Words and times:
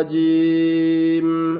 الرجيم. 0.00 1.58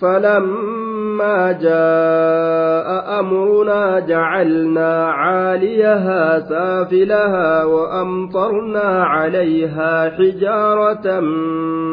فلما 0.00 1.52
جاء 1.52 3.20
أمرنا 3.20 4.00
جعلنا 4.00 5.06
عاليها 5.06 6.38
سافلها 6.38 7.64
وأمطرنا 7.64 9.04
عليها 9.04 10.10
حجارة 10.10 11.20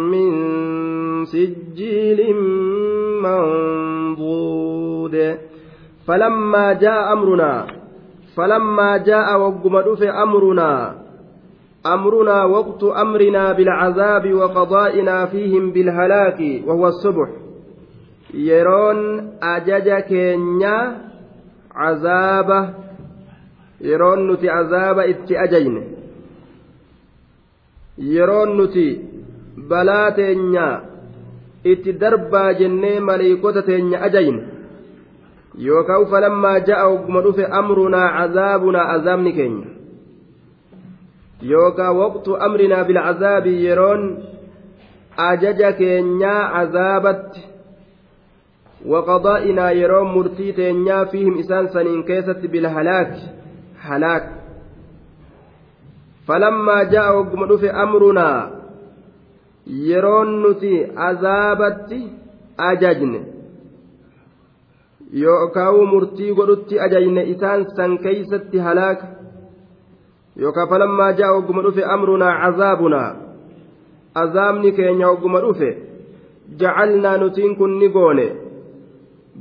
من 0.07 0.31
سجيل 1.25 2.35
منضود. 3.23 5.37
فلما 6.07 6.73
جاء 6.73 7.13
أمرنا 7.13 7.67
فلما 8.37 8.97
جاء 8.97 9.39
وقم 9.39 9.75
أمرنا 10.03 11.08
أمرنا 11.85 12.43
وقت 12.43 12.83
أمرنا 12.83 13.53
بالعذاب 13.53 14.33
وقضائنا 14.33 15.25
فيهم 15.25 15.71
بالهلاك 15.71 16.39
وهو 16.67 16.87
الصبح. 16.87 17.29
يرون 18.33 18.99
أجج 19.43 19.89
كينيا 19.99 20.97
عذاب 21.75 22.73
يرون 23.81 24.31
نتي 24.31 24.49
عذاب 24.49 24.99
إتي 24.99 25.43
أجين. 25.43 25.83
يرون 27.97 28.61
نتي 28.61 29.01
بلا 29.57 30.09
تينيا 30.09 30.81
إتي 31.67 31.91
دربا 31.91 32.51
جنة 32.51 32.99
مليكوتة 32.99 33.61
تينيا 33.61 34.05
أجين. 34.05 34.47
يوكاو 35.57 36.05
فلما 36.05 36.57
جاء 36.57 36.95
أمرنا 37.59 38.01
عذابنا 38.03 38.79
عذابني 38.79 39.31
كينيا 39.31 39.78
waqtu 41.43 42.35
amrinaa 42.37 42.83
bilcazaabi 42.83 43.65
yeroon 43.65 44.03
ajaja 45.17 45.73
keenyaa 45.73 46.51
cazaabatti 46.53 47.47
waqadaa'inaa 48.87 49.71
yeroo 49.71 50.05
murtii 50.05 50.53
teenyaa 50.53 51.05
fiihim 51.05 51.39
isaan 51.39 51.69
saniin 51.73 52.03
keessatti 52.03 52.47
bilhalaaki 52.47 53.21
halaak 53.87 54.23
falammaa 56.27 56.83
ja'a 56.83 57.15
wagguma 57.17 57.49
dhufe 57.51 57.71
amrunaa 57.71 58.51
yeroon 59.89 60.41
nuti 60.41 60.73
azaabatti 60.95 61.99
ajajne 62.57 63.21
yookaan 65.23 65.87
murtii 65.93 66.33
godhutti 66.33 66.79
ajajne 66.79 67.23
isaan 67.23 67.65
san 67.75 67.97
keeysatti 67.97 68.57
halaaka 68.57 69.18
yookaan 70.41 70.69
falammaa 70.71 71.11
ja'a 71.19 71.35
ogguma 71.39 71.61
dhufe 71.65 71.83
amrunaa 71.95 72.33
cazaabunaa 72.43 73.09
azaabni 74.21 74.71
keenya 74.77 75.09
ogguma 75.13 75.39
dhufe 75.45 75.69
jacalnaa 76.59 77.17
nutiin 77.17 77.55
kun 77.59 77.73
ni 77.79 77.89
goone. 77.95 78.25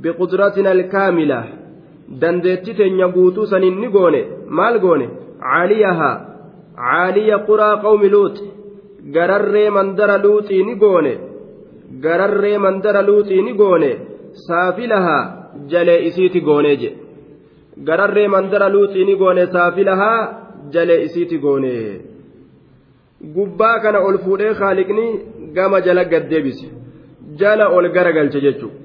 Biqudratina 0.01 0.69
alkaamila 0.75 1.39
dandeetti 2.21 2.73
teenya 2.79 3.07
guutuu 3.15 3.45
saniin 3.51 3.79
ni 3.81 3.87
goone. 3.95 4.21
Maal 4.57 4.79
goone? 4.83 5.07
Caaliyahaa. 5.41 6.15
Caaliya 6.75 7.37
quraa 7.47 7.75
qawmi 7.83 8.09
luuxi 8.15 8.45
gararree 9.15 9.69
mandara 9.77 10.17
luuxii 10.25 10.63
ni 10.67 10.75
goone. 10.83 11.13
Gararree 12.03 12.57
mandara 12.65 13.01
luuxii 13.09 13.41
ni 13.47 13.53
goone. 13.61 13.91
Saafilahaa 14.47 15.23
jalee 15.71 15.99
isiiti 16.07 16.41
goonee 16.47 16.75
jedhe 16.81 16.97
gararree 17.87 18.27
mandara 18.35 18.69
luuxii 18.75 19.05
ni 19.05 19.15
goone 19.21 19.43
saafilahaa 19.55 20.21
jalee 20.73 21.03
isiiti 21.05 21.37
goone. 21.43 21.73
Gubbaa 23.35 23.79
kana 23.83 23.99
ol 24.07 24.17
fuudhee 24.23 24.53
haaliqni 24.59 25.05
gama 25.55 25.81
jala 25.85 26.03
gaddeebise 26.11 26.67
jala 27.39 27.65
ol 27.77 27.85
garagalche 27.95 28.39
jechuudha 28.45 28.77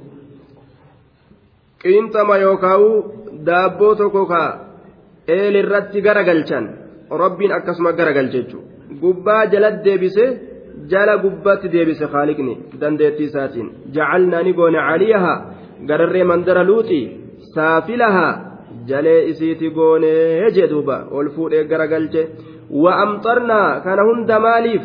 qiinxama 1.83 2.36
yookaan 2.44 2.83
daabboo 3.47 3.94
tokko 4.00 4.22
ka 4.33 4.42
eelirratti 5.37 5.99
garagalchan 6.06 6.65
rabbiin 7.22 7.53
akkasuma 7.59 7.93
garagalche 7.99 8.38
jechuudha 8.43 8.99
gubbaa 9.03 9.43
jala 9.53 9.70
deebise 9.84 10.25
jala 10.93 11.15
gubbaatti 11.25 11.69
deebise 11.75 12.04
haaliqni 12.12 12.54
dandeettii 12.81 13.28
isaatiin. 13.31 13.69
Jacalnaa 13.94 14.43
ni 14.43 14.53
goone 14.59 14.81
caliyaha 14.88 15.34
gararree 15.88 16.25
mandara 16.31 16.62
luuxii 16.70 17.04
saafilahaa. 17.54 18.32
Jalee 18.89 19.21
isiiti 19.31 19.69
goonee 19.77 20.50
jedhuuba 20.56 20.97
ol 21.17 21.27
fuudhee 21.34 21.65
garagalche 21.71 22.22
wa 22.83 22.93
amxarnaa 23.05 23.81
kana 23.84 24.03
hunda 24.09 24.37
maaliif? 24.47 24.84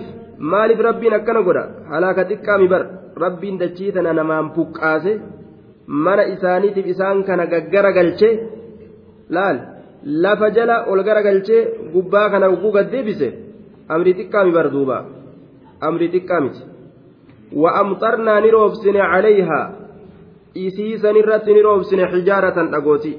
Maaliif 0.52 0.80
rabbiin 0.88 1.14
akkana 1.20 1.42
godha? 1.48 1.64
Halaaka 1.92 2.24
xiqqaami 2.30 2.68
bar. 2.74 2.84
Rabbiin 3.24 3.58
dachii 3.62 3.92
tana 3.96 4.14
namaan 4.14 4.48
buqqaase 4.56 5.12
mana 6.06 6.24
isaaniitiif 6.34 6.88
isaan 6.94 7.24
kana 7.28 7.46
gaggaragalche 7.52 8.30
laal 9.36 9.58
lafa 10.24 10.48
jala 10.56 10.76
ol 10.92 11.00
garagalchee 11.08 11.62
gubbaa 11.94 12.28
kana 12.32 12.50
ugguu 12.54 12.72
gaddeebise 12.78 13.30
amrii 13.94 14.18
xiqqaami 14.20 14.52
bar 14.58 14.68
duuba. 14.74 14.98
Amrii 15.88 16.12
xiqqaa 16.14 16.42
miti. 16.46 16.62
Wa 17.62 17.70
amxarnaa 17.82 18.40
ni 18.42 18.50
roobsine 18.56 19.02
calayhaa? 19.12 19.66
Isii 20.66 20.98
san 21.02 21.16
irratti 21.22 21.54
ni 21.54 21.62
roobsine 21.68 22.06
xijaaratan 22.14 22.72
dhagooti 22.74 23.12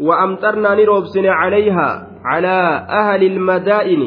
وأمطرنا 0.00 0.74
نروبسن 0.74 1.26
عليها 1.26 1.88
على 2.24 2.56
أهل 3.00 3.22
المدائن 3.32 4.02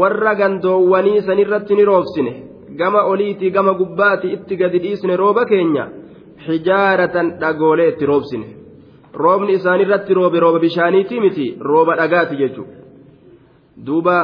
warra 0.00 0.34
gandoowwanii 0.34 1.20
sanirratti 1.22 1.74
ni 1.74 1.84
roobsine 1.84 2.32
gama 2.76 3.02
oliitii 3.02 3.50
gama 3.50 3.72
gubbaati 3.80 4.28
itti 4.36 4.56
gadi 4.56 4.78
dhiisne 4.84 5.16
rooba 5.16 5.44
keenya 5.50 5.84
xijaaratan 6.46 7.26
dhagoolee 7.40 7.88
itti 7.92 8.06
roobsine 8.06 8.46
roobni 9.14 9.52
isaanirratti 9.58 10.14
roobe 10.18 10.40
rooba 10.44 10.58
bishaaniitii 10.64 11.20
miti 11.20 11.46
rooba 11.68 11.96
dhagaati 12.00 12.36
jechuudha 12.36 12.78
duuba 13.86 14.16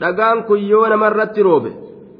dhagaan 0.00 0.42
kun 0.48 0.60
yoo 0.72 0.86
namarratti 0.92 1.42
roobe 1.48 1.70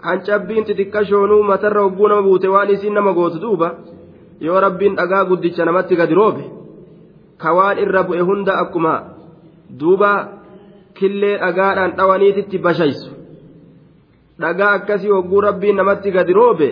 hancabbiin 0.06 0.64
xixiqqashoonuu 0.68 1.42
matarra 1.50 1.82
hogguu 1.86 2.08
nama 2.08 2.22
buute 2.28 2.48
waan 2.54 2.70
isiin 2.74 2.94
nama 2.94 3.12
gootu 3.18 3.38
duuba 3.44 3.68
yoo 4.46 4.60
rabbiin 4.66 4.94
dhagaa 5.00 5.24
guddicha 5.30 5.64
namatti 5.64 5.96
gadi 6.00 6.14
roobe 6.20 6.44
ka 7.41 7.49
waan 7.57 7.77
irra 7.83 8.03
bu'e 8.07 8.21
hunda 8.29 8.53
akkuma 8.63 8.93
duuba 9.79 10.11
killee 10.97 11.37
dhagaadhaan 11.43 11.91
dhawaniititti 11.97 12.57
bashaysu. 12.65 13.09
Dhagaa 14.41 14.71
akkasii 14.77 15.11
hogguu 15.15 15.41
rabbiin 15.41 15.75
namatti 15.77 16.11
gadi 16.11 16.33
roobe 16.33 16.69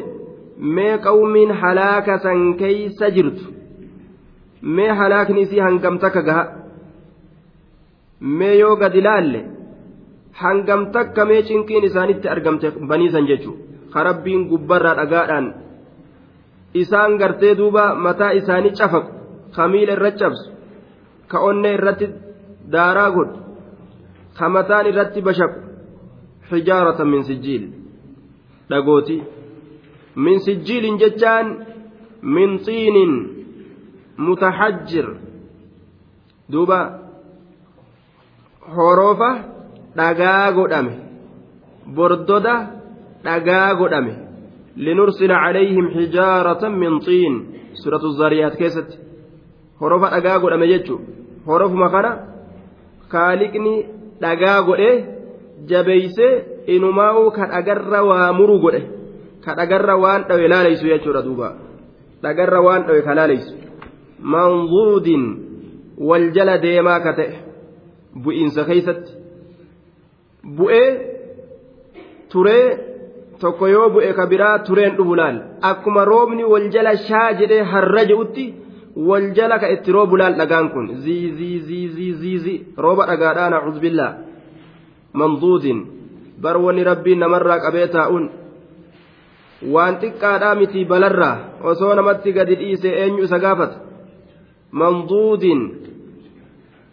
mee 0.76 0.98
qawmiin 1.06 1.52
halaaka 1.62 2.20
san 2.20 2.54
keeysa 2.60 3.10
jirtu. 3.16 3.44
Mee 4.62 4.92
halaakni 5.00 5.42
isii 5.42 5.60
hangam 5.66 6.00
takka 6.00 6.22
gaha. 6.22 6.46
Mee 8.38 8.56
yoo 8.60 8.76
gadi 8.76 9.02
laalle 9.02 9.42
hangam 10.42 10.92
takka 10.92 11.26
mee 11.26 11.42
cinqiin 11.48 11.84
isaanitti 11.90 12.28
argamte 12.30 12.72
baniisan 12.90 13.28
jechuudha 13.30 13.64
ka 13.94 14.04
rabbiin 14.04 14.42
gubbarraa 14.50 14.96
dhagaadhaan 15.00 15.46
isaan 16.82 17.18
gartee 17.22 17.56
duuba 17.60 17.84
mataa 17.96 18.32
isaanii 18.40 18.74
cafaqu 18.80 19.10
kamiila 19.56 19.94
irra 19.96 20.12
cabsu 20.20 20.50
ka 21.28 21.38
onnee 21.50 21.74
irratti 21.78 22.08
daaraa 22.74 23.10
godhu 23.16 23.40
ka 24.38 24.50
mataan 24.50 24.86
irratti 24.92 25.22
bashaqu 25.28 25.60
xijaaratan 26.50 27.08
min 27.14 27.24
sijjiil. 27.24 27.64
Dhagooti 28.70 29.18
min 30.16 30.40
sijjiilin 30.46 31.00
jechaan 31.00 31.48
min 32.22 32.50
xiinin 32.66 33.14
mutaxajjir 34.18 35.08
duuba 36.52 36.80
horoofa 38.76 39.32
dhagaa 39.98 40.52
godhame 40.58 40.94
bordoda 41.96 42.56
dhagaa 43.26 43.74
godhame. 43.80 44.14
Linursila 44.76 45.36
calayhim 45.44 45.88
xijaaratan 45.96 46.74
min 46.82 46.94
xiin. 47.06 47.36
Suratu 47.82 48.10
zariyaat 48.20 48.56
keessatti 48.58 49.05
horofa 49.82 50.08
dhagaa 50.16 50.38
godhame 50.44 50.68
jechuun 50.74 51.02
horofuma 51.48 51.88
kana 51.96 52.12
kaaliqni 53.14 53.74
dhagaa 54.24 54.58
godhee 54.70 54.96
jabeeysee 55.72 56.34
inumaa'uu 56.76 57.32
ka 57.38 57.44
dhagarra 57.54 58.00
waa 58.10 58.30
muru 58.40 58.56
godhe 58.66 58.82
ka 59.46 59.52
dhagarra 59.60 59.96
waan 60.04 60.22
dhawe 60.30 60.48
laaleysu 60.54 60.86
jechuudha 60.94 61.22
duuba 61.28 61.50
dhagarra 62.24 62.60
waan 62.68 62.82
dhawe 62.88 63.02
ka 63.08 63.14
laaleysu 63.20 63.54
manzuudin 64.34 65.24
wal 66.10 66.26
jala 66.38 66.56
deemaa 66.66 67.00
ka 67.06 67.12
ta'e 67.20 67.34
bu'iinsa 68.24 68.62
keeysatti 68.70 69.12
bu'ee 70.58 70.88
turee 72.32 72.66
tokko 73.42 73.68
yoo 73.76 73.88
bu'e 73.96 74.12
ka 74.18 74.26
biraa 74.32 74.60
tureen 74.68 74.94
dhufu 74.98 75.16
laal 75.22 75.38
akkuma 75.72 76.06
roobni 76.12 76.44
wal 76.54 76.68
jala 76.76 76.94
shaa 77.08 77.30
jedhee 77.40 77.64
harra 77.74 78.04
je'utti 78.12 78.46
wal 78.96 79.34
jala 79.36 79.60
ka 79.60 79.68
itti 79.70 79.92
roobu 79.92 80.16
laal 80.18 80.36
dhagaan 80.40 80.70
kun. 80.72 80.88
Ziiziiziiziizi 81.04 82.76
rooba 82.78 83.06
dhagaadhaa 83.06 83.50
nacuudhu 83.50 83.80
billaa 83.80 84.14
manduudin. 85.14 85.80
Bar 86.42 86.58
wanni 86.58 86.84
rabbiin 86.84 87.20
namarraa 87.20 87.60
qabee 87.60 87.88
taa'uun. 87.88 88.26
Waan 89.74 89.96
xiqqaadhaa 90.02 90.56
miti 90.56 90.86
balarraa. 90.86 91.36
Osoo 91.64 91.96
namatti 91.96 92.34
gadi 92.34 92.56
dhiise 92.56 92.90
eenyu 93.02 93.24
isa 93.24 93.40
gaafata? 93.40 93.78
Manduudin. 94.72 95.62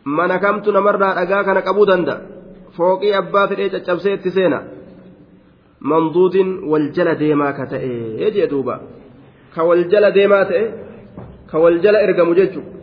Mana 0.05 0.39
kamtu 0.39 0.73
namarraa 0.73 1.15
dhagaa 1.19 1.45
kana 1.45 1.63
qabuu 1.63 1.87
danda'a? 1.87 2.21
Fooqii 2.77 3.15
abbaa 3.15 3.49
fedhee 3.49 3.71
caccabsee 3.75 4.15
itti 4.15 4.31
seena? 4.31 4.63
Manduudin 5.81 6.49
wal 6.71 6.87
jala 6.95 7.15
deemaa 7.15 7.53
ka 7.53 7.67
ta'e 7.67 8.31
jee 8.35 8.47
duuba. 8.51 8.81
Ka 9.55 9.65
wal 9.69 9.85
jala 9.91 10.11
deemaa 10.11 10.45
ta'e 10.51 10.65
wal 11.59 11.79
jala 11.81 12.03
ergamu 12.07 12.35
jechuudha. 12.35 12.83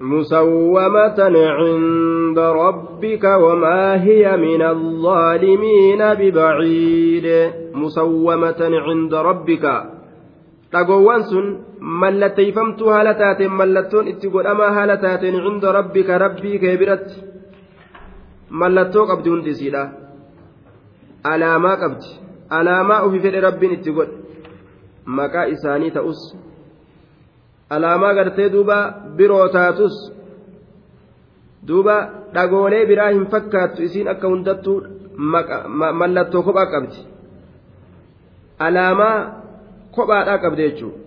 مسومة 0.00 1.18
عند 1.58 2.38
ربك 2.38 3.24
وما 3.24 4.04
هي 4.04 4.36
من 4.36 4.62
الظالمين 4.62 5.98
ببعيد 6.14 7.26
مسومة 7.74 8.60
عند 8.60 9.14
ربك 9.14 9.64
haala 12.92 13.14
taateen 13.14 13.52
mallattoon 13.60 14.08
itti 14.12 14.28
godhamaa 14.28 14.72
haala 14.76 14.96
taateen 14.96 15.36
cinda 15.44 15.72
rabbika 15.72 16.18
rabbii 16.18 16.58
kee 16.62 16.76
biratti 16.76 17.22
mallattoo 18.50 19.06
qabdi 19.10 19.30
hundi 19.30 19.50
isiidha 19.50 19.82
alaamaa 21.32 21.76
qabdi 21.82 22.08
alaamaa 22.58 23.02
ufi 23.06 23.22
fedhe 23.24 23.40
rabbiin 23.48 23.72
itti 23.78 23.96
godhe 23.98 24.27
maqaa 25.16 25.44
isaanii 25.54 25.90
ta'us 25.96 26.20
alaamaa 27.70 28.14
gartee 28.14 28.48
duuba 28.52 28.78
biroo 29.16 29.48
taatus 29.56 29.96
duuba 31.68 31.96
dhagoolee 32.34 32.86
biraa 32.86 33.10
hin 33.10 33.26
fakkaattu 33.34 33.82
isiin 33.82 34.08
akka 34.08 34.28
hundattuu 34.28 34.78
mallattoo 36.00 36.42
kophaa 36.42 36.66
qabdi. 36.72 36.98
Alaamaa 38.66 39.16
kophaadhaa 39.94 40.38
qabdi 40.44 40.62
jechuudha 40.62 40.98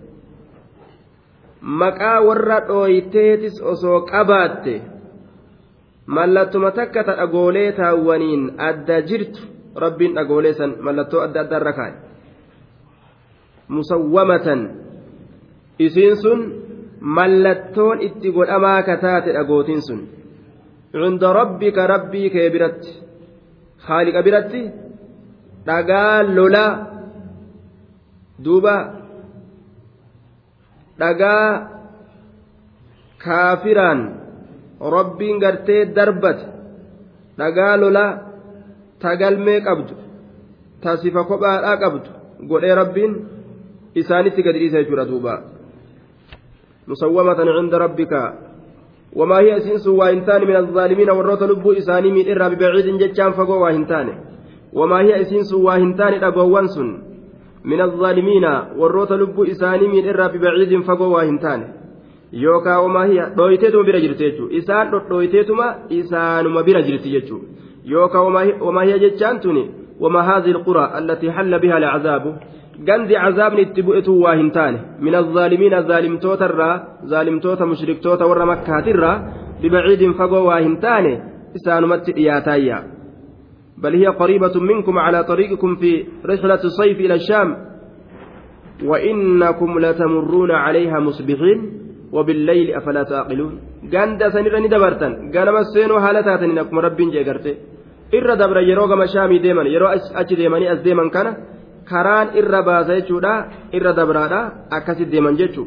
maqaa 1.62 2.20
warra 2.26 2.60
dhooyteetis 2.68 3.62
osoo 3.72 4.00
qabaatte 4.12 4.74
mallattuma 6.06 6.70
takka 6.70 7.04
ta 7.04 7.16
dhagoolee 7.16 7.72
taawwaniin 7.72 8.42
adda 8.68 9.02
jirtu 9.10 9.40
rabbiin 9.84 10.14
dhagoolee 10.14 10.54
san 10.54 10.74
mallattoo 10.80 11.20
adda 11.26 11.40
addaa 11.40 11.60
irra 11.60 11.72
kaa'e 11.72 11.94
musawwamatan. 13.74 14.60
Isiin 15.86 16.16
sun 16.22 16.40
mallattoon 17.16 17.98
itti 18.06 18.28
godhamaa 18.36 18.80
kataate 18.88 19.30
dhagootiin 19.36 19.82
sun. 19.86 20.00
Cunda 20.92 21.28
rabbika 21.40 21.86
rabbii 21.94 22.28
kee 22.34 22.48
biratti. 22.54 22.90
Haaliqa 23.86 24.20
biratti 24.26 24.62
dhagaa 25.66 26.16
lolaa 26.36 26.72
duuba. 28.44 28.76
Dhagaa 31.00 31.46
kaafiraan 33.24 34.00
rabbiin 34.96 35.36
gartee 35.42 35.82
darbate. 35.96 36.44
Dhagaa 37.38 37.74
lolaa 37.82 38.18
tagalmee 39.02 39.60
qabdu. 39.66 39.94
Tasifa 40.82 41.22
kophaadhaa 41.30 41.76
qabdu. 41.82 42.08
Godhee 42.50 42.74
rabbiin 42.82 43.12
sun 49.84 49.96
waa 49.98 50.10
hin 50.10 50.24
taane 50.28 50.46
min 50.50 50.56
alzaalimiina 50.56 51.14
warroota 51.18 51.46
lubbuu 51.46 51.72
isaanii 51.80 52.12
miidhirraa 52.12 52.50
bibaciidin 52.50 52.98
jechaan 53.02 53.34
fagoo 53.38 53.58
waa 53.64 53.72
hin 53.76 53.86
taane 53.90 54.12
wamaa 54.80 55.00
hiya 55.02 55.18
isiin 55.24 55.44
sun 55.50 55.64
waa 55.66 55.76
hin 55.82 55.94
taane 56.00 56.18
dhagoowwan 56.22 56.68
sun 56.76 56.88
min 57.72 57.80
alzaalimiina 57.86 58.52
warroota 58.78 59.16
lubbuu 59.22 59.44
isaanii 59.54 59.88
miidhirraa 59.94 60.28
bibaciidin 60.36 60.82
fagoo 60.88 61.10
waa 61.16 61.24
hin 61.30 61.38
taane 61.44 61.66
yookaa 62.44 62.78
wamaa 62.86 63.04
hiya 63.04 63.28
dhooyteetuma 63.36 63.84
bira 63.90 64.00
jirti 64.06 64.24
jechuudha 64.24 64.56
isaan 64.62 64.90
dhodhooyteetuma 64.94 65.66
isaanuma 65.98 66.62
bira 66.62 66.82
jirti 66.88 67.14
jechuudha 67.16 67.46
yookaa 67.94 68.22
wamaa 68.60 68.82
hiya 68.82 68.98
jechaan 69.04 69.40
tuni 69.40 69.70
wamaa 70.00 70.22
haadhi 70.30 70.56
alqura 70.56 70.84
allatii 71.00 71.28
halla 71.28 71.58
biha 71.58 71.76
alcazaabu 71.76 72.34
gandi 72.88 73.14
cazaabni 73.24 73.62
itti 73.66 73.82
bu'etu 73.86 74.20
waa 74.24 74.34
hin 74.40 74.50
taane 74.56 74.78
min 75.04 75.14
alzaalimiina 75.20 75.82
zaalimtoota 75.90 76.48
irraa 76.50 76.74
zaalimtoota 77.12 77.66
mushriktoota 77.72 78.30
warra 78.30 78.46
makkaatirraa 78.52 79.16
bibaciidin 79.62 80.16
fagoo 80.20 80.44
waa 80.48 80.64
hin 80.66 80.76
taane 80.86 81.12
isaanumatti 81.60 82.16
dhiyaataayya 82.18 82.78
بل 83.82 83.94
هي 83.94 84.06
قريبة 84.06 84.60
منكم 84.60 84.98
على 84.98 85.24
طريقكم 85.24 85.76
في 85.76 86.06
رحلة 86.26 86.62
الصيف 86.64 87.00
إلى 87.00 87.14
الشام 87.14 87.56
وإنكم 88.84 89.78
لتمرون 89.78 90.50
عليها 90.50 91.00
مصبحين 91.00 91.58
وبالليل 92.12 92.74
أفلا 92.74 93.02
تعقلون 93.02 93.54
sanirra 94.32 94.60
ni 94.60 94.68
dabartan 94.70 95.30
ganama 95.34 95.64
seenuu 95.74 95.98
haala 95.98 96.22
taataniin 96.22 96.58
akkuma 96.62 96.82
rabbiin 96.86 97.10
jeegarte 97.10 97.50
irra 98.18 98.36
dabra 98.36 98.62
yeroo 98.62 98.86
gama 98.86 99.06
shaamii 99.14 99.42
deeman 99.42 99.66
yeroo 99.66 99.90
achi 100.20 100.36
deemanii 100.40 100.68
as 100.74 100.80
deeman 100.86 101.10
kana 101.10 101.30
karaan 101.90 102.28
irra 102.40 102.62
baasa 102.68 102.98
jechuudha 102.98 103.34
irra 103.76 103.92
dabraadha 103.98 104.40
akkasi 104.76 105.10
deeman 105.12 105.36
jechuu 105.40 105.66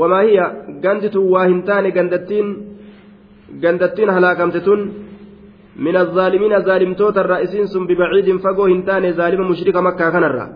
wamaa 0.00 0.24
hiya 0.28 0.46
ganditu 0.84 1.20
waa 1.32 1.46
hin 1.52 1.62
taane 1.68 1.90
gandattiin 1.98 2.48
gandattiin 3.62 4.10
halaakamte 4.16 4.60
tun 4.68 4.82
من 5.86 5.96
الظالمين 5.96 6.62
ظالمتوت 6.68 7.16
الرئيسين 7.18 7.66
سن 7.66 7.86
ببعيد 7.86 8.28
فقو 8.44 8.64
هنتان 8.72 9.12
ظالم 9.12 9.40
مشرك 9.50 9.76
مكة 9.76 10.10
كنرا 10.10 10.46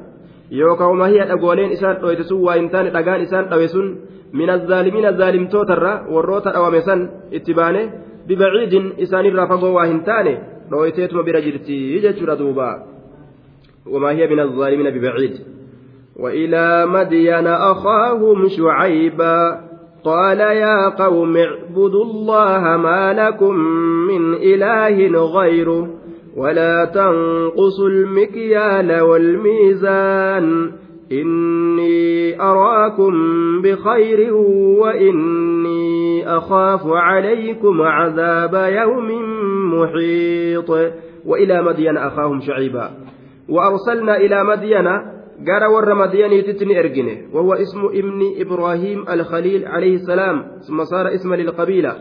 يوكا 0.50 0.84
وما 0.84 1.06
هي 1.06 1.20
أقولين 1.32 1.70
إسان 1.72 1.96
رويتسو 2.02 2.36
وإنتان 2.46 2.86
أقان 2.96 3.20
إسان 3.20 3.44
رويسون 3.52 3.86
من 4.40 4.50
الظالمين 4.50 5.06
ظالمتوت 5.20 5.70
الرا 5.70 5.94
والروت 6.14 6.46
أوامسان 6.46 7.00
اتبانه 7.36 7.84
ببعيد 8.28 8.74
إسان 9.04 9.24
الرا 9.26 9.44
فقو 9.50 9.66
وهنتان 9.76 10.26
رويتيتم 10.72 11.18
برجرتي 11.26 11.78
يجتر 11.94 12.34
دوبا 12.34 12.93
وما 13.90 14.10
هي 14.10 14.26
من 14.26 14.40
الظالمين 14.40 14.90
ببعيد. 14.90 15.32
وإلى 16.16 16.86
مدين 16.86 17.46
أخاهم 17.46 18.48
شعيبا 18.48 19.60
قال 20.04 20.40
يا 20.40 20.88
قوم 20.88 21.36
اعبدوا 21.36 22.04
الله 22.04 22.76
ما 22.76 23.12
لكم 23.12 23.54
من 24.08 24.34
إله 24.34 25.24
غيره 25.40 25.88
ولا 26.36 26.84
تنقصوا 26.84 27.88
المكيال 27.88 29.00
والميزان. 29.00 30.72
إني 31.12 32.40
أراكم 32.40 33.12
بخير 33.62 34.34
وإني 34.80 36.28
أخاف 36.36 36.80
عليكم 36.86 37.82
عذاب 37.82 38.54
يوم 38.54 39.10
محيط. 39.74 40.70
وإلى 41.26 41.62
مدين 41.62 41.96
أخاهم 41.96 42.40
شعيبا. 42.40 42.90
وأرسلنا 43.48 44.16
إلى 44.16 44.44
مدين 44.44 44.88
gara 45.42 45.66
warra 45.70 45.94
madiyaniititti 45.94 46.64
ni 46.64 46.74
ergine 46.74 47.26
wahuwa 47.32 47.58
ismu 47.58 47.90
ibni 47.92 48.38
ibraahim 48.38 49.02
alkhaliil 49.06 49.66
alayhi 49.66 49.98
salaam 49.98 50.62
summa 50.62 50.86
saara 50.86 51.12
isma 51.12 51.36
lilqabiila 51.36 51.92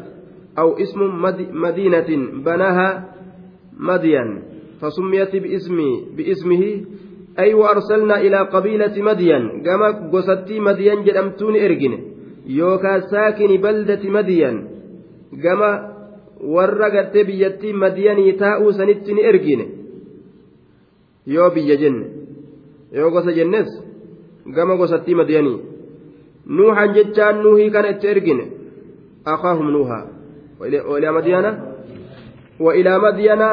aw 0.55 0.77
ismu 0.77 1.09
madiinatin 1.53 2.43
banaha 2.45 3.09
madiyan 3.73 4.53
فسميت 4.83 5.35
باسمي 5.35 5.91
باسمه 6.17 6.63
أي 7.39 7.53
وأرسلنا 7.53 8.21
إلى 8.21 8.37
قبيلة 8.37 8.95
مدين 9.01 9.63
كما 9.63 10.11
قصتي 10.11 10.59
مدين 10.59 11.03
جدمتون 11.03 11.55
إرجن 11.55 11.93
يوكا 12.47 12.99
ساكن 12.99 13.61
بلدة 13.63 14.03
مدين 14.09 14.55
كما 15.43 15.71
ورقت 16.43 17.17
بيتي 17.17 17.73
مدين 17.73 18.37
تاء 18.37 18.71
سنتين 18.71 19.17
إرجن 21.27 21.35
يو 21.35 21.49
بيجن 21.49 22.05
yoo 22.93 23.09
gosa 23.11 23.31
jennes 23.31 23.69
gama 24.45 24.75
gosattii 24.75 25.15
madiyanii. 25.15 25.61
Nuuhan 26.45 26.93
jechaan 26.93 27.41
nuuhii 27.43 27.71
kana 27.71 27.89
itti 27.89 28.07
ergine 28.07 28.45
akaahum 29.25 29.71
nuuha 29.71 30.13
وإلى 30.59 31.11
مدينة 31.11 31.63
وإلى 32.59 32.99
مدينة 32.99 33.49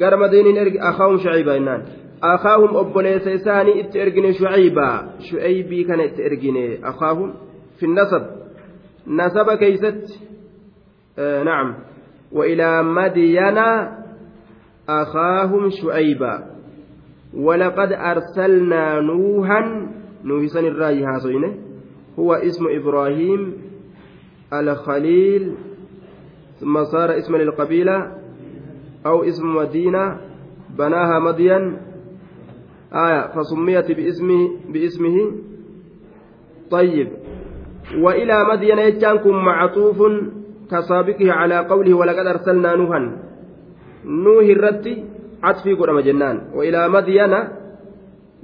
قال 0.00 0.18
مدينة 0.18 0.60
إرج 0.60 0.76
أخاهم 0.76 1.18
شعيبا 1.18 1.56
إنان 1.56 1.82
أخاهم 2.22 2.76
أبوليس 2.76 3.28
إساني 3.28 3.80
إترجن 3.80 4.32
شعيبا 4.32 5.10
شعيبي 5.30 5.84
كان 5.84 6.00
إترجن 6.00 6.78
أخاهم 6.84 7.34
في 7.78 7.86
النسب 7.86 8.22
نسب 9.06 9.50
كيست 9.58 10.20
آه 11.18 11.42
نعم 11.42 11.74
وإلى 12.32 12.82
مدينة 12.82 13.98
أخاهم 14.88 15.70
شعيبا 15.70 16.44
ولقد 17.34 17.92
أرسلنا 17.92 19.00
نوحا 19.00 19.60
نوح 20.24 20.46
سن 20.46 20.66
الرأي 20.66 21.04
هاسوينه 21.04 21.54
هو 22.18 22.34
اسم 22.34 22.64
إبراهيم 22.68 23.52
الخليل 24.52 25.54
ثم 26.60 26.84
صار 26.84 27.18
اسما 27.18 27.36
للقبيلة 27.36 28.16
أو 29.06 29.22
اسم 29.22 29.56
مدينة 29.56 30.20
بناها 30.78 31.18
مدين 31.18 31.78
آية 32.92 33.32
فسميت 33.34 33.92
باسمه 33.92 34.50
باسمه. 34.68 35.32
طيب 36.70 37.08
وإلى 37.98 38.44
مدين 38.52 38.78
يجانكم 38.78 39.30
معطوف 39.30 39.98
كسابقه 40.70 41.32
على 41.32 41.58
قوله 41.58 41.94
ولقد 41.94 42.26
أرسلنا 42.26 42.76
نوحا. 42.76 43.00
نوح 44.04 44.44
الرتي 44.44 45.04
عطفي 45.42 45.72
قرم 45.74 46.00
جنان 46.00 46.40
وإلى 46.54 46.88
مدين 46.88 47.34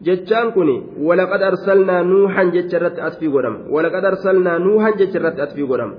jechaan 0.03 0.53
kun 0.53 0.69
walaqad 1.01 1.43
arsalnaa 1.43 2.05
nuuhan 2.05 2.53
jecha 2.53 2.77
irratti 2.77 3.01
atfii 3.01 3.29
godhama 3.33 3.59
walaqad 3.73 4.05
arsalnaa 4.05 4.59
nuuhan 4.59 4.93
jecha 5.01 5.19
irratti 5.19 5.41
atfii 5.41 5.67
godhama 5.67 5.95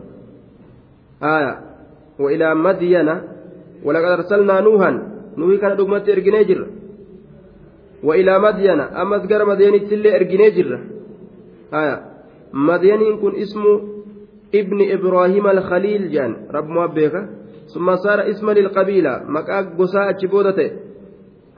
aya 1.22 1.54
wa 2.20 2.32
ilaa 2.34 2.56
madiyana 2.56 3.22
walaqad 3.86 4.12
arsalnaa 4.20 4.62
nuuhan 4.62 4.96
nuuhi 5.38 5.58
kana 5.58 5.76
dhugmatti 5.76 6.12
erginee 6.12 6.46
jirra 6.46 6.68
wa 8.04 8.18
ilaa 8.18 8.40
madiyana 8.40 8.94
ammas 8.94 9.26
gara 9.28 9.46
madiyanitti 9.46 9.94
illee 9.96 10.14
erginee 10.16 10.52
jirra 10.52 10.80
aya 11.72 11.96
madiyaniin 12.54 13.18
kun 13.18 13.34
ismu 13.36 13.74
ibni 14.54 14.94
ibraahiima 14.94 15.50
alkhaliil 15.50 16.10
jedhan 16.14 16.36
rabbumaa 16.50 16.88
beeka 16.88 17.28
summa 17.68 17.98
saara 17.98 18.30
isma 18.30 18.54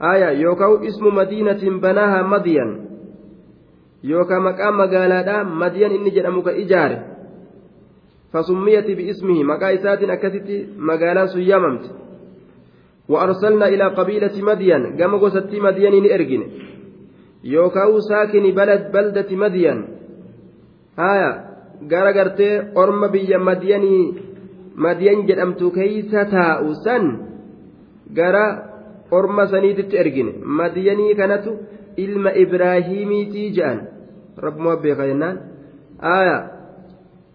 aya 0.00 0.32
yookaan 0.32 0.84
ismu 0.84 1.10
madiinatiin 1.10 1.80
banaaha 1.80 2.22
madiyan 2.24 2.70
yookaan 4.02 4.42
maqaa 4.42 4.72
magaalaadhaa 4.72 5.44
madiyan 5.44 5.92
inni 5.92 6.10
jedhamu 6.10 6.42
ka 6.42 6.52
ijaare 6.64 6.98
fasummiyati 8.32 8.96
biismihi 8.96 9.44
maqaa 9.44 9.70
isaatiin 9.78 10.10
akkasitti 10.10 10.66
magaalaan 10.76 11.28
sun 11.28 11.48
yaamamte 11.52 12.00
وأرسلنا 13.10 13.68
إلى 13.68 13.84
قبيلة 13.98 14.42
مدين 14.42 14.82
قام 15.02 15.18
قصتي 15.18 15.60
مدين 15.60 16.12
إرجن 16.14 16.42
يوكاو 17.44 18.00
ساكن 18.00 18.44
بلد 18.54 18.92
بلدة 18.94 19.36
مدين 19.36 19.78
هايا 20.98 21.50
orma 22.74 23.08
biyya 23.08 23.38
madiyanii 23.38 24.14
madiyan 24.76 25.26
jedhamtu 25.26 25.72
keeysa 25.72 26.24
taa'u 26.28 26.74
san 26.84 27.04
gara 28.12 28.69
orma 29.10 29.46
saniititti 29.46 29.96
ergine. 30.02 30.32
Madiyanii 30.58 31.14
kanatu 31.20 31.50
ilma 31.96 32.30
ibraahiimiitii 32.42 33.48
je'an. 33.56 33.78
Rabbuma 34.44 34.76
beeka 34.82 35.06
jennaan. 35.10 35.36
Aya 36.16 36.36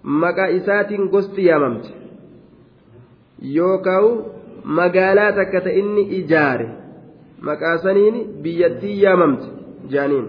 maqaa 0.04 0.48
isaatiin 0.58 1.10
gosti 1.14 1.42
yaamamte 1.50 1.90
yookaan 3.56 4.06
magaalaa 4.78 5.32
takka 5.38 5.60
ta 5.66 5.70
inni 5.70 6.04
ijaare. 6.20 6.68
Maqaa 7.48 7.78
saniin 7.84 8.16
biyyattii 8.44 9.02
yaamamte 9.04 9.48
jaaniin. 9.94 10.28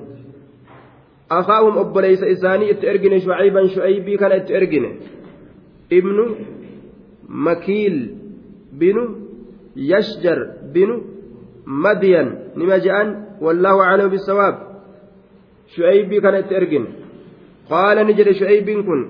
Akaahum 1.38 1.76
obboleeysa 1.82 2.26
isaanii 2.34 2.70
itti 2.70 2.86
ergine 2.92 3.20
shucayban 3.20 3.68
shucaybii 3.68 4.18
kana 4.18 4.34
itti 4.40 4.52
ergine. 4.54 4.90
Ibnu 5.98 6.24
makiil 7.28 7.96
binu 8.80 9.04
yashjar 9.90 10.38
binu 10.74 10.94
madiyan 11.66 12.28
nima 12.56 12.78
je'an 12.86 13.08
wallaahu 13.44 13.80
aclamu 13.88 14.10
bisawaab 14.16 14.56
shu'aybii 15.74 16.20
kana 16.24 16.38
itti 16.42 16.54
ergin 16.60 16.84
qaala 17.70 18.04
ni 18.04 18.12
jedhe 18.18 18.32
shu'aybiin 18.40 18.82
kun 18.88 19.00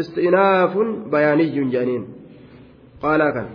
istinaafun 0.00 0.88
bayaaniyyun 1.12 1.68
jedhaniin 1.74 2.04
qaalaa 3.02 3.32
kan 3.36 3.48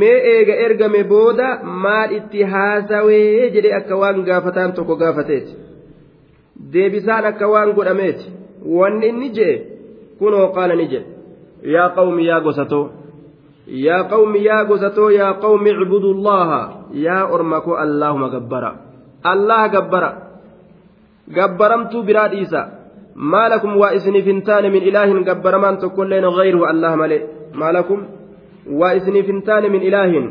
mee 0.00 0.18
eega 0.32 0.54
ergame 0.66 1.00
booda 1.12 1.48
maal 1.84 2.10
itti 2.18 2.40
haasawee 2.54 3.50
jedhe 3.54 3.70
akka 3.78 3.94
waan 4.02 4.18
gaafataan 4.28 4.72
tokko 4.76 4.94
gaafateeti 5.02 5.52
deebisaan 6.72 7.24
akka 7.30 7.46
waan 7.54 7.70
godhameeti 7.78 8.26
wanni 8.78 9.06
inni 9.12 9.28
jedhe 9.38 9.56
kunoo 10.18 10.46
qaala 10.56 10.74
ni 10.80 10.86
jedhe 10.92 11.08
yaa 11.74 11.88
qawmi 11.96 12.22
yaa 12.30 12.40
gosatoo 12.46 12.84
icbudu 15.72 16.14
allaha 16.16 16.60
yaa 16.92 17.28
orma 17.32 17.60
ko 17.60 17.76
allaahuma 17.76 18.28
gabbara 18.28 18.70
allaha 19.32 19.68
gabbara 19.68 20.10
gabbaramtuu 21.36 22.02
biraa 22.02 22.28
dhiisa 22.28 22.60
maa 23.14 23.48
lakum 23.48 23.78
waa 23.80 23.92
isiniif 23.98 24.26
hin 24.26 24.42
taane 24.42 24.68
min 24.74 24.82
ilaahin 24.82 25.24
gabbaramaan 25.24 25.78
tokkoilleen 25.78 26.28
gayruhu 26.40 26.68
allaha 26.72 26.96
male 26.96 27.18
maa 27.54 27.72
lakum 27.72 28.04
waa 28.80 28.92
isiniif 29.00 29.26
hin 29.32 29.40
taane 29.48 29.68
min 29.68 29.82
ilaahin 29.82 30.26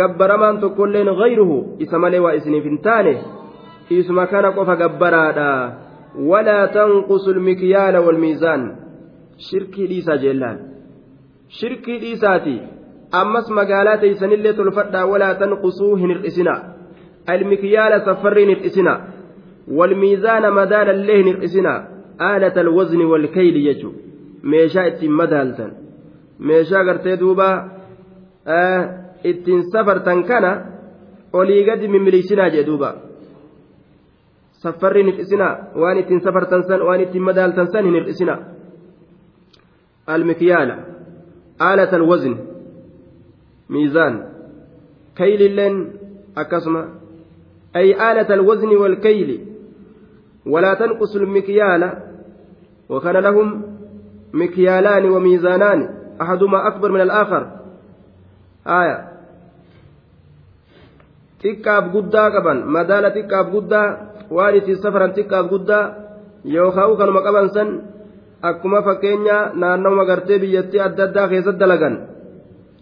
gabbaramaan 0.00 0.58
tokkoilleen 0.64 1.14
gayruhu 1.22 1.76
isa 1.78 1.98
malee 1.98 2.20
waa 2.26 2.34
isiniif 2.40 2.64
hin 2.64 2.82
taane 2.88 3.14
isuma 3.90 4.26
kana 4.26 4.52
qofa 4.58 4.76
gabbaraadha 4.82 5.48
walaa 6.32 6.66
tanqusu 6.78 7.34
lmikyaala 7.38 8.00
walmiizaan 8.00 8.68
shirkii 9.48 9.86
dhiisaa 9.92 10.16
jeellaan 10.24 10.71
shirkii 11.60 11.98
dhiisaati 12.04 12.54
ammas 13.20 13.46
magaalaa 13.58 13.96
teeysanillee 14.04 14.52
tolfadhaa 14.60 15.06
walaa 15.12 15.34
tanqusuu 15.42 15.94
hin 16.02 16.10
hir'isina 16.14 16.54
almikyaala 17.34 17.98
safarrii 18.08 18.44
hin 18.46 18.52
hir'isina 18.54 18.94
walmiizaana 19.78 20.50
madaalallee 20.60 21.16
hin 21.20 21.28
hir'isina 21.32 21.72
aalata 22.28 22.60
alwazni 22.64 23.04
walkayli 23.12 23.60
jechu 23.68 23.90
meeshaa 24.54 24.86
ittiin 24.92 25.14
madaaltan 25.20 25.70
meeshaa 26.50 26.84
gartee 26.88 27.16
duuba 27.22 27.48
ittiin 29.32 29.62
safartan 29.72 30.24
kana 30.30 30.52
olii 31.40 31.64
gadi 31.68 31.88
mimmileeysinaa 31.96 32.48
jee 32.54 32.64
duuba 32.70 32.90
safarriin 34.64 35.08
hir'isina 35.12 35.48
waan 35.82 35.98
ittiin 36.04 36.20
safartan 36.28 36.62
san 36.70 36.80
waan 36.88 37.00
ittiin 37.06 37.24
madaaltan 37.28 37.68
san 37.76 37.84
hin 37.90 37.94
hir'isina 38.00 38.34
almikyaala 40.16 40.76
آلة 41.70 41.96
الوزن 41.96 42.34
ميزان 43.70 44.14
كيل 45.16 45.56
لن 45.56 45.74
أكسما. 46.36 46.88
أي 47.76 48.12
آلة 48.12 48.34
الوزن 48.34 48.68
والكيل 48.68 49.30
ولا 50.46 50.74
تنقص 50.74 51.16
المكيال 51.16 51.92
وكان 52.88 53.16
لهم 53.16 53.62
مكيالان 54.32 55.04
وميزانان 55.10 55.88
أحدهما 56.22 56.66
أكبر 56.68 56.92
من 56.92 57.00
الآخر. 57.00 57.42
آية. 58.66 59.12
xiqqaaf 61.42 61.84
guddaa 61.94 62.28
qaban 62.34 62.58
madaala 62.74 63.10
xiqqaaf 63.16 63.46
guddaa 63.54 63.88
waan 64.36 64.54
ittiin 64.58 64.78
safaran 64.82 65.12
xiqqaaf 65.16 65.46
guddaa 65.52 65.84
yookaan 66.54 67.48
san 67.56 67.68
akkuma 68.42 68.82
fakkeenya 68.82 69.36
naannawa 69.54 70.04
gartee 70.04 70.38
biyyattii 70.38 70.80
adda 70.86 71.04
addaa 71.08 71.28
keessatti 71.32 71.60
dalagan 71.60 71.96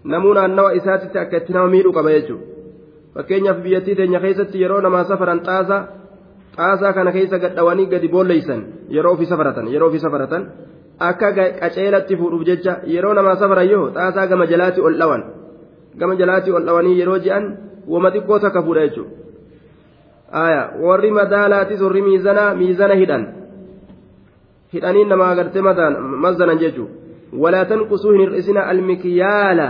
namuu 0.05 0.35
naannawa 0.35 0.75
isaatitti 0.79 1.19
akka 1.23 1.37
itti 1.37 1.53
nama 1.53 1.69
miidhu 1.75 1.93
qaba 1.93 2.11
jechuudha 2.17 2.45
fakkeenyaaf 3.15 3.59
biyyattii 3.65 3.97
teenya 3.99 4.21
keessatti 4.25 4.63
yeroo 4.63 4.81
namaa 4.87 5.05
safaran 5.11 5.41
xaasaa 5.49 5.83
xaasaa 6.57 6.93
kana 6.99 7.13
keessa 7.17 7.39
gadhawanii 7.43 7.87
gadi 7.93 8.09
boolleeysan 8.15 8.63
yeroo 8.97 9.13
ofii 9.17 9.29
safaratan 9.33 9.69
yeroo 9.73 9.89
ofii 9.93 10.05
safaratan 10.05 10.47
akka 11.09 11.33
qaceelatti 11.61 12.17
fuudhuuf 12.21 12.47
jecha 12.51 12.77
yeroo 12.95 13.15
namaa 13.19 13.37
safaran 13.43 13.71
yoo 13.73 13.87
xaasaa 13.97 14.27
gama 14.33 14.47
jalaatti 14.53 14.81
ol 14.91 14.97
dhawan 15.03 15.25
gama 16.03 16.15
jalaatti 16.23 16.51
ol 16.61 16.65
dhawanii 16.71 16.99
yeroo 17.01 17.19
je'an 17.27 17.51
wama 17.97 18.13
xiqqoo 18.15 18.39
takka 18.47 18.63
fuudha 18.63 18.87
jechuudha 18.87 19.19
warri 20.87 21.11
madaalaatis 21.21 21.81
warri 21.89 22.03
miizana 22.09 22.55
miizana 22.55 22.95
hidhan. 23.03 23.40
Hidhanii 24.75 25.05
namaa 25.13 25.31
agartee 25.35 25.63
mazanan 26.27 26.59
jechuun 26.59 26.91
walaa 27.45 27.65
tanqusuu 27.73 28.13
hin 28.13 28.21
hir'isina 28.25 28.67
almikyaala 28.75 29.69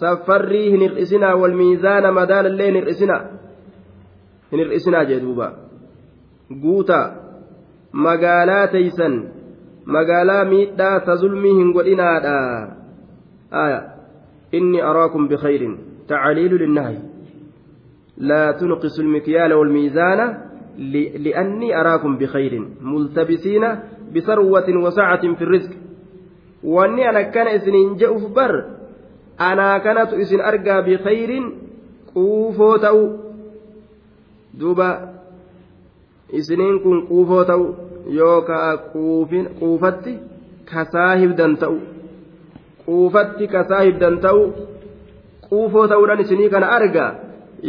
safarrii 0.00 0.70
hin 0.70 0.80
hir'isina 0.86 1.34
walmiizaana 1.42 2.12
madaalallee 2.18 2.66
hin 2.70 2.80
hir'isina 2.80 3.20
hin 4.52 4.64
hir'isinaa 4.64 5.04
jee 5.12 5.20
duuba 5.20 5.52
guuta 6.64 6.98
magaalaa 8.08 8.66
teeysan 8.74 9.16
magaalaa 9.96 10.44
miidhaa 10.50 11.00
ta 11.06 11.16
zulmii 11.22 11.54
hin 11.60 11.72
godhinaadha 11.78 12.36
aya 13.64 13.80
inni 14.60 14.84
araakum 14.90 15.28
bikhayrin 15.32 15.80
tacaliilu 16.12 16.58
linnahyi 16.66 17.00
لا 18.16 18.52
تنقصوا 18.52 19.04
المكيال 19.04 19.52
والميزان 19.52 20.38
لأني 21.24 21.80
أراكم 21.80 22.18
بخير 22.18 22.68
ملتبسين 22.80 23.64
بثروة 24.14 24.68
وسعة 24.84 25.34
في 25.34 25.42
الرزق. 25.42 25.70
واني 26.64 27.10
أنا 27.10 27.22
كان 27.22 27.46
إسنين 27.46 27.96
جأوف 27.96 28.32
بر 28.32 28.64
أنا 29.40 29.78
كانت 29.78 30.12
إسن 30.12 30.40
أرقى 30.40 30.76
بخير 30.82 31.30
قوفو 32.14 32.76
تأو 32.76 33.16
دوبا 34.54 34.90
إسنين 36.34 36.78
كن 36.78 37.06
قوفو 37.06 37.42
تأو 37.42 37.74
يوكا 38.06 38.74
قوفتي 39.60 40.18
كساهب 40.66 41.36
دن 41.36 41.58
تأو 41.58 41.76
قوفتي 42.86 43.46
كساهب 43.46 43.98
دن 43.98 44.20
تأو 44.20 44.50
quufoo 45.52 45.88
ta'uudhaan 45.88 46.20
isinii 46.24 46.48
kana 46.52 46.68
arga 46.74 47.06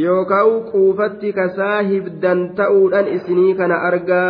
yookaan 0.02 0.52
quufatti 0.72 1.34
kasaa 1.38 1.80
hibdan 1.88 2.44
ta'uudhaan 2.60 3.10
isinii 3.16 3.56
kana 3.60 3.80
argaa 3.88 4.30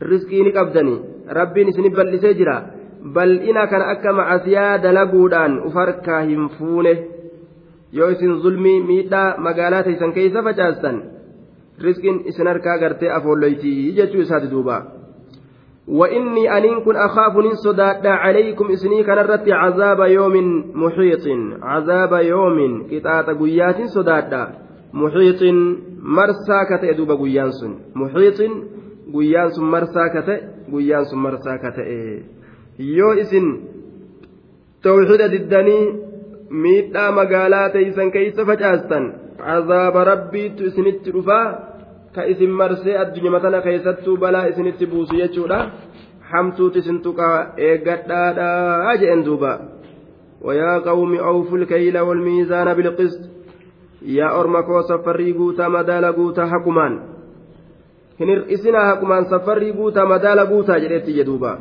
riskii 0.00 0.42
ni 0.42 0.52
qabdani 0.52 0.94
rabbiin 1.38 1.68
isinii 1.68 1.94
bal'isee 1.98 2.34
jira 2.40 2.56
bal'ina 3.18 3.66
kana 3.66 3.90
akka 3.94 4.12
macasiyaa 4.12 4.78
dalaguudhaan 4.82 5.60
uf 5.66 5.74
harkaa 5.74 6.20
hin 6.30 6.48
fuune 6.58 6.94
yoo 7.92 8.10
isin 8.16 8.40
zulmii 8.46 8.80
miidhaa 8.90 9.28
magaalaa 9.46 9.82
teessan 9.82 10.12
keessa 10.18 10.42
facaastan 10.42 11.02
riskiin 11.86 12.20
isin 12.32 12.46
harkaa 12.46 12.78
gartee 12.78 13.10
afoolloytii 13.20 13.92
jechuu 13.96 14.26
isaati 14.26 14.50
duuba. 14.50 14.82
وإني 15.88 16.58
أنين 16.58 16.80
كن 16.80 16.96
أخاف 16.96 17.44
صداد 17.52 18.06
عليكم 18.06 18.70
إسني 18.70 19.02
كان 19.04 19.18
رتي 19.18 19.52
عذاب 19.52 20.00
يوم 20.00 20.64
محيط 20.74 21.26
عذاب 21.62 22.12
يوم 22.12 22.86
كتات 22.90 23.30
قيات 23.30 23.82
صداد 23.86 24.48
محيط 24.92 25.42
مرسى 26.02 26.58
كتئ 26.70 26.92
دوب 26.96 27.10
قيانس 27.10 27.64
محيط 27.94 28.40
قيانس 29.13 29.59
مرسى 29.59 30.03
كتئ 30.15 30.39
قيانس 30.71 31.13
مرسى 31.13 31.53
كتئ 31.63 31.89
يو 32.79 33.11
إسن 33.11 33.45
توحيد 34.83 35.21
الدني 35.21 35.79
miidhaa 36.49 37.11
magaalaa 37.11 37.69
teeysan 37.69 38.11
keeysa 38.11 38.45
facaastan 38.45 39.03
cazaaba 39.37 40.03
rabbiitu 40.09 40.65
isinitti 40.69 41.13
dhufaa 41.15 41.45
ka 42.15 42.23
isin 42.31 42.55
marsee 42.61 42.95
addunyaa 43.01 43.41
tana 43.43 43.61
keessattuu 43.65 44.15
balaa 44.23 44.45
isinitti 44.51 44.89
buusu 44.93 45.19
jechuudha 45.19 45.59
hamtuuti 46.31 46.81
isin 46.83 47.01
tuqaa 47.05 47.35
eeggadhaadhaa 47.67 48.95
jedhen 49.01 49.25
duuba 49.27 49.53
ويا 50.41 50.77
قوم 50.77 51.15
أوفوا 51.15 51.57
الكيل 51.57 51.99
والميزان 51.99 52.73
بالقسط 52.73 53.21
يا 54.01 54.39
أرمكو 54.39 54.81
سفري 54.81 55.33
قوتا 55.33 55.67
مدال 55.67 56.05
قوتا 56.05 56.45
حكمان 56.45 56.99
إسنا 58.20 58.90
حكمان 58.90 59.24
سفري 59.24 59.72
قوتا 59.72 60.04
مدال 60.04 60.40
قوتا 60.40 60.78
جريت 60.78 61.10
جدوبا 61.10 61.58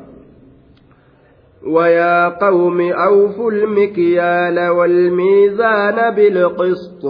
ويا 1.67 2.29
قوم 2.29 2.81
أوفوا 2.81 3.51
المكيال 3.51 4.69
والميزان 4.69 6.15
بالقسط 6.15 7.03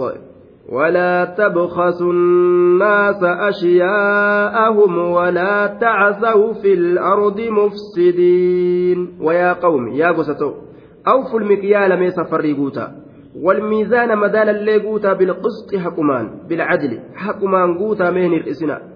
ولا 0.68 1.24
تبخسوا 1.38 2.12
الناس 2.12 3.22
أشياءهم 3.22 4.98
ولا 4.98 5.66
تعثوا 5.66 6.52
في 6.52 6.72
الأرض 6.74 7.40
مفسدين 7.40 9.18
ويا 9.20 9.52
قوم 9.52 9.88
يا 9.88 10.08
قسطو 10.10 10.52
أوفوا 11.08 11.40
المكيال 11.40 11.98
ميس 12.00 12.20
فريقوتا 12.20 12.92
والميزان 13.42 14.18
مدال 14.18 14.48
اللي 14.48 14.76
قوتا 14.78 15.12
بالقسط 15.12 15.74
حكمان 15.76 16.30
بالعدل 16.48 17.00
حكمان 17.14 17.78
قوتا 17.78 18.10
مين 18.10 18.32
الإسنا 18.34 18.93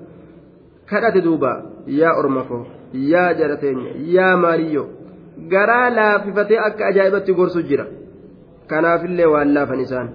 كانت 0.90 1.16
دوبا 1.16 1.52
يا 1.87 2.11
أرمكو 2.18 2.64
يا 2.95 3.33
جرتين 3.33 3.78
يا 3.97 4.37
ماريو 4.37 4.87
garaa 5.47 5.90
laafifatee 5.90 6.59
akka 6.59 6.87
ajaa'ibatti 6.87 7.35
gorsu 7.35 7.62
jira 7.62 7.85
kanaafillee 8.71 9.26
waan 9.33 9.54
laafan 9.54 9.80
isaan 9.80 10.09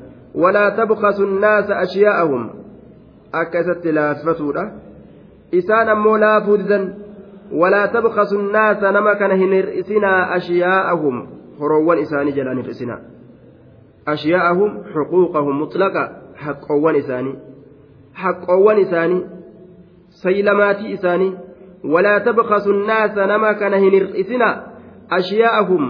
walaa 0.44 0.72
tabkasu 0.80 1.26
nnaasa 1.26 1.78
ashiyaa'ahum 1.84 2.50
akka 3.42 3.60
isatti 3.60 3.96
laafifatuudha 3.98 4.64
isaan 5.60 5.90
ammoo 5.90 6.18
laafuu 6.26 6.58
didan 6.64 6.90
walaa 7.62 7.88
tabkasu 7.88 8.42
nnaasa 8.42 8.92
nama 8.92 9.16
kana 9.16 9.36
hin 9.36 9.54
hir'isinaa 9.60 10.20
ashiyaa'ahum 10.38 11.24
horoowwan 11.60 12.04
isaanii 12.06 12.36
jalaan 12.40 12.62
hir'isinaa 12.64 13.00
ashiyaa'ahum 14.16 14.72
xuquuqahum 14.94 15.60
mutlaqa 15.64 16.04
haqqoowwan 16.46 16.96
isaanii 17.04 17.36
haqqoowwan 18.24 18.84
isaanii 18.86 19.22
saylamaatii 20.24 20.92
isaanii 20.98 21.32
walaa 21.94 22.20
tabkasu 22.28 22.74
nnaasa 22.74 23.28
nama 23.32 23.54
kana 23.62 23.78
hin 23.86 23.96
hir'isinaa 23.98 24.56
ashiyaa'ahum 25.18 25.84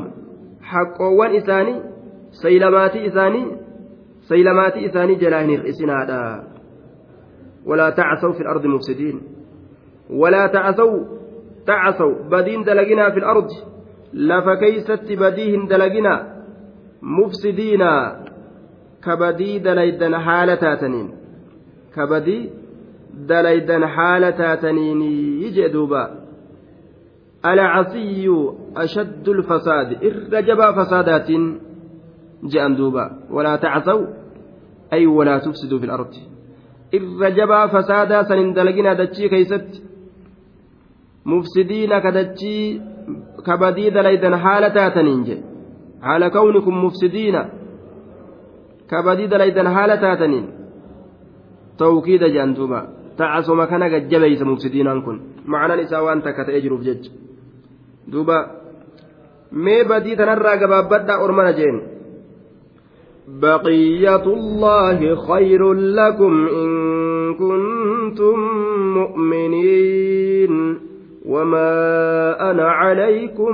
haqqoowwan 0.72 1.36
isaanii 1.41 1.78
saylamaatii 2.43 3.06
isaanii 3.12 3.46
saylamaatii 4.32 4.86
isaanii 4.89 5.19
jalaa 5.26 5.41
hin 5.46 5.54
hir'isinaadha 5.56 6.19
walaa 7.72 7.91
tacsaw 8.00 8.34
fi 8.38 8.43
lardi 8.50 8.74
mufsidiin 8.76 9.19
walaa 10.24 10.48
tacsaw 10.56 10.91
tacsaw 11.72 12.12
badiin 12.36 12.65
dalaginaa 12.69 13.12
fi 13.17 13.26
lardi 13.28 13.58
lafa 14.32 14.56
keeysatti 14.63 15.17
badii 15.24 15.52
hin 15.52 15.69
dalaginaa 15.69 16.19
mufsidiina 17.19 17.91
ka 19.06 19.17
badii 19.17 19.60
dalaydan 19.69 20.13
haala 20.28 20.58
taataniin 20.65 21.08
ka 21.96 22.08
badii 22.08 22.41
dalaydan 23.30 23.84
haala 23.95 24.32
taataniinii 24.32 25.52
jee 25.52 25.69
duubaa 25.69 26.23
العصي 27.45 28.28
أشد 28.78 29.30
الفساد 29.30 29.89
إرجبا 30.04 30.71
فسادات 30.71 31.30
جاء 32.43 32.73
دوبا. 32.73 33.06
ولا 33.32 33.56
تعثوا 33.56 34.08
أي 34.93 35.08
ولا 35.08 35.38
تفسدوا 35.38 35.80
في 35.80 35.86
الأرض. 35.86 36.13
إرجبا 36.95 37.67
فسادا 37.67 38.23
سنندلقنا 38.23 38.93
دتشي 38.93 39.30
كيست. 39.30 39.84
مفسدين 41.26 41.99
كدتشي 41.99 42.82
كبديد 43.45 43.97
ليدن 43.97 44.38
حالة 44.38 44.89
تنينج 44.89 45.38
على 46.02 46.30
كونكم 46.30 46.86
مفسدين 46.86 47.36
كبديد 48.89 49.34
ليدن 49.34 49.69
حالة 49.69 50.15
تنين 50.15 50.45
توكيد 51.78 52.23
جاء 52.23 52.45
دوبا 53.17 53.17
تعصوا 53.17 53.56
مكانك 53.56 53.91
جبيس 53.91 54.41
مفسدين 54.41 55.02
كن 55.02 55.19
معنى 55.45 55.84
نساء 55.84 56.04
وأنت 56.04 56.28
كتأجروا 56.28 56.78
في 56.78 56.84
جج 56.84 57.10
duuba 58.12 58.38
mee 59.52 59.84
badii 59.84 60.15
tanarraa 60.15 60.58
gabaabbadhaa 60.58 61.19
ormana 61.19 61.54
jeen. 61.54 61.82
بقية 63.28 64.26
الله 64.26 65.15
خير 65.15 65.73
لكم 65.73 66.47
إن 66.47 66.69
كنتم 67.34 68.39
مؤمنين 68.93 70.80
وما 71.26 71.71
أنا 72.52 72.67
عليكم 72.71 73.54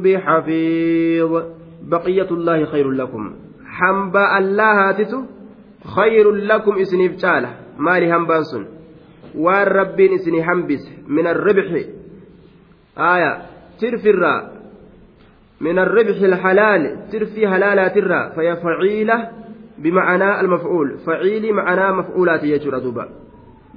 بحفيظ 0.00 1.42
بقية 1.82 2.30
الله 2.30 2.64
خير 2.64 2.90
لكم 2.90 3.34
حنبا 3.66 4.38
الله 4.38 4.88
هاتتو 4.88 5.22
خير 5.96 6.30
لكم 6.32 6.72
إسني 6.78 7.08
بتاله 7.08 7.50
مالي 7.78 8.12
همبانسون 9.34 9.42
والرب 9.42 10.00
إسني 10.00 10.42
همبس 10.42 10.90
من 11.08 11.26
الربح 11.26 11.86
آية 12.98 13.42
ترفر 13.80 14.50
من 15.60 15.78
الربح 15.78 16.22
الحلال 16.22 17.08
ترفي 17.12 17.48
حلالات 17.48 17.96
الرا 17.96 18.28
فهي 18.28 18.56
فعيلة 18.56 19.30
بمعنى 19.78 20.40
المفعول 20.40 20.98
فعيل 20.98 21.52
معنى 21.52 21.96
مفعولات 21.96 22.44
يجر 22.44 22.78
دوبا 22.78 23.08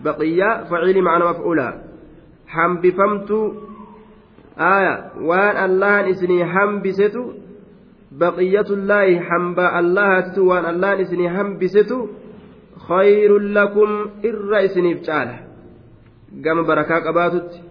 بقية 0.04 0.64
فعيل 0.64 1.02
معنى 1.02 1.24
مفعولا 1.24 1.82
حنبفمت 2.48 3.32
آية 4.60 5.12
وان 5.22 5.72
الله 5.72 6.10
إسني 6.10 6.46
حنبست 6.46 7.18
بقية 8.12 8.66
الله 8.70 9.20
حنبا 9.20 9.80
الله 9.80 10.40
وان 10.40 10.66
الله 10.66 11.02
إسني 11.02 11.30
حنبست 11.30 11.96
خير 12.88 13.38
لكم 13.40 14.06
إر 14.26 14.66
إسني 14.66 14.94
بتعالى 14.94 15.47
gama 16.44 16.64
barakaa 16.64 17.02
qabaatutti 17.02 17.64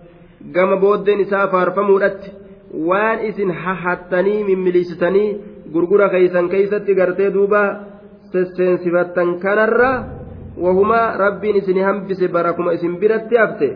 gama 0.52 0.76
booddeen 0.76 1.20
isaa 1.20 1.46
faarfamuudhatti 1.48 2.32
waan 2.88 3.24
isin 3.30 3.50
hahattanii 3.64 4.44
mimmilisitanii 4.44 5.28
gurgura 5.72 6.08
keeysan 6.08 6.48
keeysatti 6.48 6.94
gartee 6.94 7.30
duuba 7.34 7.62
sesseensifattan 8.32 9.38
kanarra 9.44 9.90
wahuma 10.64 11.00
rabbiin 11.22 11.56
isin 11.56 11.84
hambise 11.84 12.28
bara 12.28 12.52
kuma 12.52 12.72
isin 12.72 12.98
biratti 13.00 13.36
hafte 13.42 13.68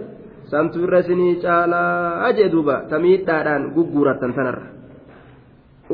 santu 0.51 0.85
irra 0.85 0.99
isinii 1.05 1.41
caalaa 1.43 2.33
jee 2.33 2.53
duuba 2.53 2.83
tamiidhaadhaan 2.91 3.71
gugguurattan 3.75 4.35
tanarra 4.35 4.67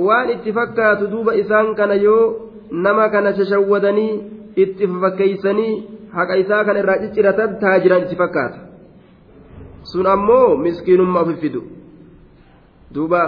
waan 0.07 0.31
itti 0.31 0.53
fakkaatu 0.53 1.11
duuba 1.11 1.33
isaan 1.43 1.75
kana 1.75 1.95
yoo 1.95 2.23
nama 2.71 3.09
kana 3.09 3.33
shashawwadanii 3.39 4.13
itti 4.57 4.89
fakkeeysanii 5.03 5.73
haqa 6.17 6.35
isaa 6.43 6.65
kana 6.65 6.79
irraa 6.85 7.03
cicciratan 7.03 7.59
taa 7.61 7.79
jiran 7.85 8.03
itti 8.07 8.17
fakkaata. 8.23 8.59
Sun 9.91 10.07
ammoo 10.15 10.49
miskiinummaa 10.65 11.23
ofi 11.27 11.35
fidu 11.43 11.61
duuba 12.95 13.21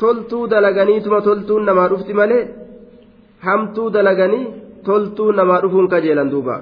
toltuu 0.00 0.44
dalaganiituma 0.52 1.18
toltuun 1.28 1.64
namaa 1.68 1.88
dhufti 1.92 2.12
malee 2.20 2.42
hamtuu 3.46 3.88
dalaganii 3.96 4.44
toltuu 4.88 5.30
namaa 5.38 5.60
dhufuun 5.64 5.88
kajeelan 5.92 6.30
duuba 6.34 6.54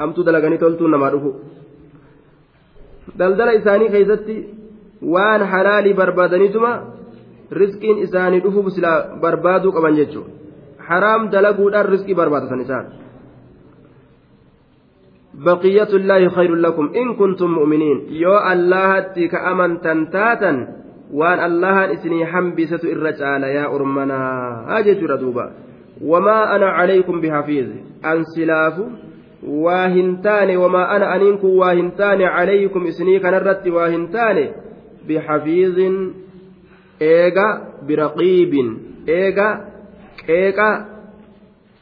hamtuu 0.00 0.24
dalaganii 0.28 0.60
toltuun 0.64 0.90
namaa 0.94 1.10
dhufu 1.14 1.30
daldala 3.18 3.52
isaanii 3.60 3.90
keessatti 3.94 4.36
waan 5.14 5.42
halaalii 5.52 5.94
barbaadaniituma 6.00 6.72
rizqiin 7.60 7.98
isaanii 8.06 8.40
dhufuuf 8.44 8.66
silaa 8.76 8.98
barbaaduu 9.22 9.72
qaban 9.76 9.94
jechuudha 10.00 10.30
haraam 10.88 11.22
dalaguudhaan 11.34 11.88
riskii 11.94 12.16
barbaadatan 12.20 12.60
isaan 12.66 12.86
بقية 15.34 15.88
الله 15.94 16.28
خير 16.28 16.54
لكم. 16.54 16.90
إن 16.96 17.14
كنتم 17.14 17.50
مؤمنين. 17.50 18.06
يو 18.08 18.38
الله 18.52 19.00
تك 19.00 19.34
أمن 19.34 19.80
تنتاتا 19.80 20.68
وأن 21.12 21.38
الله 21.38 21.92
إسني 21.92 22.26
حنبسة 22.26 22.92
الرجال. 22.92 23.42
يا 23.42 23.66
أرمنا. 23.66 24.20
أجت 24.78 25.02
ردوبا 25.02 25.50
وما 26.04 26.56
أنا 26.56 26.66
عليكم 26.66 27.20
بحفيظ. 27.20 27.68
أنسلاف. 28.04 28.80
واهنتان. 29.46 30.56
وما 30.56 30.96
أنا 30.96 31.16
أنينكم 31.16 31.48
واهنتان. 31.48 32.22
عليكم 32.22 32.86
إسني 32.86 33.18
كنرت 33.18 33.68
واهنتان. 33.68 34.48
بحفيظ. 35.08 35.78
إيغا 37.02 37.48
برقيب. 37.88 38.52
إيغا 39.08 39.64
إيغا 40.28 40.86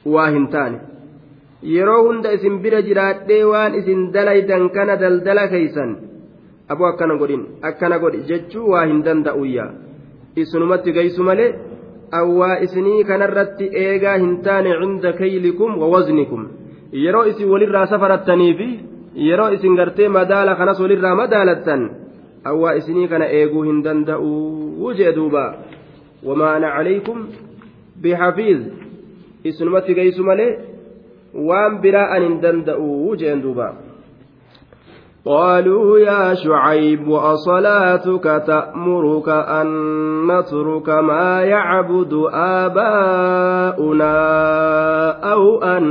واهنتان. 0.07 0.90
Yeroo 1.63 2.03
hunda 2.07 2.33
isin 2.33 2.59
bira 2.63 2.83
jiraadhee 2.83 3.45
waan 3.45 3.75
isin 3.81 4.13
dalaydan 4.13 4.71
kana 4.77 4.97
daldala 4.97 5.49
keeysan 5.49 5.91
aboo 6.69 6.87
akkana 6.93 7.17
godhin 7.21 7.43
akkana 7.63 7.99
godhi 7.99 8.25
jechuu 8.31 8.71
waa 8.73 8.87
hin 8.91 9.03
danda'uyya 9.07 9.67
isinumatti 10.43 10.93
geysu 10.99 11.23
malee 11.29 11.55
awwaa 12.21 12.61
isinii 12.67 13.05
kanarratti 13.11 13.71
eegaa 13.83 14.17
hin 14.23 14.39
taane 14.47 14.73
cinda 14.81 15.13
kaylikum 15.21 15.79
wa 15.83 15.89
waznikum 15.95 16.49
yeroo 17.05 17.25
isin 17.33 17.51
walirraa 17.53 17.87
safarattanii 17.93 18.55
fi 18.61 18.69
yeroo 19.29 19.51
isin 19.57 19.77
gartee 19.77 20.09
madaala 20.19 20.57
kanas 20.63 20.81
walirraa 20.81 21.15
madaalattan 21.23 21.85
awwaa 22.53 22.75
isinii 22.81 23.09
kana 23.13 23.31
eeguu 23.41 23.63
hin 23.69 23.85
danda'uu 23.85 24.95
jee 24.99 25.13
duuba 25.19 25.45
wamaa 26.29 26.55
ana 26.55 26.75
calaykum 26.77 27.27
bixafiiz 28.03 28.61
isinumatti 29.45 29.95
geysu 29.95 30.25
malee 30.25 30.53
waan 31.35 31.81
biraa 31.81 32.15
an 32.17 32.23
hin 32.23 33.91
قالوا 35.25 35.99
يا 35.99 36.35
شعيب 36.35 37.11
أصلاتك 37.11 38.25
تأمرك 38.47 39.29
أن 39.29 39.67
نترك 40.27 40.89
ما 40.89 41.43
يعبد 41.43 42.13
آباؤنا 42.33 44.11
أو 45.33 45.63
أن 45.63 45.85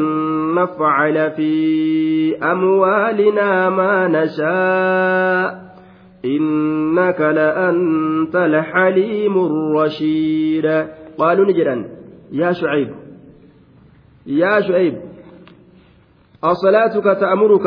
نفعل 0.56 1.32
في 1.32 2.38
أموالنا 2.44 3.70
ما 3.70 4.08
نشاء. 4.08 5.70
إنك 6.26 7.22
لأنت 7.22 8.36
الحليم 8.36 9.46
الرشيد. 9.46 10.86
قالوا 11.18 11.46
نجرا 11.46 11.86
يا 12.32 12.52
شعيب 12.52 12.90
يا 14.28 14.62
شعيب 14.62 15.09
أصلاتك 16.44 17.04
تأمرك. 17.04 17.66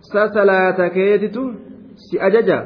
سسلاة 0.00 0.88
كيتت 0.88 1.36
سأججا 1.96 2.58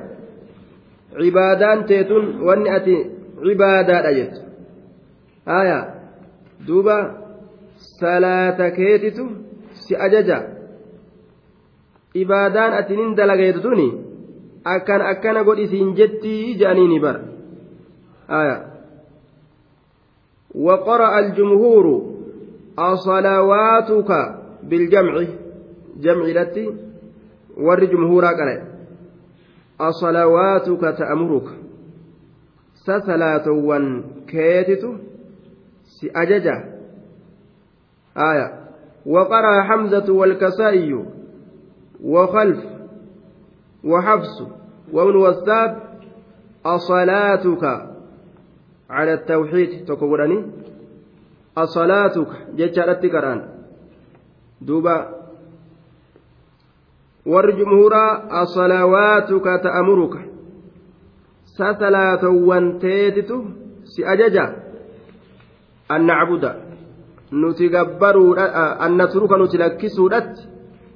عبادان 1.17 1.87
تيتون 1.87 2.41
واني 2.43 2.77
أتي 2.77 2.97
عبادات 3.45 4.05
أجت. 4.05 4.35
آية. 5.49 5.95
دوبا. 6.67 6.99
صلاة 8.01 8.69
كيتت 8.69 9.19
سأججا 9.73 10.61
ati 12.11 12.93
nin 12.99 13.15
dalageetu 13.15 13.63
tuni 13.63 13.89
akkan 14.67 14.99
akkana 14.99 15.47
godhi 15.47 15.71
siin 15.71 15.95
jettii 15.95 16.59
jedhaniini 16.59 16.99
bar 16.99 17.17
aya 18.27 18.71
وقرأ 20.55 21.19
الجمهور. 21.19 21.87
أصلواتك. 22.79 24.40
بالجمع 24.63 25.25
جمع 25.97 26.25
لتي 26.25 26.75
ور 27.57 27.85
جمهورا 27.85 28.29
قرأ. 28.29 28.65
أصلواتك 29.81 30.81
تأمرك. 30.99 31.49
سسلاتوان 32.75 34.05
كيتت 34.29 34.85
سأججة 35.85 36.65
آية. 38.17 38.61
وقرأ 39.07 39.63
حمزة 39.63 40.13
والكسائي 40.13 41.05
وخلف 42.05 42.65
وحفص 43.85 44.43
وابن 44.93 45.17
وثاب. 45.17 45.83
أصلاتك 46.67 47.65
على 48.91 49.15
التوحيد 49.15 49.85
تكبرني. 49.85 50.47
أصلاتك 51.59 52.29
جتشارتي 52.57 53.09
قرآن. 53.09 53.60
Duuba. 54.61 54.97
Warri 57.27 57.53
jumhuuraa 57.53 58.31
asalawaatuka 58.43 59.59
ta'amuruka. 59.59 60.21
Sasalaatowwan 61.57 62.79
teetitu 62.81 63.45
si 63.85 64.05
ajaja. 64.05 64.45
An 65.89 66.07
nacbuda. 66.07 66.57
Nuti 67.33 67.69
gabbaruudha 67.69 68.79
an 68.81 68.97
natruka 68.97 69.37
nuti 69.37 69.59
lakkisuudhatti. 69.59 70.49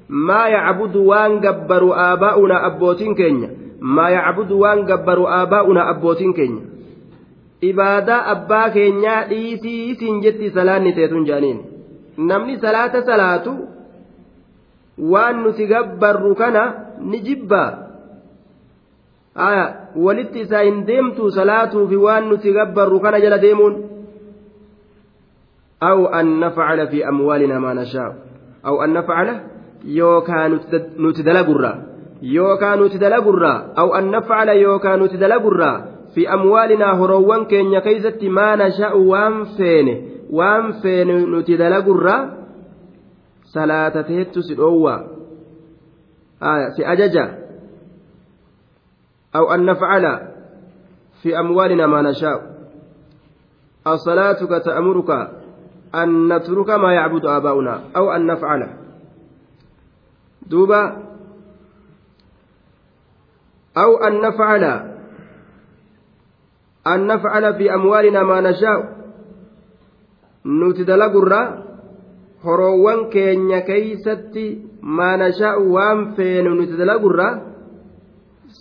Maa 0.08 0.48
yacbudu 0.48 1.06
waan 1.08 1.40
gabbaru 1.40 1.92
aabaa'una 1.92 2.62
abbootiin 2.68 3.14
keenya? 3.14 3.48
Maa 3.80 4.10
yacbudu 4.10 4.60
waan 4.60 4.84
gabbaru 4.84 5.26
aabaa'una 5.28 5.86
abbootiin 5.92 6.34
keenya? 6.34 6.62
Ibaadaa 7.60 8.24
abbaa 8.32 8.70
keenyaa 8.70 9.24
dhiisii 9.28 9.90
isiin 9.90 10.20
jetti 10.20 10.50
salaanni 10.50 10.92
teetun 10.92 11.24
jaaniin 11.26 11.73
namni 12.16 12.58
salaata 12.58 13.02
salaatu 13.02 13.52
waan 14.98 15.42
nuti 15.42 15.66
gabbarru 15.66 16.34
kana 16.34 16.62
ni 17.00 17.20
jibbaa 17.20 17.70
aya 19.34 19.64
walitti 19.96 20.40
isaa 20.46 20.62
hin 20.62 20.84
deemtu 20.86 21.30
salaatuufi 21.30 21.96
waan 21.96 22.28
nuti 22.30 22.52
gabbarru 22.52 23.00
kana 23.00 23.20
jala 23.20 23.38
deemuun 23.38 23.94
أو 25.82 26.06
أن 26.06 26.40
نفعل 26.40 26.88
في 26.88 27.08
أموالنا 27.08 27.58
ما 27.58 27.74
نشاء 27.74 28.16
أو 28.66 28.84
أن 28.84 28.92
نفعل 28.92 29.40
يوكا 29.84 30.48
نتدلقرا 30.98 31.82
يوكا 32.22 32.76
نتدلقرا 32.76 33.54
أو 33.78 33.94
أن 33.94 34.10
نفعل 34.10 34.48
يوكا 34.48 34.96
نتدلقرا 34.96 35.84
في 36.14 36.32
أموالنا 36.32 36.92
هروان 36.92 37.44
كين 37.44 37.72
يكيزت 37.72 38.24
ما 38.24 38.56
نشاء 38.56 38.98
وان 38.98 39.44
فينه 39.44 39.96
waan 40.30 40.80
feene 40.82 41.26
nuti 41.26 41.56
dalagurraa 41.56 42.22
salaatateettu 43.54 44.42
si 44.42 44.54
dhoowwaa 44.54 45.00
si 46.76 46.84
ajaja. 46.84 47.44
أو 49.36 49.54
أن 49.54 49.66
نفعل 49.66 50.28
في 51.22 51.38
أموالنا 51.38 51.86
ما 51.86 52.02
نشاء 52.02 52.54
الصلاة 53.86 54.58
تأمرك 54.58 55.10
أن 55.94 56.32
نترك 56.36 56.70
ما 56.70 56.94
يعبد 56.94 57.26
آباؤنا 57.26 57.80
أو 57.96 58.12
أن 58.12 58.26
نفعل 58.26 58.68
دوبا 60.46 61.02
أو 63.76 63.96
أن 63.96 64.20
نفعل 64.20 64.64
أن 66.86 67.06
نفعل 67.06 67.54
في 67.54 67.74
أموالنا 67.74 68.22
ما 68.22 68.40
نشاء 68.40 69.03
nuti 70.44 70.84
dalagurra 70.84 71.40
horoowwan 72.44 73.08
keenya 73.10 73.60
keeysatti 73.64 74.44
maanashaa'u 74.80 75.72
waan 75.72 76.12
feenu 76.16 76.54
nuti 76.54 76.76
dalagurra 76.76 77.28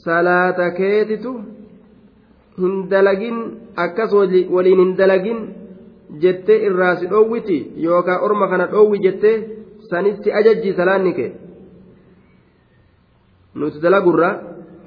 salaata 0.03 0.71
keetitu 0.79 1.33
hin 2.57 2.87
dalagin 2.89 3.37
akkas 3.75 4.15
waliin 4.55 4.79
hin 4.79 4.95
dalagin 4.97 5.39
jettee 6.23 6.63
irraa 6.69 6.95
si 6.95 7.11
dhoowwiti 7.11 7.59
yookaan 7.83 8.23
orma 8.23 8.47
kana 8.47 8.71
dhoowwi 8.71 9.03
jettee 9.03 9.35
sanitti 9.89 10.31
ajajji 10.31 10.73
salaanni 10.79 11.13
kee 11.19 11.31
nuti 13.55 13.83
dalagurra 13.83 14.29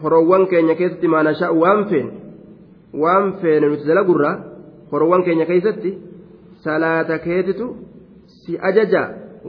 horoowwan 0.02 0.48
keenya 0.48 0.74
keessatti 0.80 1.08
maanashaa'u 1.08 1.60
waan 1.60 1.86
feenu 1.92 2.10
waan 3.04 3.32
feenu 3.40 3.68
nuti 3.68 3.84
dalagurra 3.88 4.30
horoowwan 4.92 5.24
keenya 5.24 5.46
keessatti. 5.46 6.15
Salaata 6.66 7.18
keetitu 7.26 7.66
si 8.40 8.52
ajaja 8.68 9.02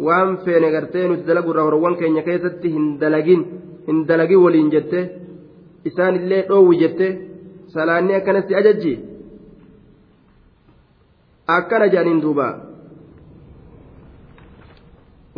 waan 0.08 0.38
feene 0.45 0.69
gartee 0.75 1.08
nuti 1.10 1.23
dalagurra 1.30 1.63
horowwan 1.67 1.95
keenya 1.99 2.23
keessatti 2.27 2.67
hin 2.75 2.86
dalagin 3.01 3.41
hin 3.88 3.99
dalagin 4.10 4.43
waliin 4.45 4.71
jette 4.75 4.99
isaanillee 5.89 6.41
dhoowwi 6.49 6.82
jette 6.84 7.08
salaanni 7.73 8.13
akkanatti 8.19 8.56
ajajji 8.62 8.93
akkana 11.47 11.88
jedhaniin 11.88 12.21
duuba. 12.21 12.47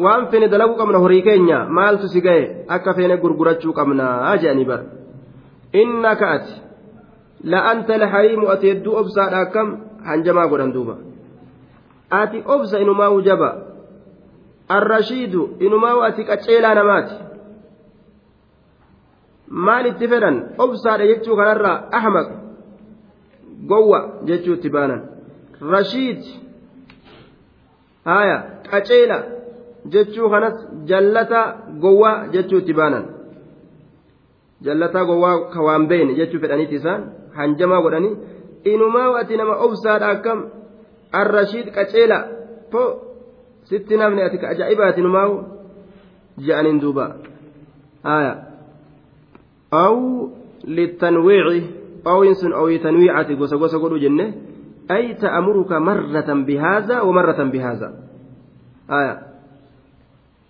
Waan 0.03 0.27
feene 0.31 0.47
dalaguu 0.51 0.77
qabna 0.79 0.99
horii 1.03 1.21
keenya 1.21 1.65
maaltu 1.77 2.07
si 2.07 2.21
ga'e? 2.21 2.43
Akka 2.75 2.93
feene 2.93 3.17
gurgurachuu 3.23 3.73
qabnaa 3.79 4.37
jedhanii 4.41 4.65
bar. 4.71 4.81
Innaka 5.81 6.31
ati 6.35 6.53
la'anta 7.43 7.97
laxariimu 8.01 8.47
ati 8.53 8.71
hedduu 8.71 8.95
obsaadha 9.01 9.39
akkam? 9.45 9.67
Hanjamaa 10.07 10.47
godhan 10.47 10.71
duuba 10.73 10.95
ati 12.09 12.43
obsa 12.45 12.79
inumaa 12.79 13.21
jaba 13.21 13.49
arrashiidu 14.69 15.57
inumaa 15.59 16.05
ati 16.05 16.23
qaceelaa 16.23 16.75
namaati. 16.75 17.15
Maal 19.49 19.85
itti 19.85 20.07
fedhan? 20.07 20.35
Obsaadha 20.57 21.07
jechuu 21.07 21.35
kanarraa 21.35 21.89
ahmaq 21.91 22.27
gowwa 23.69 23.99
jechuu 24.25 24.53
itti 24.53 24.69
baanan. 24.69 25.01
Rashiid 25.71 26.21
haya 28.05 28.37
qaceela 28.71 29.17
jechuu 29.85 30.29
kanas 30.29 30.67
jallata 30.85 31.41
gowwaa 31.81 32.27
jechuu 32.33 32.61
itti 32.61 32.73
baanan. 32.73 33.05
Jallataa 34.61 35.05
gowwaa 35.05 35.49
ka 35.53 35.61
waan 35.61 35.87
beeyne 35.87 36.13
jechuu 36.13 36.39
fedhaniiti 36.39 36.75
isaan. 36.75 37.01
Hanjamaa 37.35 37.81
godhanii 37.81 38.17
inumaa 38.63 39.17
ati 39.19 39.37
nama 39.37 39.55
obsaadha 39.65 40.07
akkam 40.13 40.39
arrashiid 41.11 41.71
qaceela 41.73 42.19
po 42.71 42.83
sitti 43.69 43.97
namni 43.97 44.21
ati 44.21 44.37
ka 44.37 44.53
ajaa'ibaati 44.53 44.99
inumaa 44.99 45.29
je'aniin 46.37 46.79
duuba 46.79 47.17
haya 48.03 48.33
aw 49.71 49.95
litanwiici 50.63 51.79
أوين 52.07 52.33
سن 52.33 52.53
أو 52.53 52.77
تنويعة 52.77 53.27
غوسا 53.33 53.55
غوسا 53.55 53.77
غدو 53.77 53.97
جنة. 53.97 54.33
أي 54.91 55.13
تأمرك 55.13 55.71
مرة 55.71 56.33
بهذا 56.33 57.01
ومرة 57.01 57.43
بهذا. 57.43 57.93
آية. 58.91 59.19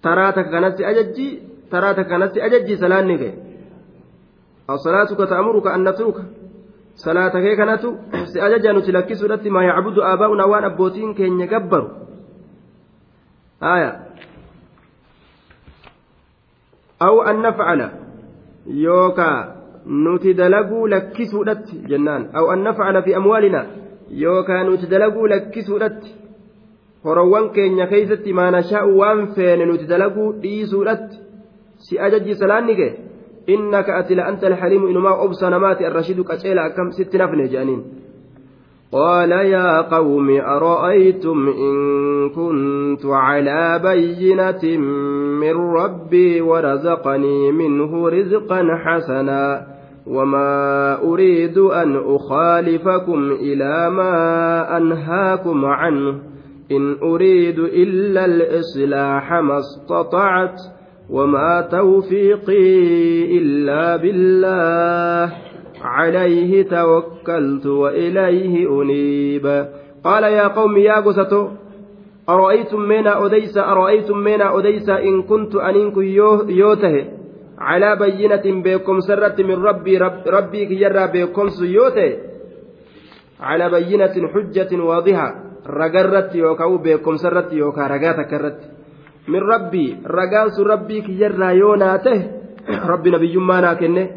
تراتك 0.04 0.50
كانت 0.50 0.82
أججي 0.82 1.40
تراتك 1.72 2.08
كانت 2.08 2.38
أججي 2.38 2.76
سلانك 2.76 3.34
الصلاة 4.70 5.12
تأمرك 5.26 5.68
أن 7.08 7.28
نترك 7.28 7.36
صلاتك 7.36 7.58
كانت 7.58 7.84
سأججا 8.34 8.72
نتلكي 8.72 9.16
سورة 9.16 9.40
ما 9.46 9.64
يعبد 9.64 10.00
آباؤنا 10.00 10.44
وأن 10.46 10.64
أبوتين 10.64 11.14
كين 11.14 11.40
يكبر 11.40 11.92
آية 13.64 14.00
أو 17.02 17.22
أن 17.22 17.42
نفعل 17.42 17.92
يوكا 18.68 19.60
nuti 19.90 20.34
dalaguu 20.34 20.88
lakkisuudhatti 20.88 21.82
jennaan 21.90 22.30
aw 22.34 22.52
an 22.54 22.64
nafcala 22.64 23.02
fi 23.02 23.16
amwaalinaa 23.16 23.66
yookaan 24.24 24.68
nuti 24.68 24.90
dalaguu 24.92 25.28
lakkisuudhatti 25.28 26.16
horowwan 27.04 27.50
keenya 27.56 27.88
keeysatti 27.88 28.34
maa 28.34 28.52
nashaa'u 28.52 28.98
waan 29.00 29.28
feene 29.36 29.66
nuti 29.66 29.88
dalaguu 29.88 30.34
dhiisuudhatti 30.44 31.18
si 31.86 32.00
ajajji 32.00 32.36
salaanni 32.36 32.76
kee 32.76 32.92
innaka 33.56 33.98
ati 34.00 34.16
la 34.16 34.26
anta 34.30 34.48
alxaliimu 34.48 34.88
inumaa 34.88 35.22
obsa 35.26 35.50
namaati 35.50 35.86
arrashidu 35.86 36.24
qaceela 36.24 36.70
akkam 36.70 36.92
sitti 36.92 37.18
nafne 37.18 37.50
قال 38.92 39.32
يا 39.32 39.82
قوم 39.82 40.30
أرأيتم 40.30 41.48
إن 41.48 41.76
كنت 42.30 43.06
على 43.06 43.80
بينة 43.84 44.78
من 45.42 45.56
ربي 45.78 46.42
ورزقني 46.42 47.52
منه 47.52 48.10
رزقا 48.10 48.62
حسنا 48.86 49.68
وما 50.08 51.04
أريد 51.04 51.58
أن 51.58 52.02
أخالفكم 52.06 53.32
إلى 53.32 53.90
ما 53.90 54.78
أنهاكم 54.78 55.66
عنه. 55.66 56.20
إن 56.72 56.98
أريد 57.04 57.60
إلا 57.60 58.26
الإصلاح 58.26 59.34
ما 59.34 59.58
استطعت 59.60 60.62
وما 61.10 61.68
توفيقي 61.72 62.78
إلا 63.38 63.96
بالله. 63.96 65.34
عليه 65.82 66.64
توكلت 66.64 67.66
وإليه 67.66 68.82
أنيب. 68.82 69.66
قال 70.04 70.24
يا 70.24 70.48
قوم 70.48 70.78
يا 70.78 71.00
قسطو 71.00 71.48
أرأيتم 72.30 72.80
منا 72.80 73.26
أديس 73.26 73.58
أرأيتم 73.58 74.18
منا 74.18 74.58
أديس 74.60 74.90
إن 74.90 75.24
كنت 75.24 75.56
أنينك 75.56 75.98
يوته؟ 76.50 77.06
على 77.60 77.96
بينة 77.96 78.62
بكم 78.64 79.00
سرت 79.00 79.42
من 79.42 79.64
ربي 79.64 79.98
رب 79.98 80.28
ربي 80.28 80.82
يرى 80.84 81.08
بكم 81.08 81.50
سيوته؟ 81.50 82.18
على 83.40 83.70
بينة 83.70 84.28
حجة 84.34 84.84
واضحة 84.84 85.36
رقرت 85.68 86.36
يوكاو 86.36 86.78
بكم 86.78 87.16
سرت 87.18 87.54
يوكا 87.54 87.88
رقاتك 87.88 88.34
من 89.28 89.40
ربي 89.40 89.98
رقانس 90.08 90.60
ربي 90.60 91.04
يرى 91.22 91.58
يوناته 91.58 92.32
ربي 92.86 93.10
نبي 93.12 93.38
ما 93.38 93.74
كنه 93.74 94.10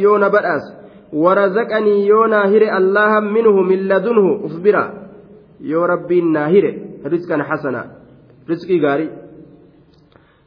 yoo 0.00 0.18
na 0.18 0.30
badhaas 0.30 0.64
warazaqanii 1.12 2.06
yoo 2.06 2.26
naa 2.26 2.46
hire 2.48 2.70
allaha 2.70 3.20
minhu 3.20 3.64
min 3.70 3.88
ladunhu 3.88 4.44
uf 4.46 4.54
bira 4.64 4.84
yoo 5.60 5.86
rabbiin 5.86 6.32
naa 6.32 6.48
hire 6.48 6.70
rizqan 7.04 7.42
hasana 7.48 7.82
rizqii 8.48 8.80
gaarii 8.80 9.10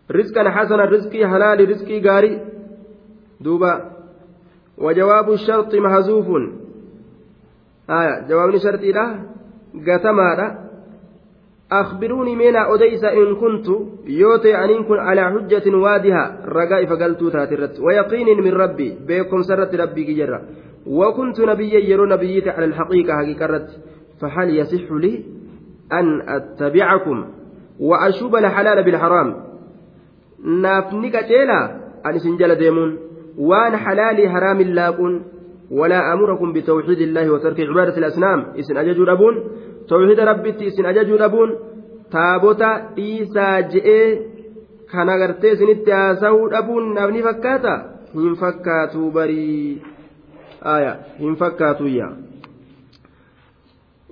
rizqan 0.09 0.47
hasana 0.55 0.85
rizqii 0.95 1.23
halaali 1.33 1.65
rizqii 1.65 2.01
gaarii 2.01 2.37
duuba 3.43 3.71
وجواب 4.77 5.31
الشرط 5.31 5.75
محذوف 5.75 6.27
آية 7.89 8.27
جواب 8.29 8.57
شرط 8.57 8.81
لا 8.81 9.05
قتمارا 9.87 10.66
أخبروني 11.71 12.35
مينا 12.35 12.73
أديس 12.73 13.03
إن 13.03 13.35
كنت 13.35 13.67
يوتي 14.05 14.55
أن 14.55 14.83
كن 14.83 14.99
على 14.99 15.21
حجة 15.21 15.75
وادها 15.75 16.39
رقاء 16.45 16.85
فقلت 16.85 17.23
تاترت 17.23 17.79
ويقين 17.79 18.43
من 18.43 18.51
ربي 18.51 18.97
بيكم 19.07 19.41
سرت 19.41 19.75
ربي 19.75 20.13
جرة 20.13 20.41
وكنت 20.87 21.41
نبيا 21.41 21.79
يرو 21.79 22.05
نبيت 22.05 22.47
على 22.47 22.65
الحقيقة 22.65 23.13
حقيقة 23.13 23.67
فهل 24.21 24.49
يصح 24.57 24.91
لي 24.91 25.23
أن 25.93 26.21
أتبعكم 26.29 27.25
وأشوب 27.79 28.35
الحلال 28.35 28.83
بالحرام؟ 28.83 29.43
نافنك 30.61 31.13
تيلا 31.27 31.77
أن 32.05 32.17
سنجل 32.17 32.55
ديمون. 32.55 32.97
وأن 33.37 33.77
حلالي 33.77 34.29
حرام 34.29 34.61
لاقون 34.61 35.23
ولا 35.71 36.13
أمركم 36.13 36.53
بتوحيد 36.53 36.97
الله 36.97 37.31
وترك 37.31 37.59
عبادة 37.59 37.97
الأصنام. 37.97 38.39
إسن 38.59 38.77
أجج 38.77 39.09
أبون 39.09 39.43
tawhida 39.89 40.29
rabbitti 40.31 40.69
isin 40.71 40.85
ajajuu 40.91 41.19
dhabuun 41.23 41.57
taabota 42.15 42.69
dhiisaa 42.95 43.55
je'ee 43.73 44.07
kan 44.91 45.09
agartee 45.15 45.51
isinitti 45.57 45.91
haasa'uu 45.97 46.51
dhabuun 46.55 46.93
naaf 46.99 47.11
ni 47.15 47.25
fakkaata 47.27 47.73
hin 48.13 48.39
fakkaatu 48.43 49.11
barii 49.19 49.81
hin 51.19 51.35
fakkaatuyya 51.43 52.09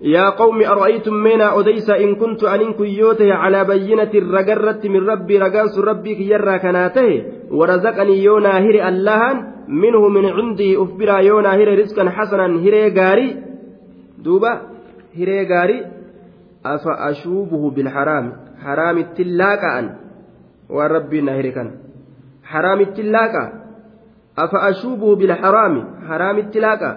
يا 0.01 0.29
قوم 0.29 0.61
أرأيتم 0.61 1.13
منا 1.13 1.59
أديس 1.59 1.89
إن 1.89 2.15
كنت 2.15 2.43
أن 2.43 2.73
كيوته 2.73 3.33
على 3.33 3.63
بينة 3.65 4.11
رقرت 4.37 4.85
من 4.87 5.09
ربي 5.09 5.37
رقانس 5.37 5.79
ربي 5.79 6.15
كيرا 6.15 6.57
كناته 6.57 7.23
ورزقني 7.51 8.23
يونا 8.23 8.59
هري 8.59 8.87
اللهن 8.87 9.37
منه 9.67 10.07
من 10.07 10.25
عندي 10.25 10.77
أفبرا 10.77 11.19
يونا 11.19 11.55
هري 11.55 11.75
رزقا 11.75 12.09
حسنا 12.09 12.45
هري 12.45 12.89
قاري 12.99 13.35
دوبا 14.23 14.74
hiree 15.17 15.45
gaarii 15.51 15.83
afa 16.73 16.97
ashuubuhu 17.09 17.71
bilharaami 17.71 18.31
haraamitti 18.65 19.23
laaqa'an 19.41 19.87
waan 20.75 20.91
rabbiin 20.97 21.25
na 21.25 21.33
hire 21.37 21.51
kana 21.57 21.71
haraamitti 22.51 23.03
laaqa 23.15 23.43
afa 24.43 24.61
ashuubuhu 24.69 25.15
bilharaami 25.21 25.81
haraamitti 26.09 26.59
laaqa 26.65 26.89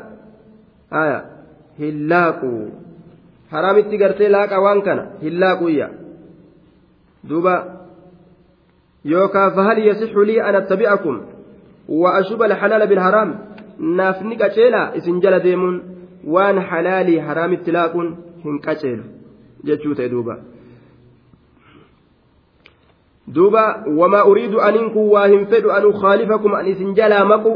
haya 0.97 1.19
hin 1.81 2.09
laaqu 2.13 2.53
haraamitti 3.53 4.01
gartee 4.03 4.31
laaqa 4.37 4.63
waan 4.67 4.83
kana 4.89 5.05
hin 5.25 5.41
laaquyya 5.43 5.89
duuba 7.29 7.55
yookaan 9.05 9.55
fahal 9.59 9.79
yasixu 9.89 10.25
lii 10.31 10.41
an 10.41 10.55
attabi'akum 10.63 11.17
wa 12.03 12.17
ashuba 12.21 12.45
alhalaala 12.51 12.87
bilharaam 12.87 13.31
naaf 14.01 14.19
ni 14.23 14.37
qaceelaa 14.43 14.93
isin 15.01 15.21
jala 15.25 15.41
deemuun 15.47 15.77
waan 16.35 16.59
halaalii 16.71 17.19
haraamitti 17.29 17.73
laaquun 17.79 18.09
hin 18.45 18.61
qaceelu 18.67 19.05
jechuu 19.71 19.95
ta'e 19.99 20.09
duuba 20.15 20.37
duuba 23.35 23.85
wamaa 23.97 24.25
uriidu 24.25 24.61
aniin 24.61 24.91
kun 24.97 25.11
waa 25.15 25.27
hin 25.27 25.47
fedhu 25.53 25.71
an 25.77 25.85
ukhaalifakum 25.91 26.55
an 26.61 26.67
isin 26.73 26.95
jalaa 27.01 27.25
maqu 27.33 27.53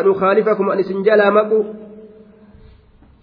an 0.00 0.08
ukhaalifakum 0.12 0.70
an 0.74 0.80
isin 0.84 1.02
jalaa 1.08 1.30
maqu 1.38 1.58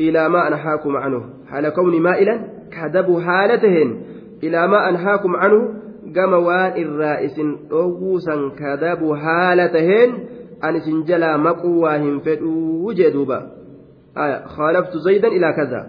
ilaa 0.08 0.30
maa 0.36 0.46
anhaakum 0.52 1.00
canhu 1.04 1.22
haala 1.52 1.72
kawni 1.80 2.00
maa'ilan 2.08 2.40
kadabu 2.78 3.20
haala 3.28 3.58
taheen 3.66 3.92
ilaa 4.50 4.68
maa 4.74 4.86
anhaakum 4.92 5.38
canhu 5.44 5.60
gama 6.18 6.40
waan 6.48 6.78
irraa 6.84 7.18
isin 7.28 7.52
dhowwuusan 7.70 8.42
kadabu 8.62 9.14
haala 9.26 9.70
taheen 9.78 10.12
an 10.70 10.76
isin 10.82 11.04
jalaa 11.12 11.38
maquu 11.48 11.72
waa 11.86 11.98
hin 12.04 12.20
fedhuu 12.28 12.94
jee 13.00 13.12
duuba 13.16 13.40
آية 14.18 14.46
خالفت 14.48 14.98
زيدا 14.98 15.28
إلى 15.28 15.54
كذا 15.54 15.82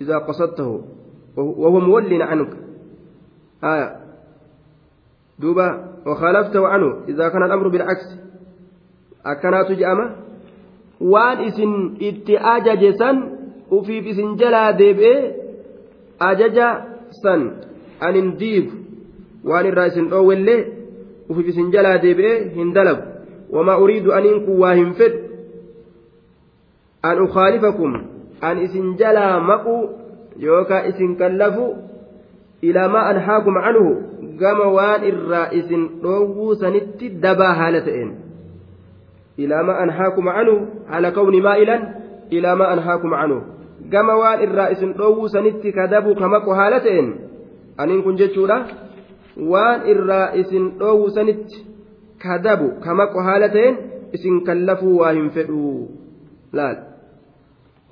إذا 0.00 0.18
قصدته 0.18 0.84
وهو 1.36 1.80
مول 1.80 2.22
عنك 2.22 2.52
آية 3.64 3.96
دوبا 5.38 5.68
وخالفته 6.06 6.66
عنه 6.66 6.88
إذا 7.08 7.28
كان 7.28 7.42
الأمر 7.42 7.68
بالعكس 7.68 8.08
أكنات 9.26 9.72
جأمة 9.72 10.24
waan 11.00 11.42
isin 11.44 11.98
itti 11.98 12.38
ajajesan 12.38 13.16
ufiif 13.70 14.06
isin 14.06 14.38
jalaa 14.38 14.72
deebi'ee 14.78 15.34
ajaja 16.20 16.68
san 17.22 17.40
anin 18.00 18.38
diigu 18.40 18.72
waan 19.44 19.66
irraa 19.66 19.90
isin 19.90 20.08
dhoowwellee 20.12 20.60
ufiif 21.28 21.48
isin 21.52 21.72
jalaa 21.74 21.98
deebi'ee 22.04 22.54
hin 22.54 22.72
dalagu 22.76 23.02
wamaa 23.50 23.78
uriidu 23.84 24.14
aniin 24.18 24.38
kun 24.46 24.58
waa 24.62 24.74
hin 24.80 24.94
fedhu 25.00 25.23
an 27.08 27.16
ukhaalifakum 27.26 27.92
an 28.48 28.56
isin 28.66 28.86
jalaa 29.00 29.40
maquu 29.50 29.76
yookaan 30.46 30.88
isin 30.90 31.16
kallafu 31.20 31.66
ilaa 32.68 32.88
maa 32.94 33.06
anhaakum 33.12 33.56
canhu 33.64 33.88
gama 34.42 34.66
waan 34.76 35.02
irraa 35.10 35.48
isin 35.60 35.82
dhoowwuu 36.04 36.54
sanitti 36.62 37.10
dabaa 37.24 37.54
haala 37.60 37.80
ta'een. 37.88 38.10
Ilaa 39.44 39.62
maa 39.68 39.78
anhaakum 39.84 40.30
canhu 40.36 40.54
haala 40.92 41.10
kawni 41.18 41.40
maa'ilan 41.46 41.82
ilaa 42.38 42.56
maa 42.60 42.70
anhaakum 42.76 43.12
canhu 43.20 43.38
gama 43.92 44.14
waan 44.22 44.42
irraa 44.46 44.68
isin 44.76 44.96
dhoowwuu 45.00 45.28
sanitti 45.36 45.72
kadabu 45.78 46.14
kamaqu 46.22 46.50
haala 46.60 46.80
ta'een 46.86 47.08
aniin 47.84 48.02
kun 48.06 48.16
jechuudha. 48.22 48.58
Waan 49.52 49.86
irraa 49.92 50.26
isin 50.42 50.64
dhoowwuu 50.80 51.12
sanitti 51.18 51.58
kadabu 52.26 52.72
kamaqu 52.86 53.28
haala 53.28 53.48
ta'een 53.58 53.74
isin 54.18 54.42
kallafuu 54.48 54.98
waa 55.04 55.12
hin 55.20 55.30
fedhuu. 55.38 55.78
Laal 56.58 56.93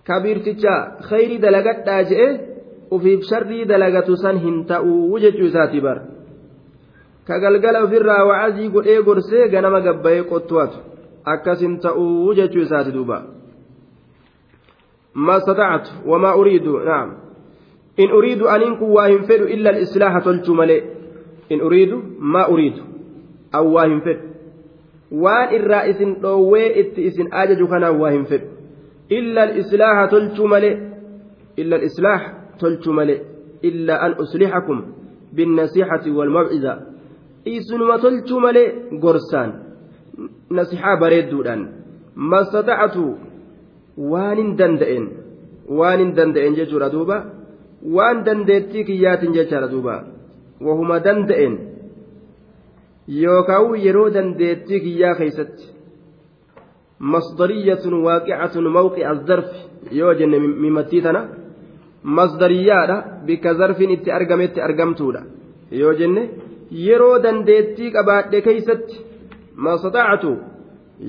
kabiirticha 0.06 0.74
khayrii 1.08 1.42
dalagadhaa 1.44 2.02
je'e 2.12 2.28
ufiif 2.90 3.28
sharrii 3.30 3.64
dalagatu 3.64 4.16
san 4.16 4.40
hin 4.46 4.64
ta'uu 4.72 5.20
jechuu 5.26 5.50
isaati 5.50 5.84
bar 5.86 5.98
ka 7.26 7.38
galgala 7.44 7.84
ofirraa 7.84 8.24
wa'azii 8.30 8.72
godhee 8.78 9.02
gorsee 9.10 9.48
ganama 9.54 9.80
gabbayee 9.86 10.24
qottuwatu 10.32 10.82
akkas 11.34 11.62
hin 11.66 11.78
ta'uu 11.86 12.34
jechuu 12.40 12.66
isaati 12.68 12.98
duuba 12.98 13.22
ما 15.14 15.36
استطعت 15.36 15.88
وما 16.06 16.32
أريد 16.34 16.68
نعم 16.68 17.14
إن 18.00 18.10
أريد 18.10 18.42
أن 18.42 18.62
إنكم 18.62 18.84
واهم 18.84 19.22
فد 19.22 19.40
إلا 19.40 19.70
الإصلاح 19.70 20.18
تلتم 20.18 20.60
إن 21.52 21.60
أريد 21.60 21.92
ما 22.18 22.48
أريد 22.48 22.72
أو 23.54 23.72
واهم 23.72 24.00
فد 24.00 24.20
وان 25.12 25.56
الرئيس 25.56 26.02
دوي 26.22 26.80
إت 26.80 26.98
إسن 26.98 27.32
أجج 27.32 27.68
كان 27.68 27.84
واهم 27.84 28.24
فد 28.24 28.51
إلا 29.18 29.42
الإصلاح 29.44 29.96
تلتم 30.10 30.52
إلا 31.58 31.76
الإصلاح 31.76 32.20
تلتم 32.60 32.98
إلا 33.68 33.94
أن 34.06 34.12
أصلحكم 34.12 34.76
بالنصيحة 35.32 36.04
والموعظة 36.16 36.74
إسنما 37.48 37.96
تلتم 37.96 38.44
قرسان 39.02 39.50
نصيحة 40.50 40.92
بريدودان 41.00 41.60
ما 42.16 42.40
استطعت 42.40 42.96
waan 43.96 44.36
hin 44.40 44.56
danda'een 44.58 45.04
waan 45.78 45.98
hin 46.00 46.12
danda'een 46.16 46.54
jechuudha 46.56 46.88
duuba 46.92 47.16
waan 47.96 48.24
dandeettii 48.26 48.84
kiyyaatiin 48.88 49.34
jechaadha 49.36 49.68
duuba 49.72 49.96
wahuma 50.66 50.96
danda'een 51.06 51.58
yookaan 53.22 53.76
yeroo 53.86 54.08
dandeettii 54.14 54.80
mawqi'a 58.78 59.14
zarfi 59.28 59.60
yoo 60.00 60.14
jenne 60.20 60.38
mimattii 60.64 61.02
tana 61.02 61.22
masdariyyaadha 62.18 62.96
bikka 63.26 63.54
zarfiin 63.60 63.94
itti 63.96 64.16
argametti 64.18 64.64
argamtuudha 64.68 65.22
yoo 65.82 65.92
jenne 66.00 66.22
yeroo 66.86 67.18
dandeettii 67.24 67.92
qabaadhe 67.96 68.40
keeysatti 68.46 69.04
mastata'atu 69.66 70.32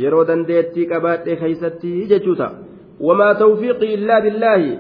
yeroo 0.04 0.28
dandeettii 0.28 0.92
qabaadhe 0.92 1.42
keeysatti 1.42 1.98
jechuu 2.12 2.36
ta'a 2.42 2.64
وما 3.00 3.34
توفيقي 3.34 3.94
إلا 3.94 4.20
بالله 4.20 4.80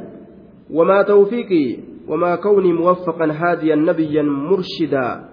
وما 0.71 1.01
توفيقي 1.01 1.77
وما 2.07 2.35
كوني 2.35 2.73
موفقا 2.73 3.31
هاديا 3.31 3.75
نبيا 3.75 4.21
مرشدا 4.21 5.29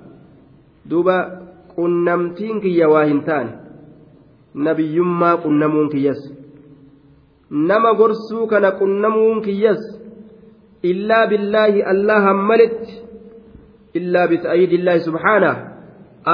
دوبا 0.86 1.40
قنمتين 1.76 2.60
كي 2.60 2.84
واهنتان 2.84 3.46
قنمون 5.34 5.88
كيس 5.88 6.20
نما 7.50 7.90
قرسو 7.90 8.46
كان 8.46 8.64
قنمون 8.64 9.40
كيس 9.40 9.82
إلا 10.84 11.24
بالله 11.24 11.90
الله 11.90 12.32
ملت 12.32 12.84
إلا 13.96 14.26
بتأييد 14.26 14.72
الله 14.72 14.98
سبحانه 14.98 15.54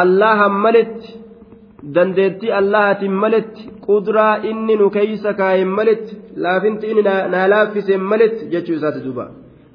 الله 0.02 0.48
ملت 0.48 1.26
dandeettii 1.94 2.52
allahaatiin 2.52 3.12
maletti 3.12 3.70
qudraa 3.86 4.36
inni 4.50 4.76
nu 4.76 4.90
keeysa 4.90 5.34
kaa'een 5.40 5.68
maletti 5.78 6.16
laafinti 6.44 6.86
inni 6.90 7.02
naa 7.02 7.48
laaffiseen 7.52 8.02
maletti 8.12 8.48
jechuu 8.54 8.76
isaati 8.78 9.04
duuba 9.04 9.26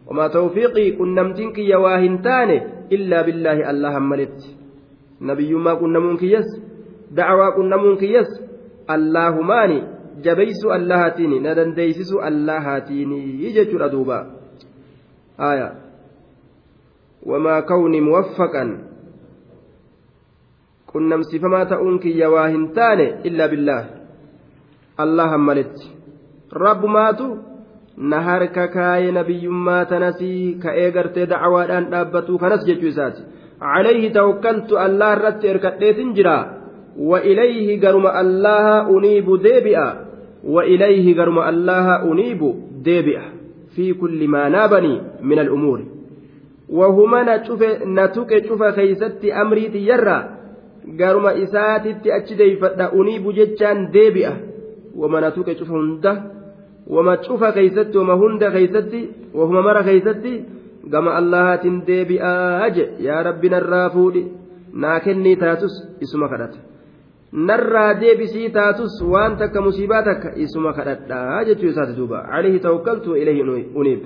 wamaa 0.08 0.30
tawfiiqii 0.30 0.92
qunnamtiin 1.00 1.54
kiyya 1.58 1.80
waa 1.86 1.98
hin 2.06 2.18
taane 2.28 2.58
illaa 2.98 3.24
billaahi 3.28 3.64
allahan 3.74 4.10
maletti 4.14 4.56
nabiyyummaa 5.30 5.76
qunnamuun 5.84 6.18
kiyyas 6.24 6.50
dacwaa 7.16 7.52
qunnamuun 7.58 7.98
kiyyas 7.98 8.32
allaahumaani 8.88 9.84
jabeeysu 10.22 10.72
allahaatiin 10.72 11.44
na 11.44 11.56
dandeeysisu 11.56 12.20
allahaatiin 12.30 13.14
jechuudha 13.58 13.92
duuba 13.92 14.26
aya 15.38 15.72
wamaa 17.26 17.62
kawni 17.62 18.02
muwaffaqan 18.02 18.70
qunnamsiifamaa 20.92 21.66
ta'uun 21.66 22.00
kiyya 22.00 22.30
waa 22.30 22.48
hin 22.48 22.68
taane 22.78 23.08
illaa 23.24 23.48
billaah 23.54 23.86
allahan 25.06 25.42
maletti 25.50 25.92
rabbumaatu 26.64 27.28
na 27.98 28.22
harka 28.22 28.68
kaaye 28.68 29.12
nabiyyummaa 29.12 29.86
tanasii 29.92 30.56
ka'ee 30.64 30.90
gartee 30.98 31.28
dacwaadhaan 31.34 31.92
dhaabbatuu 31.92 32.38
kanas 32.44 32.66
jechuu 32.70 32.92
isaati 32.94 33.22
calayhi 33.60 34.10
tawakkaltu 34.18 34.80
allah 34.86 35.12
irratti 35.18 35.54
erkadheetin 35.54 36.14
jira 36.18 36.36
deebi'a 39.38 40.12
wa 40.44 40.66
ilayhi 40.66 41.14
garuma 41.14 41.46
allaha 41.46 42.04
uniibu 42.04 42.56
deebi'a 42.84 43.24
fi 43.76 43.94
kulli 43.94 44.28
maa 44.28 44.50
naabanii 44.50 45.02
min 45.22 45.40
al'umuuri 45.40 45.86
wahuma 46.70 47.24
na 47.24 48.08
tuqe 48.08 48.42
cufa 48.48 48.72
keeysatti 48.72 49.32
amrii 49.32 49.70
tiyyarraa 49.70 50.24
garuma 50.98 51.34
isaatitti 51.34 52.12
achi 52.12 52.36
deeyfadha 52.36 52.92
uniibu 52.92 53.34
jechaan 53.34 53.92
deebi'a 53.94 54.34
wama 54.96 55.22
na 55.22 55.32
tuqe 55.32 55.56
cufa 55.56 55.74
hunda 55.74 56.24
wama 56.88 57.18
cufa 57.18 57.52
keeysatti 57.52 57.98
wama 57.98 58.14
hunda 58.14 58.52
keeysatti 58.52 59.10
wahuma 59.34 59.62
mara 59.62 59.84
keeysatti 59.84 60.46
gama 60.90 61.16
allahaatiin 61.16 61.86
deebi'aa 61.88 62.70
je 62.70 62.90
yaa 63.00 63.24
rabbi 63.24 63.50
narraa 63.50 63.90
fuudhi 63.90 64.26
naa 64.74 65.00
kennii 65.00 65.36
taatus 65.36 65.84
narraa 67.32 67.94
deebisii 67.94 68.50
taatus 68.50 69.02
waan 69.02 69.38
takka 69.38 69.62
musiibaa 69.62 70.04
takka 70.04 70.34
isuma 70.36 70.74
kadhadhaa 70.74 71.44
jechuu 71.46 71.70
isaati 71.70 71.96
duuba 71.96 72.26
alayhi 72.32 72.60
tawakkaltu 72.60 73.16
ilayhi 73.16 73.42
uniib 73.76 74.06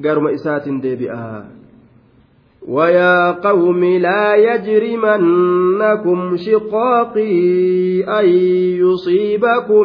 garuma 0.00 0.30
isaatiin 0.30 0.82
deebi'aa 0.82 1.44
ويا 2.68 3.30
قوم 3.30 3.84
لا 3.84 4.34
يجرمنكم 4.34 6.36
شقاقي 6.36 7.34
أن 8.04 8.24
يصيبكم 8.80 9.84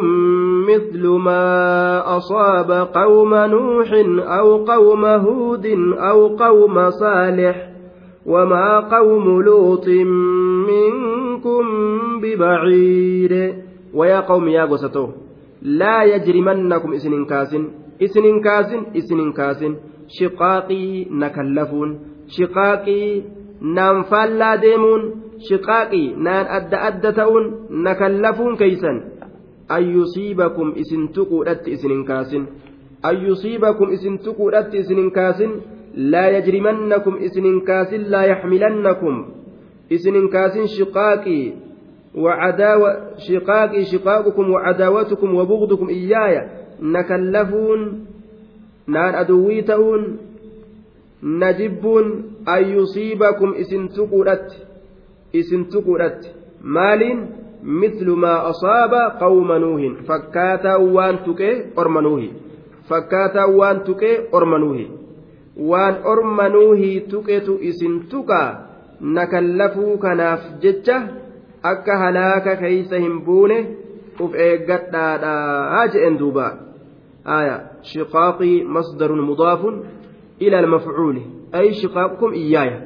مثل 0.68 1.06
ما 1.08 2.16
أصاب 2.16 2.70
قوم 2.72 3.34
نوح 3.34 3.92
أو 4.18 4.64
قوم 4.64 5.04
هود 5.04 5.66
أو 5.98 6.36
قوم 6.36 6.90
صالح 6.90 7.69
وما 8.25 8.79
قوم 8.79 9.41
لوط 9.41 9.87
منكم 10.71 11.63
ببعيد 12.21 13.33
ويا 13.93 14.19
قوم 14.19 14.47
يا 14.47 14.65
قسطو 14.65 15.07
لا 15.61 16.03
يجرمنكم 16.03 16.93
إسن 16.93 17.25
كاسن 17.25 17.63
إسن 18.01 18.25
كاسن 18.41 18.81
إسن 18.97 19.31
كاسن 19.31 19.75
شقاقي 20.07 21.05
نكلفون 21.11 21.89
shiqaaqii 22.33 23.23
naan 23.77 24.03
faallaa 24.11 24.55
deemuun 24.61 25.03
shiqaaqii 25.47 26.05
naan 26.27 26.47
adda 26.57 26.77
adda 26.89 27.11
ta'uun 27.19 27.45
na 27.85 27.95
kallafuun 28.01 28.57
keeysan 28.61 28.97
an 29.75 29.83
yusiibakum 29.95 30.73
isin 30.83 31.03
tuquudhatti 31.17 31.75
isin 31.77 31.91
hin 31.95 32.05
kaasin 32.09 32.47
an 33.09 33.15
yusiibakum 33.27 33.93
isin 33.97 34.19
isin 37.26 37.44
hin 37.44 37.60
kaasin 37.64 38.10
laa 38.10 38.24
yaxmilannakum 38.32 39.24
isin 39.90 40.14
hin 40.14 40.28
kaasin 40.28 40.66
shiqaaqii 40.76 41.70
وعداوة 42.14 43.18
شقاقي 43.18 43.84
شقاقكم 43.84 44.50
وعداوتكم 44.50 45.34
وبغضكم 45.34 45.88
إياي 45.88 46.48
نكلفون 46.82 48.06
نان 48.86 49.14
أدوي 49.14 49.62
تؤون 49.62 50.16
isin 53.56 53.88
tuquudhatti 53.88 54.56
isin 55.32 55.66
tuquudhatti 55.66 56.28
maaliin 56.62 57.28
mislu 57.62 58.16
maa 58.16 58.48
asaaba 58.50 59.10
qawma 59.20 59.58
nuuhin 59.58 59.96
fakkaataa 60.08 60.78
waan 60.94 61.18
tuqee 61.18 61.72
orma 61.76 62.00
nuuhi 62.00 62.32
fakkaataa 62.88 63.46
waan 63.58 63.80
tuqee 63.80 64.28
orma 64.32 64.58
nuuhi 64.58 64.99
waan 65.70 65.94
orma 66.12 66.48
nuuhii 66.48 67.00
tuqetu 67.12 67.58
isin 67.70 68.00
tuqaa 68.10 68.48
na 69.00 69.26
kallafuu 69.26 69.98
kanaaf 69.98 70.42
jecha 70.62 70.96
akka 71.72 71.98
halaaka 72.02 72.56
keeysa 72.56 72.96
hin 73.04 73.20
buune 73.24 73.58
uf 74.20 74.34
eeggadhaadhaa 74.46 75.86
je'en 75.94 76.18
duuba 76.18 76.46
aya 77.24 77.56
shiqaaqii 77.92 78.64
masdarun 78.76 79.22
mudaafun 79.30 79.82
ila 80.40 80.58
almafcuuli 80.64 81.22
ay 81.52 81.72
shiqaaqukum 81.80 82.34
iyyaaya 82.42 82.78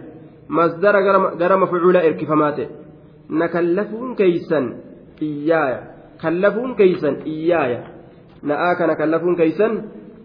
masdara 0.49 1.03
gara 1.39 1.57
mafcuula 1.57 2.03
erkifamaa 2.09 2.53
ta'e 2.53 2.69
na 3.29 3.49
kallafuun 3.49 4.17
keeysan 4.17 4.67
iyyaaya 5.21 5.79
kallafuun 6.23 6.75
keeysan 6.81 7.17
iyyaaya 7.35 7.81
na'aa 8.43 8.75
kana 8.81 8.97
kallafuun 8.97 9.37
keeysan 9.37 9.73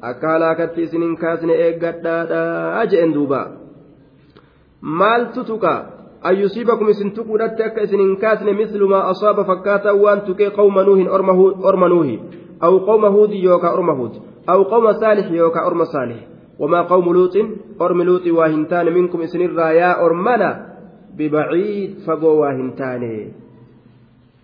akka 0.02 0.28
halaakatti 0.34 0.82
isinin 0.82 1.16
kaasne 1.18 1.54
eeggadhaadhaa 1.54 2.86
je'en 2.91 3.14
duuba 3.14 3.41
maaltu 4.82 5.43
tuqa 5.43 5.74
an 6.24 6.39
yusiibakum 6.41 6.89
isin 6.89 7.12
tuquudhatti 7.12 7.64
akka 7.64 7.82
isin 7.88 8.00
hin 8.00 8.16
kaasne 8.18 8.54
mislu 8.54 8.88
maa 8.88 9.04
asaaba 9.12 9.43
fakkaataa 9.52 9.95
waan 10.04 10.22
tuqee 10.22 10.50
qawma 10.58 10.84
nuuhin 10.84 11.10
orma 11.72 11.89
nuuhi 11.89 12.20
aw 12.60 12.74
qawma 12.88 13.10
huudi 13.16 13.43
yookaa 13.43 13.74
orma 13.74 13.93
huud 14.00 14.14
aw 14.47 14.60
qawma 14.72 14.93
saalix 14.93 15.32
yookaa 15.32 15.66
orma 15.68 15.86
saalix 15.86 16.20
wamaa 16.60 16.84
qawmu 16.84 17.14
luuxin 17.14 17.47
ormi 17.80 18.06
luuxi 18.06 18.32
waa 18.32 18.47
hin 18.47 18.66
taane 18.72 18.91
minkum 18.91 19.22
isinirraa 19.22 19.72
yaa 19.72 19.95
ormana 20.06 20.50
bibaciid 21.16 22.00
fagoo 22.06 22.36
waa 22.39 22.54
hin 22.54 22.72
taane 22.80 23.12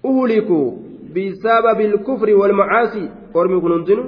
uhlikuu 0.04 0.68
bisababi 1.14 1.92
kun 3.34 3.72
hundinu 3.72 4.04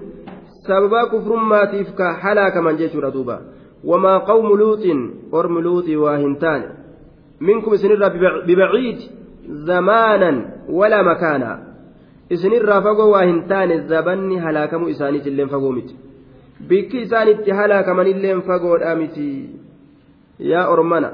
sababaa 0.68 1.06
kufrummaatiif 1.06 1.94
ka 2.00 2.14
halaakaman 2.24 2.78
jechuudha 2.78 3.12
duuba 3.12 3.42
wamaa 3.84 4.20
qawmu 4.20 4.56
luuxin 4.56 5.00
ormi 5.32 5.62
luuxii 5.62 5.96
waa 5.96 6.18
hin 6.18 6.36
taane 6.36 6.68
ببعيد 8.48 9.00
زمانا 9.48 10.32
ولا 10.70 11.02
مكانا. 11.02 11.52
إسنرا 12.34 12.80
فقوا 12.80 13.12
واهنتان 13.14 13.72
الزبن 13.72 14.32
هلاكم 14.40 14.90
إسانيت 14.90 15.28
اللين 15.28 15.48
فقوا 15.48 15.72
مت 15.72 15.90
بك 16.70 16.96
إسانيت 16.96 17.50
هلاكم 17.50 18.00
اللين 18.00 18.42
فقوا 18.42 18.78
الآمتي 18.78 19.50
يا 20.40 20.74
أرمنا. 20.74 21.12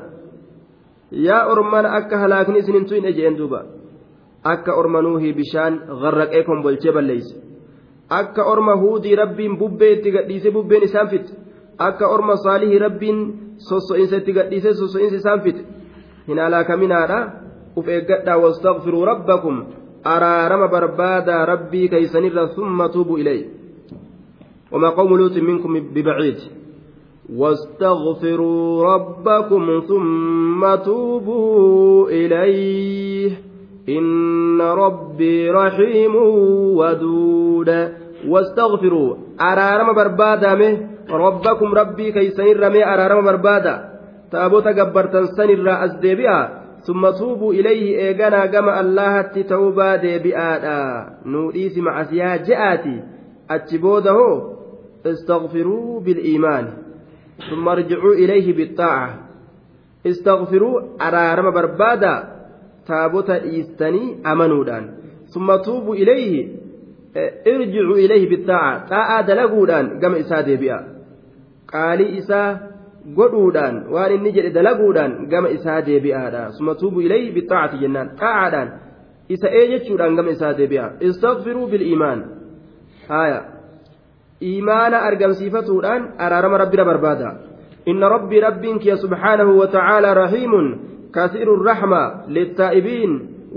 يا 1.11 1.51
أرمنا 1.51 1.97
أكا 1.97 2.25
هلاكني 2.25 2.59
إسنين 2.59 2.85
توين 2.85 3.05
أجين 3.05 3.35
دوبا. 3.35 3.61
أكا 4.45 4.71
أرمنوه 4.79 5.23
بشان 5.37 5.79
غرق 5.89 6.31
إيكم 6.31 6.61
بولتي 6.61 6.91
ليس 6.91 7.27
akka 8.20 8.42
orma 8.52 8.74
huudii 8.82 9.16
rabbiin 9.22 9.58
bubbee 9.58 9.92
itti 9.96 10.10
gadhiise 10.16 10.50
bubbeen 10.56 10.82
isaan 10.88 11.08
fite 11.08 11.30
akka 11.88 12.08
orma 12.14 12.36
saalihii 12.44 12.78
rabbiin 12.86 13.18
sosso'insa 13.68 14.16
itti 14.22 14.32
gadhiise 14.38 14.74
sosso'insa 14.80 15.16
isaan 15.22 15.40
fite 15.46 15.62
hin 16.28 16.38
alaakaminaadha 16.46 17.18
uf 17.76 17.86
eeggadhaa 17.96 18.38
wastaqfiruu 18.44 19.04
rabbakum 19.12 19.56
araarama 20.14 20.68
barbaadaa 20.74 21.46
rabbii 21.52 21.88
keeysanirra 21.94 22.48
summa 22.58 22.88
tuubuu 22.88 23.18
ilay 23.24 23.40
وما 24.72 24.88
قوم 24.88 25.16
لوط 25.16 25.36
منكم 25.36 25.72
ببعيد 25.94 26.38
واستغفروا 27.36 28.84
ربكم 28.94 29.80
ثم 29.88 30.74
توبوا 30.84 32.08
إليه 32.08 33.30
إن 33.88 34.60
ربي 34.60 35.50
رحيم 35.50 36.14
ودود 36.80 37.70
واستغفروا. 38.27 39.15
أرارم 39.41 39.93
بربادا 39.93 40.53
ربكم 41.09 41.73
ربي 41.73 42.11
كيسن 42.11 42.59
رمي. 42.59 42.85
أرارم 42.85 43.25
بربادا. 43.25 43.93
as 44.33 46.01
deebi'a 46.01 46.49
summa 46.81 47.13
tuubuu 47.13 47.53
ilayhi 47.53 47.93
eeganaa 47.93 48.47
gama 48.47 48.73
allahatti 48.73 49.43
ta'ubaa 49.43 49.97
deebi'aadha 49.97 51.05
nuu 51.25 51.51
dhiisi 51.51 51.81
macasiyaa 51.81 52.37
je'aati 52.37 52.95
achi 53.49 53.77
booda 53.77 54.11
hoo 54.11 54.53
استغفروا 55.05 55.99
بالإيمان. 55.99 56.67
ثم 57.49 57.69
ارجعوا 57.69 58.13
إليه 58.13 58.55
بالطاعة. 58.55 59.09
استغفروا. 60.07 60.81
أرارم 61.01 61.51
بربادا. 61.51 62.23
تابوت 62.87 63.29
إيستني 63.29 64.17
أمنودان. 64.31 64.89
ثم 65.27 65.55
توبوا 65.55 65.95
إليه. 65.95 66.62
ارجعوا 67.47 67.95
إليه 68.03 68.29
بالطاعة 68.29 68.89
طاعة 68.89 69.21
دلقودان 69.27 69.85
قم 70.01 70.13
إسادي 70.15 70.55
بها 70.55 70.79
قالي 71.73 72.17
إسا 72.17 72.73
godhuudhaan 73.17 73.91
waan 73.91 74.11
inni 74.15 74.31
jedhe 74.31 74.49
dalaguudhaan 74.55 75.27
gama 75.31 75.49
isaa 75.51 75.81
deebi'aadha 75.87 76.43
suma 76.57 76.75
tuubu 76.79 77.01
ilayhi 77.03 77.35
bixaacati 77.35 77.81
jennaan 77.83 78.09
xaacaadhaan 78.21 78.69
isa 79.35 79.47
ee 79.59 79.65
jechuudhaan 79.71 80.15
gama 80.17 80.31
isaa 80.35 80.53
deebi'a 80.59 80.85
istaqfiruu 81.07 81.67
bil'iimaan 81.71 82.19
haya 83.11 83.39
iimaana 84.49 84.97
argamsiifatuudhaan 85.09 86.01
araarama 86.25 86.57
rabbira 86.63 86.85
barbaada 86.91 87.29
inna 87.91 88.07
rabbii 88.15 88.41
rabbiin 88.47 88.79
kiya 88.83 88.95
subhaanahu 89.03 89.51
wa 89.61 89.67
ta'aalaa 89.75 90.15
rahiimun 90.23 90.67
kasiiru 91.17 91.59
rahma 91.69 92.03
littaa'ibiin 92.37 93.11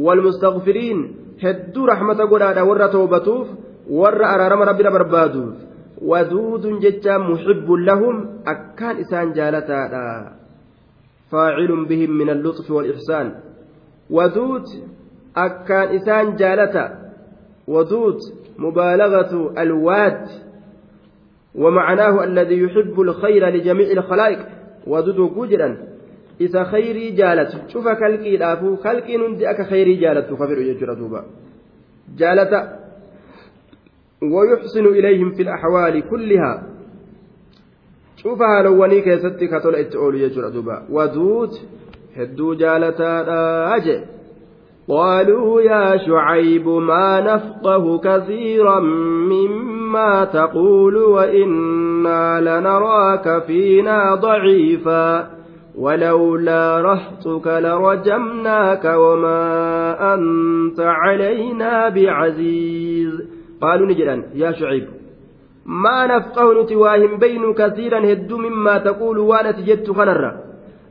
walmustaqfiriin 0.04 0.98
hedduu 1.44 1.86
rahmata 1.86 2.26
godhaadha 2.26 2.64
warra 2.64 2.88
toobatuuf 2.88 3.46
warra 3.88 4.26
araarama 4.34 4.64
rabbira 4.64 4.90
barbaaduuf. 4.90 5.66
ودود 6.02 6.80
جتا 6.80 7.18
محب 7.18 7.70
لهم 7.70 8.28
أكان 8.46 8.96
إسان 8.96 9.32
جالتا 9.32 10.32
فاعل 11.30 11.84
بهم 11.88 12.10
من 12.10 12.30
اللطف 12.30 12.70
والإحسان 12.70 13.34
ودود 14.10 14.64
أكان 15.36 15.96
إسان 15.96 16.36
جالتا 16.36 17.12
ودود 17.68 18.18
مبالغة 18.58 19.52
الواد 19.58 20.28
ومعناه 21.54 22.24
الذي 22.24 22.58
يحب 22.62 23.00
الخير 23.00 23.48
لجميع 23.48 23.90
الخلائق 23.90 24.38
ودود 24.86 25.48
جدرا 25.48 25.76
إذا 26.40 26.64
خيري 26.64 27.10
جالت 27.10 27.68
شوف 27.68 27.88
كالكي 27.88 28.36
لافو 28.36 28.76
كالكي 28.76 29.16
نندي 29.16 29.50
أك 29.50 29.62
خيري 29.62 29.94
جالت 29.96 30.34
خبر 30.34 30.58
يجرى 30.58 30.94
دوبا 30.94 31.24
جالتا 32.18 32.78
ويحسن 34.22 34.86
إليهم 34.86 35.30
في 35.30 35.42
الأحوال 35.42 36.08
كلها 36.10 36.62
شوفها 38.16 38.62
لوني 38.62 39.00
كيستي 39.00 39.46
كتول 39.46 39.74
اتقول 39.74 40.20
يجرى 40.20 40.50
دوبا 40.50 40.86
ودود 40.90 41.50
هدو 42.16 42.54
جالتا 42.54 43.24
أجي 43.76 44.00
قالوا 44.88 45.60
يا 45.62 45.96
شعيب 45.96 46.68
ما 46.68 47.20
نفقه 47.20 47.98
كثيرا 47.98 48.80
مما 49.30 50.24
تقول 50.24 50.96
وإنا 50.96 52.40
لنراك 52.40 53.42
فينا 53.46 54.14
ضعيفا 54.14 55.35
ولولا 55.76 56.80
رهطك 56.80 57.46
لرجمناك 57.46 58.84
وما 58.84 60.14
أنت 60.14 60.80
علينا 60.80 61.88
بعزيز. 61.88 63.36
قالوا 63.60 63.86
نجدا 63.86 64.22
يا 64.34 64.52
شعيب 64.52 64.86
ما 65.66 66.06
نفقه 66.06 66.62
نتواهم 66.62 67.18
بين 67.18 67.54
كثيرا 67.54 68.12
هدو 68.12 68.36
مما 68.38 68.78
تقول 68.78 69.18
وأنا 69.18 69.50
تجدت 69.50 69.90
خنرا 69.90 70.32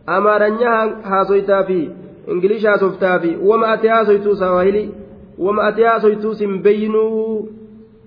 أمارنيا 0.10 0.74
هاسويتا 1.04 1.62
في 1.62 1.90
إنجليش 2.30 2.66
هاسوفتا 2.66 3.18
في 3.18 3.38
وما 3.38 3.74
أتي 3.74 3.90
هاسويتو 3.90 4.34
سواهلي 4.34 4.90
وما 5.38 5.70
أتي 5.70 5.86
هاسويتو 5.86 6.34
سنبينو 6.34 7.06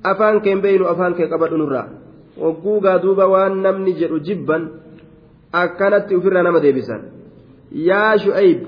أفان 0.07 0.41
كن 0.41 0.61
بينو 0.61 0.85
أفان 0.85 1.14
كن 1.14 1.26
قبل 1.26 1.59
نرا 1.59 1.89
وقوغا 2.41 2.97
دوبا 2.97 3.24
وان 3.24 3.62
نمني 3.62 3.93
جدو 5.55 5.77
جبا 5.79 5.97
أكنت 5.97 6.13
أفرنا 6.13 6.43
نما 6.43 6.59
ديبسان. 6.59 7.03
يا 7.73 8.17
شعيب 8.17 8.67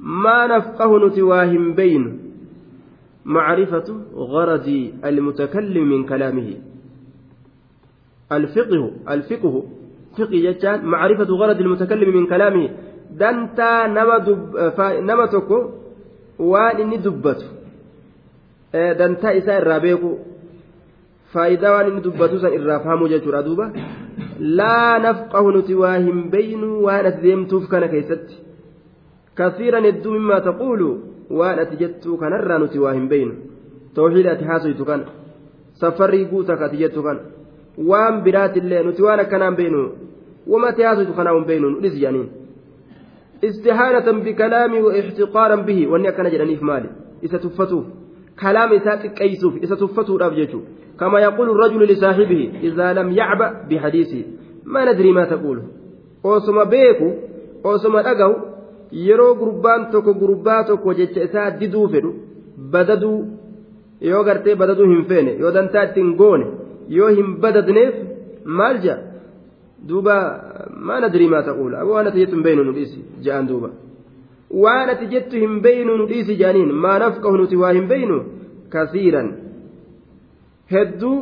ما 0.00 0.46
نفقه 0.46 1.06
نتواهم 1.06 1.74
بينه 1.74 2.12
معرفة 3.24 4.00
غرض 4.14 4.90
المتكلم 5.04 5.88
من 5.88 6.06
كلامه. 6.06 6.54
الفقه 8.32 8.90
الفقه 9.08 9.62
فقه 10.18 10.30
جتان 10.30 10.84
معرفة 10.84 11.24
غرض 11.24 11.60
المتكلم 11.60 12.16
من 12.16 12.26
كلامه. 12.26 12.70
دنتا 13.10 13.86
نما 13.86 14.18
دب 14.18 14.56
نما 14.78 15.26
تكو 15.26 15.70
وان 16.38 16.80
إني 16.80 16.98
دبته 21.34 21.48
دنتا 21.48 21.56
إساء 21.56 21.56
الرابيكو 21.56 21.60
فإذا 21.60 21.70
وان 21.70 21.86
إني 21.86 22.00
دبته 22.00 22.38
سن 22.38 22.62
إرافهمو 22.62 23.06
جاتورا 23.06 23.40
دوبا 23.40 23.72
لا 24.38 24.98
نفقه 24.98 25.58
نتواهم 25.58 26.30
بين 26.30 26.64
وان 26.64 27.06
أتديمتوف 27.06 27.70
كان 27.70 27.86
كيست 27.86 28.28
كثيرا 29.36 29.78
الدو 29.78 30.10
مما 30.10 30.38
تقول 30.38 31.00
waan 31.30 31.58
ati 31.58 31.76
jettuu 31.76 32.16
kanarraa 32.16 32.58
nuti 32.58 32.78
waa 32.78 32.92
hin 32.92 33.08
beeynu 33.08 33.34
tawxiida 33.94 34.32
ati 34.32 34.44
haasoytu 34.44 34.84
kana 34.84 35.04
safarrii 35.80 36.24
guutaa 36.24 36.58
ati 36.66 36.76
jettu 36.76 37.02
kana 37.02 37.20
waan 37.90 38.22
biraatillee 38.22 38.82
nuti 38.82 39.02
waan 39.02 39.20
akkanaan 39.20 39.56
beeynu 39.56 39.80
wama 40.46 40.72
tayaasutu 40.72 41.12
kanaa 41.12 41.34
hin 41.34 41.44
beeynu 41.44 41.70
nu 41.70 41.80
dhisi 41.80 42.00
jedhaniin 42.00 42.28
istihaanatan 43.42 44.20
bikalaamii 44.20 44.82
wa 44.86 44.96
ixtiqaaran 45.00 45.64
bihi 45.64 45.86
wanni 45.86 46.08
akkana 46.08 46.30
jedhaniif 46.30 46.62
maali 46.70 46.88
isa 47.22 47.38
tuffatuuf 47.38 47.86
jechuudha 50.40 50.68
kama 50.96 51.20
yaquulu 51.20 51.54
rajulu 51.54 51.84
lisaaxibihi 51.86 52.46
idaa 52.68 52.92
lam 52.98 53.08
yacba 53.20 53.46
bihadiisii 53.68 54.24
ma 54.64 54.84
nadrii 54.84 55.12
maa 55.12 55.26
taquulu 55.32 55.62
osoma 56.24 56.64
beeku 56.64 57.08
osoma 57.72 58.02
dhagahu 58.02 58.34
yeroo 59.06 59.34
gurbaan 59.40 59.90
tokko 59.92 60.14
gurbaa 60.22 60.64
tokko 60.64 60.94
jecha 61.00 61.24
isaa 61.28 61.50
diduu 61.60 61.88
fedhu 61.94 62.10
badaduu 62.72 63.18
yoo 64.10 64.22
gartee 64.28 64.54
badaduu 64.62 64.88
hin 64.92 65.04
feene 65.10 65.36
yoo 65.42 65.52
dantaa 65.56 65.84
ittiin 65.88 66.14
goone 66.20 66.46
yoo 66.98 67.08
hin 67.18 67.36
badadneef 67.44 67.94
maal 68.60 68.78
jaa 68.86 68.98
duuba 69.88 70.14
maa 70.90 71.00
nadrii 71.04 71.28
maa 71.34 71.42
taquula 71.48 71.80
aboo 71.80 71.94
waan 71.98 72.08
ati 72.12 72.24
jettu 72.24 72.36
hin 72.38 72.46
beeynu 72.48 72.64
nu 72.68 72.76
dhiisi 72.78 73.04
ja'an 73.28 73.48
duuba 73.50 73.70
waan 74.50 74.90
ati 74.90 75.06
jettu 75.06 75.36
hin 75.36 75.60
beeynu 75.62 75.96
nu 75.96 76.06
dhiisi 76.06 76.38
ja'aniin 76.42 76.72
maa 76.72 76.98
nafqahu 76.98 77.36
nuti 77.36 77.56
waa 77.56 77.72
hin 77.72 77.88
beeynu 77.88 78.18
kasiiran 78.68 79.32
hedduu 80.72 81.20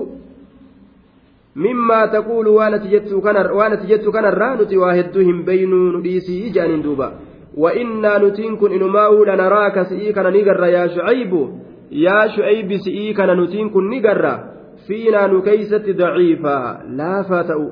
mimmaa 1.66 2.06
taquulu 2.16 2.56
waan 2.56 2.74
ati 2.74 2.88
jettu 2.88 4.12
kanarraa 4.12 4.54
nuti 4.56 4.76
waa 4.78 4.92
hedduu 4.92 5.22
hin 5.30 5.44
beeynu 5.44 5.84
nu 5.92 6.02
dhiisii 6.08 6.50
ja'aniin 6.58 6.82
duuba 6.88 7.12
وإنا 7.56 8.18
نتين 8.18 8.56
كن 8.56 8.72
إنماء 8.72 9.24
لنراك 9.24 9.82
سئي 9.82 10.12
كان 10.12 10.26
نقر 10.32 10.64
يا 10.64 10.86
شعيب 10.86 11.48
يا 11.92 12.26
شعيب 12.36 12.76
سئي 12.76 13.12
كان 13.12 13.40
نتين 13.40 13.70
كن 13.70 13.90
نقر 13.90 14.44
فينا 14.86 15.26
نكيسة 15.26 15.86
ضعيفا 15.92 16.82
لا 16.98 17.22
فاتأو 17.22 17.70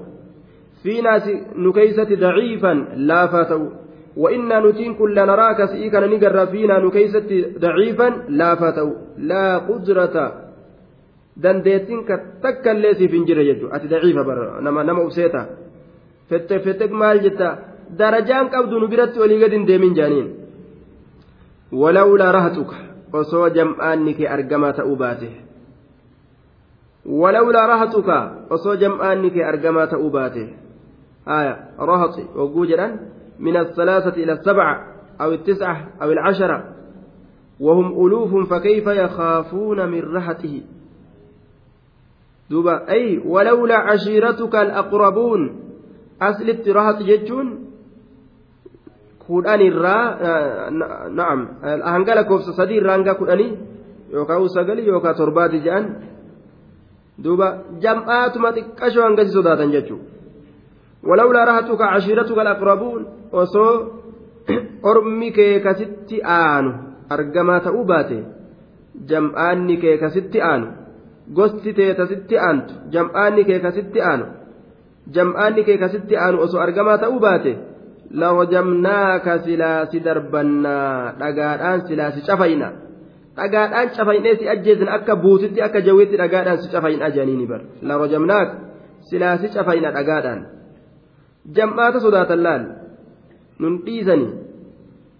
فينا 0.82 1.22
نكيسة 1.56 2.10
ضعيفا 2.14 2.72
لا 2.96 3.26
فاتأو 3.26 3.81
وإنا 4.16 4.60
نتين 4.60 4.94
كن 4.94 5.10
لنراك 5.14 5.64
سئي 5.64 5.90
كان 5.90 6.10
نقر 6.10 6.46
فينا 6.46 6.78
نكيسة 6.78 7.30
ضعيفا 7.58 8.08
لا 8.28 8.54
فاتأو 8.54 8.88
لا 9.18 9.58
قدرة 9.58 10.16
bara 14.24 14.60
nama 14.60 14.84
nama 14.84 15.00
ubseeta 15.00 15.46
fette 16.28 16.60
fette 16.60 16.92
maal 16.92 17.24
jetta 17.24 17.48
darajaan 17.96 18.50
qabdu 18.52 18.76
nu 18.80 18.88
biratti 18.88 19.20
olii 19.20 19.40
gadi 19.40 19.56
hin 19.56 19.66
deemin 19.66 19.94
jaaniin 19.96 20.28
walawlaa 21.72 22.32
rahatuka 22.32 22.76
osoo 23.12 23.48
jam'aanni 23.48 24.14
kee 24.14 24.28
argamaa 24.28 24.72
ta'uu 24.72 24.96
baate 24.96 25.30
walawlaa 27.22 27.66
rahatuka 27.66 28.16
osoo 28.50 28.76
jam'aanni 28.76 29.30
kee 29.30 29.44
argamaa 29.44 29.86
ta'uu 29.86 30.10
baate 30.10 30.44
haya 31.32 31.56
rahati 31.78 32.28
hogguu 32.36 32.66
jedhan 32.72 32.98
min 33.42 33.56
الثلاثة 33.56 34.22
إلى 34.22 34.32
السبعة 34.32 34.74
أو 35.20 35.32
التسعة 35.32 35.88
أو 36.02 36.12
العشرة 36.12 36.64
وهم 37.60 38.06
ألوف 38.06 38.50
فكيف 38.50 38.86
يخافون 38.86 39.88
من 39.88 40.02
رحته 40.14 40.62
دوبا 42.50 42.90
أي 42.90 43.18
ولولا 43.18 43.76
عشيرتك 43.76 44.54
الأقربون 44.54 45.40
أسلت 46.22 46.68
رهط 46.68 47.02
جتون 47.02 47.72
kudhan 49.26 49.60
irraa 49.62 50.18
na'am 51.14 51.40
hanga 51.62 52.12
lakkoofsa 52.18 52.52
sadii 52.58 52.82
irraa 52.82 52.96
hanga 52.98 53.14
kudhanii 53.14 53.52
yookaan 54.12 54.48
sagalii 54.50 54.86
yookaan 54.86 55.14
torbaati 55.14 55.60
jedhan 55.66 55.86
duuba 57.24 57.46
jam'aatuma 57.84 58.50
xiqqashoo 58.56 59.04
hangasi 59.06 59.32
sodaatan 59.38 59.70
jechuudha 59.74 60.21
walawlaa 61.08 61.44
rahatuka 61.50 61.90
cashiiratuka 61.94 62.40
alaqrabuun 62.44 63.06
osoo 63.32 63.74
ormi 64.82 65.32
kee 65.38 65.60
kasitti 65.66 66.22
aanu 66.36 66.70
argamaa 67.16 67.60
ta'uu 67.66 67.84
baate 67.90 68.18
jam'aanni 69.10 69.76
kee 69.82 69.96
kasitti 70.04 70.44
aanu 70.50 70.66
gosti 71.34 71.74
tee 71.80 71.90
kasitti 72.00 72.38
aantu 72.46 72.74
jam'aanni 72.94 73.44
kee 73.50 73.60
kasitti 73.66 74.06
aanu 74.12 74.26
jam'aanni 75.18 75.64
kee 75.68 75.78
kasitti 75.84 76.16
aanu 76.24 76.42
osoo 76.46 76.64
argamaa 76.66 76.98
ta'uu 77.04 77.20
baate. 77.26 77.52
lawajamnaaka 78.12 79.38
silaasi 79.38 80.00
darbannaa 80.04 81.12
dhagaadhaan 81.20 81.86
silaasi 81.88 82.24
cafayna 82.26 82.68
dhagaadhaan 83.36 83.90
cafaynee 83.96 84.34
si 84.36 84.48
ajjeesin 84.54 84.88
akka 84.96 85.16
buutitti 85.16 85.62
akka 85.66 85.80
jawwitti 85.86 86.20
dhagaadhaan 86.22 86.58
si 86.62 86.72
cafayna 86.74 87.10
janiini 87.16 87.46
bar 87.52 87.60
lawajamnaaka 87.82 88.54
silaasi 89.10 89.48
cafayna 89.54 89.94
dhagaadhaan 89.96 90.42
jam'aata 91.46 92.00
sodaatan 92.00 92.42
laal 92.42 92.64
nun 93.58 93.82
dhiisani 93.86 94.28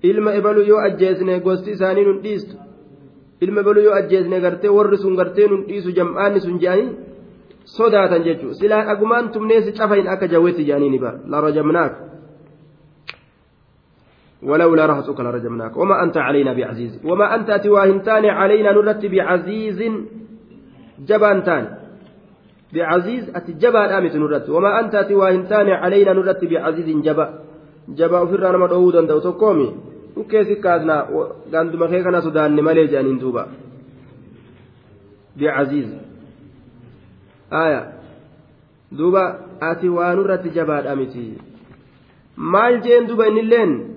ilma 0.02 0.34
ebalu 0.38 0.66
yoo 0.66 0.80
ajjeesne 0.88 1.40
gosti 1.40 1.70
isaanii 1.70 2.04
nun 2.04 2.22
dhiistu 2.22 2.56
ilma 3.40 3.60
ebalu 3.60 3.80
yoo 3.80 3.94
ajjeesne 3.94 4.40
gartee 4.40 4.70
warri 4.76 4.98
sun 4.98 5.16
gartee 5.16 5.48
nun 5.48 5.66
dhiisu 5.66 5.90
jam'aanni 5.98 6.40
sun 6.40 6.60
je'anii 6.62 6.90
sodaatan 7.64 8.24
jechuudha 8.24 8.54
silaa 8.54 8.86
dhagumaan 8.86 9.30
tumnee 9.34 9.60
si 9.62 9.72
cafayna 9.72 10.12
akka 10.12 10.28
jawwitti 10.28 10.64
janiini 10.64 10.98
bar 10.98 11.14
lawajamnaaka. 11.26 12.12
ولولا 14.42 14.86
رهتك 14.86 15.20
لرجمناك 15.20 15.76
وما 15.76 16.02
أنت 16.02 16.16
علينا 16.16 16.52
بعزيز 16.52 17.00
وما 17.04 17.34
أنت 17.34 17.50
تواهنتان 17.50 18.24
علينا 18.26 18.72
نرت 18.72 19.06
بعزيز 19.06 19.80
جبانتان 20.98 21.81
بعزيز 22.72 23.24
أتجبان 23.36 23.88
آمت 23.96 24.16
نرت 24.16 24.48
وما 24.50 24.80
أنت 24.80 24.96
تواهنتان 25.08 25.68
علينا 25.82 26.12
نرت 26.12 26.44
بعزيز 26.44 26.88
جبا. 27.06 27.26
جبا 27.88 28.22
أفرنا 28.22 28.52
نما 28.52 28.66
داودا 28.66 29.00
داو 29.00 29.18
تقومي 29.18 29.68
وكيف 30.16 30.48
كادنا 30.64 30.96
عندما 31.54 31.86
كيكنا 31.86 32.20
سودان 32.20 32.56
نمالي 32.56 32.86
جانين 32.86 33.18
دوبا 33.18 33.46
بعزيز. 35.36 35.90
آية. 37.52 37.92
دوبا 38.92 39.24
أتي 39.62 39.88
وانرت 39.88 40.44
جبان 40.46 40.86
آمتي. 40.86 41.52
maal 42.36 42.80
jeen 42.80 43.06
duba 43.06 43.26
innilleen 43.28 43.91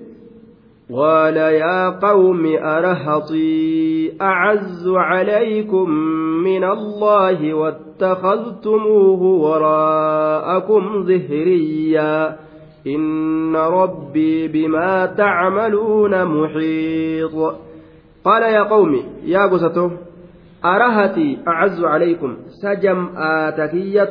قال 0.93 1.37
يا 1.37 1.89
قوم 1.89 2.45
أرهطي 2.45 4.11
أعز 4.21 4.87
عليكم 4.87 5.89
من 6.43 6.63
الله 6.63 7.53
واتخذتموه 7.53 9.21
وراءكم 9.21 11.03
ظهريا 11.03 12.37
إن 12.87 13.55
ربي 13.55 14.47
بما 14.47 15.05
تعملون 15.05 16.25
محيط. 16.25 17.55
قال 18.25 18.43
يا 18.43 18.63
قوم 18.63 19.03
يا 19.25 19.45
قسته 19.45 19.91
أرهتي 20.65 21.37
أعز 21.47 21.83
عليكم. 21.83 22.37
سجم 22.61 23.09
آتكية 23.17 24.09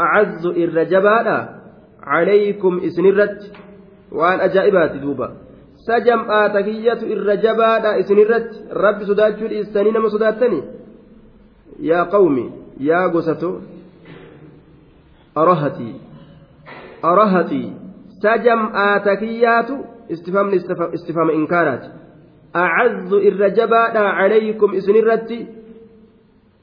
أعز 0.00 0.46
إرجبالا 0.46 1.48
عليكم 2.02 2.80
إسنرت 2.84 3.52
وأن 4.12 4.40
أجائبات 4.40 4.92
دوبا. 4.96 5.41
Sajam'aata 5.86 6.62
kiyyatu 6.62 7.06
irra 7.14 7.36
jabaadha 7.36 7.96
isinirratti 8.02 8.58
rabbi 8.84 9.04
sodaachuu 9.10 9.48
dhiistanii 9.52 9.94
nama 9.96 10.10
sodaattanii 10.10 10.62
yaa 11.90 12.04
qawmi 12.14 12.44
yaa 12.90 13.08
gosato 13.08 13.50
arahatii 15.34 15.94
arahatii 17.12 17.72
sajam'aata 18.22 19.16
kiyyaatu 19.16 19.74
istifamni 20.08 20.56
istifama 20.92 21.32
inkaaraati 21.32 22.02
أعز 22.56 23.12
الرجباء 23.12 23.96
عليكم 23.96 24.74
إسن 24.74 24.96
الرتي 24.96 25.46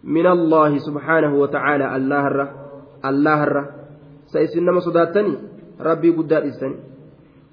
من 0.03 0.27
الله 0.27 0.77
سبحانه 0.77 1.35
وتعالى 1.35 1.95
الله 1.95 2.27
الرّ 2.27 2.47
الله 3.05 3.43
الرّ 3.43 3.65
سيسنما 4.33 4.79
صداتني 4.79 5.33
ربي 5.81 6.09
قدار 6.09 6.47
إسني 6.47 6.75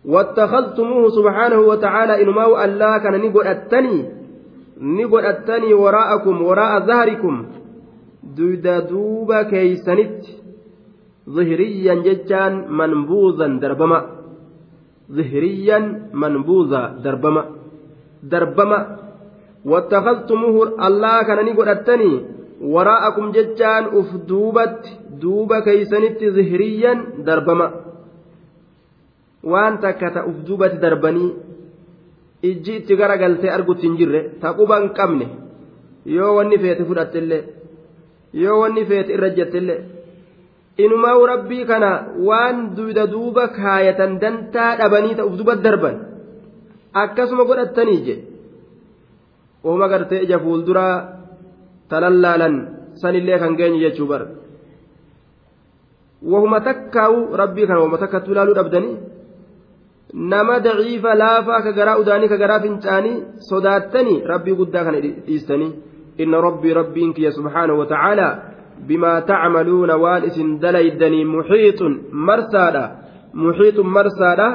واتخذتموه 0.07 1.09
سبحانه 1.09 1.61
وتعالى 1.61 2.23
إنما 2.23 2.65
ألا 2.65 2.99
كان 2.99 3.15
نقول 3.21 3.47
أتني 3.47 4.05
نقول 4.81 5.25
أتني 5.25 5.75
وراءكم 5.75 6.43
وراء 6.43 6.87
ظهركم. 6.87 7.47
دودا 8.37 8.79
دوبا 8.79 9.43
كيسنت. 9.43 10.23
ظهريا 11.31 11.95
ججان 11.95 12.71
منبوذا 12.71 13.47
دربما. 13.47 14.01
ظهريا 15.13 15.79
منبوذا 16.15 16.83
دربما. 17.05 17.45
دربما. 18.23 18.81
واتخذتموه 19.65 20.87
ألا 20.87 21.23
كان 21.23 21.39
نقول 21.47 21.69
أتني 21.69 22.13
وراءكم 22.63 23.31
ججان 23.31 23.85
أف 23.85 24.11
دوبت 24.29 24.83
دوبا 25.21 25.61
كيسنت 25.61 26.25
ظهريا 26.25 26.93
دربما. 27.19 27.86
Waan 29.53 29.79
takka 29.85 30.11
ta'uuf 30.17 30.39
duubatti 30.47 30.79
darbanii 30.85 31.31
ijji 32.51 32.73
itti 32.81 32.95
garagaltee 33.01 33.51
argutti 33.57 33.87
hin 33.87 33.97
jirre 34.01 34.21
taquba 34.43 34.81
hin 34.81 34.91
qabne. 34.99 35.27
Yoo 36.17 36.33
wanni 36.37 36.59
feete 36.63 36.85
fudhattillee 36.89 37.43
yoo 38.43 38.61
wanni 38.61 38.85
feete 38.91 39.13
irra 39.17 39.31
jettillee 39.39 39.81
inumaa 40.85 41.27
rabbii 41.33 41.65
kana 41.71 41.91
waan 42.29 42.57
duyda 42.77 43.07
duuba 43.15 43.49
kaayatan 43.59 44.21
dantaa 44.23 44.77
dhabanii 44.81 45.15
ta'uuf 45.19 45.37
duba 45.39 45.57
darban. 45.65 45.97
Akkasuma 47.03 47.45
godhatanii 47.49 48.01
je. 48.07 48.15
Ooma 49.65 49.89
gartee 49.89 50.23
ija 50.25 50.39
fuulduraa 50.45 50.95
talallaalan 51.91 52.55
sanillee 53.01 53.39
kan 53.39 53.57
geenye 53.59 53.81
jechuu 53.85 54.07
bara. 54.11 54.27
Wahuma 56.33 56.61
takkaa'u 56.69 57.37
rabbii 57.41 57.67
kana 57.67 57.81
wahuma 57.81 57.99
takkattuu 58.03 58.33
ilaaluu 58.35 58.59
dhabdanii 58.59 58.97
nama 60.17 60.61
daciifa 60.61 61.15
laafaa 61.15 61.63
ka 61.63 61.73
garaa 61.73 61.99
udaanii 62.03 62.29
ka 62.29 62.37
garaa 62.43 62.61
fincaanii 62.61 63.17
sodaattanii 63.49 64.23
rabbii 64.33 64.55
guddaa 64.61 64.85
kana 64.85 65.01
dhiistanii 65.01 65.73
inna 66.25 66.41
rabbii 66.41 66.75
rabbiin 66.81 67.13
kiyya 67.15 67.33
subhaanahu 67.39 67.79
wa 67.79 67.87
ta'aalaa 67.87 68.33
bimaa 68.89 69.21
tacmaluuna 69.31 69.97
waan 70.05 70.25
isin 70.31 70.57
dalaydanii 70.63 71.25
muxiixun 71.35 72.01
marsaadha 72.31 72.85
muxiixun 73.45 73.93
marsaadha 73.99 74.49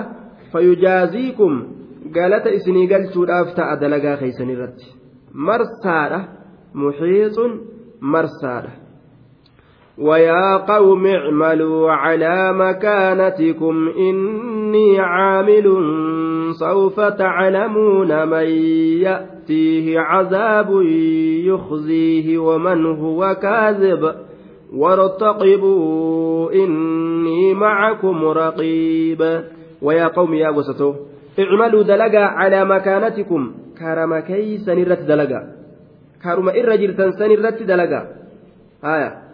fayujaaziikum 0.51 1.53
galata 2.17 2.49
isinii 2.57 2.87
galchuudhaaf 2.93 3.55
ta'a 3.59 3.79
dalagaa 3.81 4.17
keeysan 4.21 4.49
irratti 4.55 4.93
marsaadha 5.49 6.19
muxiixun 6.83 7.51
marsaadha 8.15 8.80
ويا 10.01 10.57
قوم 10.57 11.05
اعملوا 11.05 11.91
على 11.91 12.53
مكانتكم 12.53 13.89
إني 13.97 14.99
عامل 14.99 15.77
سوف 16.59 16.99
تعلمون 16.99 18.27
من 18.27 18.47
يأتيه 19.01 19.99
عذاب 19.99 20.81
يخزيه 21.45 22.37
ومن 22.37 22.85
هو 22.85 23.35
كاذب 23.41 24.15
وارتقبوا 24.73 26.51
إني 26.53 27.53
معكم 27.53 28.25
رقيب. 28.25 29.41
ويا 29.81 30.07
قوم 30.07 30.33
يا 30.33 30.49
قصته 30.49 30.95
اعملوا 31.39 31.83
دلقا 31.83 32.23
على 32.23 32.65
مكانتكم. 32.65 33.51
كرم 33.79 34.19
كيس 34.19 34.69
نرت 34.69 35.01
دلقا. 35.01 35.41
كرم 36.23 36.49
إرجل 36.49 37.13
سنرت 37.19 37.63
دلقا. 37.63 38.07
آية. 38.83 39.30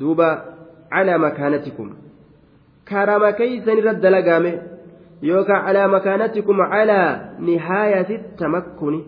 Duuba 0.00 0.28
calaa 0.90 1.18
makaanatikum. 1.18 1.88
Karama 2.88 3.32
keeysan 3.38 3.78
irra 3.78 3.94
dalagaame 4.04 4.52
yookaan 5.22 5.64
calaa 5.66 5.88
makaanatikum 5.88 6.56
calaa 6.72 7.08
nihaayati 7.38 8.20
tamakkuni. 8.38 9.00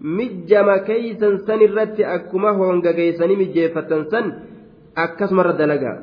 Mijjama 0.00 0.78
keeysan 0.88 1.34
san 1.46 1.60
irratti 1.66 2.04
akkuma 2.04 2.52
honga 2.58 2.92
geeysanii 2.92 3.36
mijjeeffatan 3.42 4.04
san 4.10 4.26
akkasumarra 4.96 5.52
dalagaa. 5.60 5.96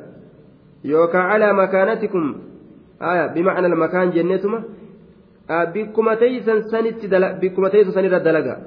Yookaan 0.84 1.30
calaa 1.30 1.52
makaanatikum 1.62 2.24
bimacna 3.34 3.76
makaan 3.76 4.12
jenneetuma 4.12 4.62
bikkuma 5.72 6.16
teeysan 6.16 6.62
sanirra 6.70 8.20
dalagaa. 8.24 8.58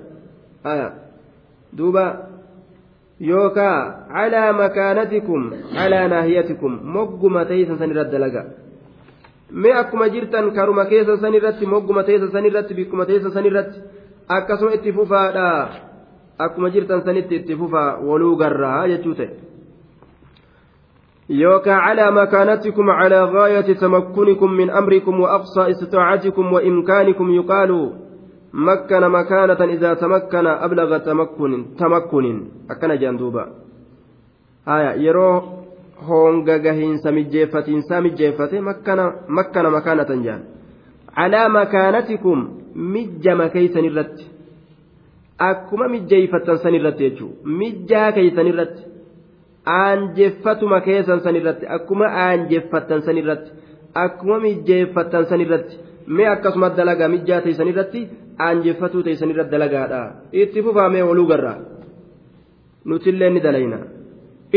Duuba 1.77 2.30
yookaa 3.29 4.07
calaa 4.13 4.53
makaanatikum 4.53 5.41
calaa 5.75 6.07
naahiyatikum 6.13 6.79
mogguma 6.97 7.45
teeysan 7.51 7.77
san 7.81 7.93
irratti 7.93 8.17
dalaga 8.17 8.43
mee 9.51 9.73
akkuma 9.83 10.09
jirtan 10.15 10.51
karuma 10.57 10.85
keessa 10.91 11.17
san 11.23 11.33
irratti 11.39 11.65
mogguma 11.75 12.03
teessa 12.09 12.31
san 12.35 12.45
irratti 12.49 12.73
bikkuma 12.79 13.05
teessa 13.05 13.31
san 13.37 13.45
irratti 13.51 13.79
akkasuma 14.37 14.73
itti 14.79 14.93
fufaadha 14.97 15.47
akkuma 16.45 16.69
jirtan 16.75 17.05
sanitti 17.05 17.35
itti 17.41 17.55
fufaa 17.55 17.89
waluu 18.09 18.35
garraa 18.43 18.87
jechuu 18.93 19.15
ta'e 19.21 19.31
يوكا 21.31 21.73
على 21.73 22.11
مكانتكم 22.11 22.89
على 22.89 23.23
غاية 23.23 23.73
تمكنكم 23.73 24.51
من 24.51 24.69
أمركم 24.69 25.19
وأقصى 25.19 25.71
استطاعتكم 25.71 26.53
وإمكانكم 26.53 27.31
يقال 27.31 27.71
مكن 28.53 29.03
مكانة 29.07 29.61
إذا 29.75 29.93
تمكن 29.93 30.47
أبلغ 30.47 30.97
تمكن 30.97 31.65
تمكن 31.79 32.25
أكن 32.71 32.95
جندوبا 32.99 33.45
آية 34.67 34.91
يرو 35.05 35.41
هونغا 36.03 36.57
جهين 36.57 36.97
سمجيفتين 36.97 37.81
سمجيفتي 37.81 38.59
مكن 38.59 38.99
مكن 39.29 39.65
مكانة 39.77 40.11
جان 40.25 40.41
على 41.17 41.49
مكانتكم 41.49 42.37
مجة 42.75 43.47
كيسن 43.47 43.85
الرت 43.85 44.31
akkuma 45.41 45.87
mijjeeyfattan 45.93 46.57
san 46.63 46.75
irratti 46.77 47.03
jechuun 47.07 47.31
mijjaa 47.59 48.09
keeysan 48.17 48.47
irratti 48.51 48.83
aanjeffatuma 49.75 50.79
keessan 50.87 51.21
san 51.23 51.35
irratti 51.39 51.69
akkuma 51.77 52.09
aanjeffattan 52.25 53.01
san 53.07 53.17
irratti 53.21 53.49
akkuma 54.03 54.37
mijjeeffattan 54.45 55.25
san 55.31 55.41
irratti 55.45 55.79
mee 56.17 56.27
akkasuma 56.33 56.69
dalagaa 56.77 57.09
mijjaa 57.15 57.41
teessan 57.45 57.71
irratti 57.73 58.01
aanjeffatuu 58.47 59.03
teessan 59.05 59.29
irratti 59.33 59.51
dalagaadha. 59.55 60.01
Itti 60.41 60.59
fufaamee 60.65 61.03
waluu 61.09 61.27
garraa 61.31 61.57
nutillee 62.85 63.29
ni 63.29 63.39
dalayna. 63.47 63.79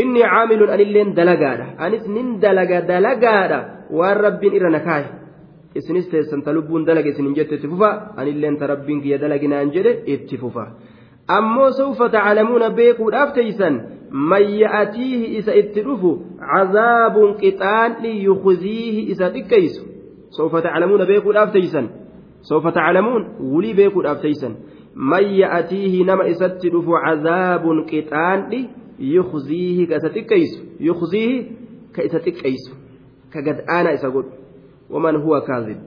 Inni 0.01 0.21
caamilun 0.31 0.69
anilleen 0.75 1.15
dalagaadha. 1.19 1.67
Anis 1.85 2.07
nin 2.15 2.39
dalaga 2.41 2.81
dalagaadha. 2.91 3.59
Waan 3.97 4.17
rabbiin 4.25 4.53
irra 4.57 4.69
na 4.75 4.79
kaaye 4.87 5.09
isinis 5.79 6.07
teessan 6.11 6.41
ta 6.45 6.51
lubbuun 6.55 6.85
dalaga 6.87 7.09
isin 7.09 7.25
hin 7.27 7.35
jette 7.37 7.55
itti 7.57 7.67
fufa. 7.73 7.91
Anilleen 8.17 8.57
ta 8.59 8.67
rabbiin 8.73 9.01
kiyya 9.03 9.17
dalaginaan 9.23 9.71
jedhe 9.75 9.93
itti 10.13 10.37
fufa. 10.37 10.65
Ammoo 11.37 11.71
sawfa 11.79 12.09
taclamuuna 12.15 12.69
beekuudhaaf 12.79 13.33
teeysan 13.37 13.75
man 14.31 14.43
ya'atiihi 14.61 15.27
isa 15.39 15.53
itti 15.61 15.81
dhufu 15.87 16.11
cazaabun 16.51 17.29
qixaanni 17.41 18.11
yukhziihi 18.27 19.01
isa 19.13 19.29
xiqqeeysu 19.35 19.81
sawfa 20.37 20.61
taclamuuna 20.65 21.05
beekuudhaaf 21.11 21.49
teeysan 21.55 21.85
sawfa 22.49 22.71
taclamuun 22.71 23.25
wulii 23.51 23.73
beekuudhaaf 23.73 24.21
teeysan 24.21 24.55
man 24.95 25.25
ya'atiihi 25.41 26.03
nama 26.03 26.27
isatti 26.27 26.69
dhufu 26.69 26.91
cazaabun 27.05 27.85
qixaanni 27.91 28.69
yukhziihi 28.99 29.87
ka 29.87 29.95
isa 29.95 30.09
xiqqeeysu 30.09 30.59
yukhziihi 30.79 31.37
ka 31.95 32.03
isa 32.03 32.19
xiqqeeysu 32.19 32.71
ka 33.33 33.41
gad'aana 33.41 33.93
isa 33.97 34.09
godhu 34.09 34.31
waman 34.89 35.17
huwa 35.23 35.41
kaazib 35.41 35.77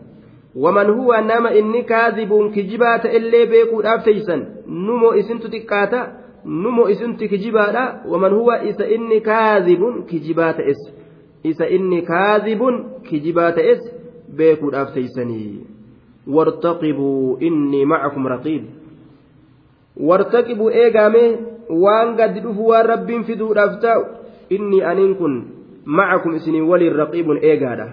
waman 0.54 0.90
huwa 0.98 1.20
nama 1.20 1.54
inni 1.54 1.82
kaazibun 1.82 2.52
kijibaa 2.52 2.98
ta'ellee 2.98 3.46
beekuudhaaf 3.46 4.04
teeysan 4.04 4.46
numo 4.66 5.14
isintu 5.14 5.48
xiqqaata 5.54 6.00
numo 6.44 6.88
isintu 6.88 7.28
kijibaadha 7.28 8.02
waman 8.08 8.32
huwa 8.34 8.62
isa 8.64 8.86
inni 8.86 9.20
kaazibun 9.20 10.04
kijibaa 10.04 10.52
ta'es 10.52 10.80
isa 11.42 11.68
inni 11.68 12.02
kaazibun 12.02 12.84
wartaqibuu 16.36 17.38
innii 17.40 17.84
macakum 17.84 18.26
raqiib 18.34 18.64
wartaqibuu 20.08 20.70
eegaame 20.70 21.22
waan 21.84 22.16
gaddi 22.16 22.40
dhufu 22.40 22.68
waan 22.72 22.86
rabbiin 22.86 23.24
fiduudhaaf 23.28 23.80
ta'u 23.84 24.02
innii 24.56 24.82
aniin 24.90 25.14
kun 25.20 25.34
macakum 25.84 26.34
isinii 26.40 26.64
waliin 26.70 26.96
raqiibun 27.02 27.38
eegaadha 27.42 27.88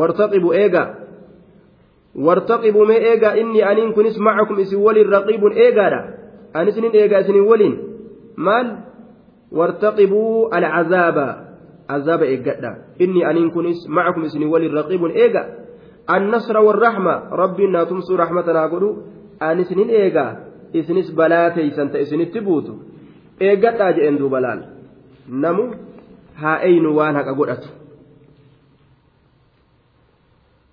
wartaqibuu 0.00 0.52
eegaa 0.52 0.88
wartaqibuu 2.26 2.86
mee 2.86 3.00
eegaa 3.10 3.34
innii 3.42 3.62
aniin 3.62 3.92
kunis 3.94 4.18
macakum 4.18 4.58
isin 4.58 4.84
waliin 4.86 5.10
raqiibun 5.16 5.52
eegaadha 5.66 6.00
ani 6.54 6.70
isinin 6.70 6.94
eegaa 6.94 7.24
isinin 7.24 7.48
waliin 7.50 7.74
maal 8.36 8.68
wartaqibuu 9.52 10.48
alcazaaba 10.50 11.26
azaaba 11.88 12.24
eeggadha 12.26 12.76
inni 12.98 13.24
aniin 13.24 13.50
kunis 13.50 13.88
macakum 13.88 14.24
isinin 14.24 14.48
waliin 14.52 14.74
raqiibun 14.80 15.12
eega 15.14 15.42
rabbiin 17.42 17.72
naa 17.72 17.84
tumsuu 17.86 18.16
rahmatanaa 18.16 18.68
godhu 18.68 18.90
ani 19.40 19.62
isinin 19.62 19.90
eegaa 20.00 20.32
isinis 20.72 21.14
balaa 21.14 21.50
teeysan 21.50 21.88
ta 21.90 21.98
isinitti 21.98 22.40
buutu 22.40 22.72
eeggadhaa 23.40 23.92
jedhen 23.96 24.18
duuba 24.18 24.40
laal 24.46 24.60
namu 25.44 25.64
haa 26.42 26.58
eynu 26.68 26.96
waan 26.98 27.14
haqa 27.20 27.32
godhatu 27.40 27.68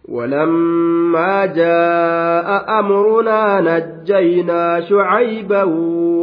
ولما 0.10 1.45
جاء 1.45 2.80
أمرنا 2.80 3.62
نجينا 3.62 4.82
شعيبا 4.82 5.64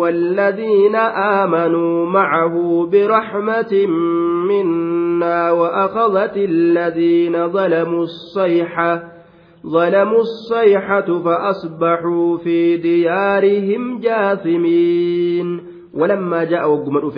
والذين 0.00 0.96
آمنوا 0.96 2.06
معه 2.06 2.86
برحمة 2.92 3.86
منا 4.48 5.50
وأخذت 5.50 6.36
الذين 6.36 7.48
ظلموا 7.48 8.02
الصيحة 8.02 9.02
ظلموا 9.66 10.20
الصيحة 10.20 11.22
فأصبحوا 11.22 12.38
في 12.38 12.76
ديارهم 12.76 14.00
جاثمين. 14.00 15.60
ولما 15.94 16.44
جاء 16.44 16.70
وقم 16.70 17.10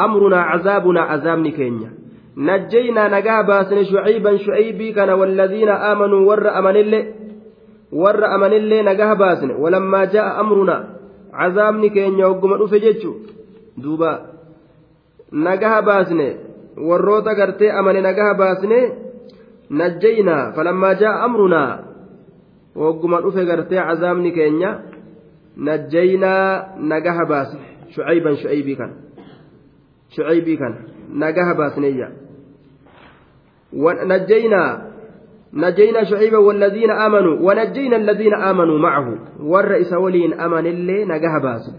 أمرنا 0.00 0.40
عذابنا 0.40 1.00
عذاب 1.00 1.46
كينيا 1.46 1.95
نجا 2.36 3.42
باسن 3.42 3.84
شعيبا 3.84 4.36
شعيبي 4.36 4.92
كان 4.92 5.10
والذين 5.10 5.68
آمنوا 5.68 6.20
ور 6.28 6.58
أمن 6.58 6.76
الله 6.76 7.04
ور 7.92 8.34
أمن 8.34 8.52
الله 8.52 8.82
نجا 8.82 9.14
باسن 9.14 9.50
ولما 9.50 10.04
جاء 10.04 10.40
أمرنا 10.40 10.88
عذابني 11.32 11.88
كين 11.88 12.18
يوقم 12.18 12.66
فجتشو 12.66 13.12
دوبا 13.78 14.12
نجا 15.32 15.80
باسن 15.80 16.20
warroota 16.76 17.34
gartee 17.34 17.70
amane 17.72 18.00
nagaha 18.00 18.34
baasne 18.34 18.78
najjaynaa 19.70 20.52
falammaa 20.56 20.94
jaa'a 21.02 21.24
amrunaa 21.24 21.78
wogguma 22.76 23.20
dhufe 23.24 23.44
gartee 23.50 23.80
cazaabni 23.88 24.32
keenya 24.32 24.70
najjaynaa 25.56 26.76
nagaha 26.92 27.24
baasne 27.32 27.66
shucayban 27.94 28.36
shucaybii 28.36 28.76
kana 28.76 28.94
shucaybii 30.16 30.56
kana 30.56 30.76
nagaha 31.24 31.54
baasneeyya 31.54 32.08
najjaynaa 34.12 34.86
نجينا 35.56 36.04
شعيبا 36.04 36.38
والذين 36.38 36.90
آمنوا 36.90 37.36
ونجينا 37.40 37.96
الذين 37.96 38.34
آمنوا 38.34 38.78
معه. 38.78 39.18
والرئيس 39.40 39.92
ولين 39.92 40.40
أمن 40.40 40.66
اللي 40.66 41.04
نجاه 41.04 41.38
باسل 41.42 41.72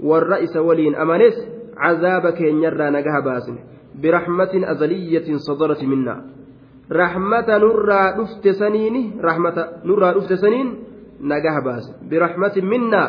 والرئيس 0.00 0.56
ولين 0.56 0.94
أمنس 0.94 1.48
عذابك 1.76 2.40
ينرى 2.40 2.90
نجاه 2.90 3.20
باسل 3.24 3.56
برحمة 4.02 4.50
أزلية 4.54 5.36
صدرت 5.36 5.84
منا. 5.84 6.24
رحمة 6.92 7.48
نرى 7.48 8.14
دفت 8.18 8.48
سنين 8.48 9.20
رحمة 9.24 9.68
نرى 9.84 10.14
دفت 10.14 10.32
سنين 10.32 10.68
نجاه 11.20 11.60
باسل 11.64 11.92
برحمة 12.10 12.52
منا 12.56 13.02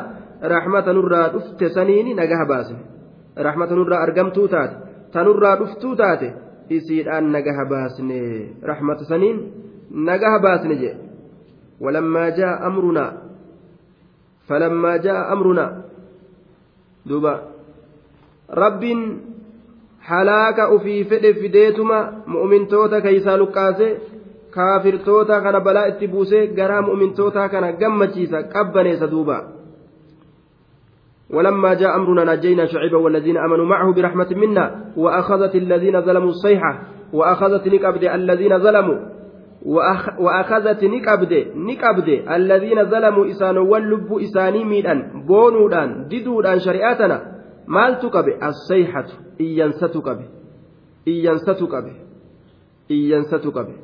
رحمة 0.44 0.92
نرى 0.92 1.32
دفت 1.34 1.64
سنين 1.64 2.16
نجاه 2.16 2.44
باسل 2.50 2.76
رحمة 3.40 3.74
نرى 3.74 3.98
أرقمتو 4.04 4.46
تات 4.46 4.72
تنرى 5.14 5.52
دفتو 5.60 5.94
تات 5.94 6.45
isiidhaan 6.70 7.32
nagaha 7.36 7.66
baasne 7.66 8.20
rahmata 8.64 9.06
saniin 9.06 9.38
nagaha 10.10 10.40
baasne 10.40 10.76
jee. 10.76 10.96
Walammaa 11.82 12.30
jaa 12.32 12.56
amrunaa 12.70 13.12
falammaa 14.48 14.98
jaa 14.98 15.28
amrunaa 15.36 15.72
duuba. 17.10 17.34
Rabbiin 18.50 19.02
halaaka 20.00 20.70
ufii 20.72 21.04
fedhe 21.10 21.34
fideetuma 21.34 21.98
mu'mintoota 22.28 23.02
keeysaa 23.02 23.38
luqqaase 23.38 23.88
kaafirtoota 24.56 25.42
kana 25.42 25.60
balaa 25.62 25.86
itti 25.92 26.08
buusee 26.08 26.48
garaa 26.48 26.82
mu'mintootaa 26.82 27.50
kana 27.50 27.72
gammachiisa 27.82 28.44
qabbaneessa 28.54 29.08
duuba 29.12 29.38
ولما 31.36 31.74
جاء 31.74 31.96
أمرنا 31.96 32.36
نجينا 32.36 32.66
شعيبا 32.66 32.98
والذين 32.98 33.38
آمنوا 33.38 33.66
معه 33.66 33.94
برحمة 33.94 34.28
منا 34.36 34.94
وأخذت 34.98 35.56
الذين 35.56 36.02
ظلموا 36.02 36.30
الصيحة 36.30 36.82
وأخذت 37.14 37.68
نكبد 37.68 38.04
الذين 38.04 38.60
ظلموا 38.60 39.00
وأخ 39.66 40.20
وأخذت 40.20 40.84
نكبد 40.84 41.34
نكبد 41.56 42.10
الذين 42.32 42.86
ظلموا 42.86 43.28
إسان 43.28 43.58
واللب 43.58 44.14
إساني 44.14 44.64
ميدان 44.64 45.26
بونودان 45.28 46.08
ددودان 46.08 46.60
شريعتنا. 46.60 47.36
maaltu 47.68 48.10
qabe 48.10 48.38
assayhatu 48.42 49.14
iyyansatu 49.40 50.02
qabe 50.02 50.26
iyyansatu 51.06 51.68
qabe 51.68 51.92
iyyansatu 52.90 53.52
qabe 53.52 53.76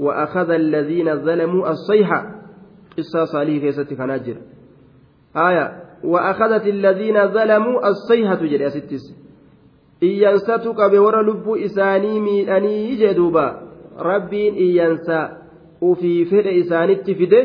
وأخذ 0.00 0.50
الذين 0.50 1.16
ظلموا 1.16 1.70
الصيحة. 1.70 2.20
قصة 2.98 3.24
صالح 3.24 3.56
كيست 3.60 3.94
كناجر 3.94 4.36
آية. 5.36 5.89
وأخذت 6.04 6.66
الذين 6.66 7.28
ظلموا 7.28 7.88
الصيحة 7.88 8.40
جل 8.52 8.70
ستس 8.70 9.04
إيانساتك 10.02 10.80
بور 10.90 11.22
لب 11.22 11.46
إساني 11.48 12.20
ميلاني 12.20 12.96
جدوبا 12.96 13.46
ربين 13.98 14.54
إيانسا. 14.54 15.40
وفي 15.80 16.24
فد 16.24 16.46
إساني 16.46 16.94
تفده 16.94 17.44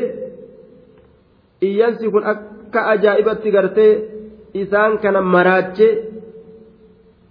إيانسي 1.62 2.10
كن 2.10 2.22
أكا 2.24 2.92
أجائبت 2.92 3.46
قرتي 3.54 4.16
isaan 4.56 4.98
kana 4.98 5.20
maraache 5.20 5.88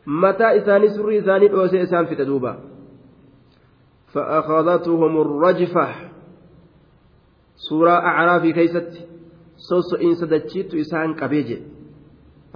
mataa 0.05 0.51
isaanii 0.59 0.89
surrii 0.95 1.17
isaanii 1.17 1.49
dhoosee 1.49 1.82
isaan 1.82 2.07
fixe 2.07 2.26
duuba 2.26 2.55
فأخذتهم 4.15 5.13
الرجفة. 5.21 5.88
سورة 7.55 7.91
أعراف 7.91 8.43
كيست 9.66 9.74
سوسو 9.74 9.95
إن 9.97 10.16
سدتشيت 10.16 10.76
إسان 10.76 11.13
كبيجي 11.13 11.57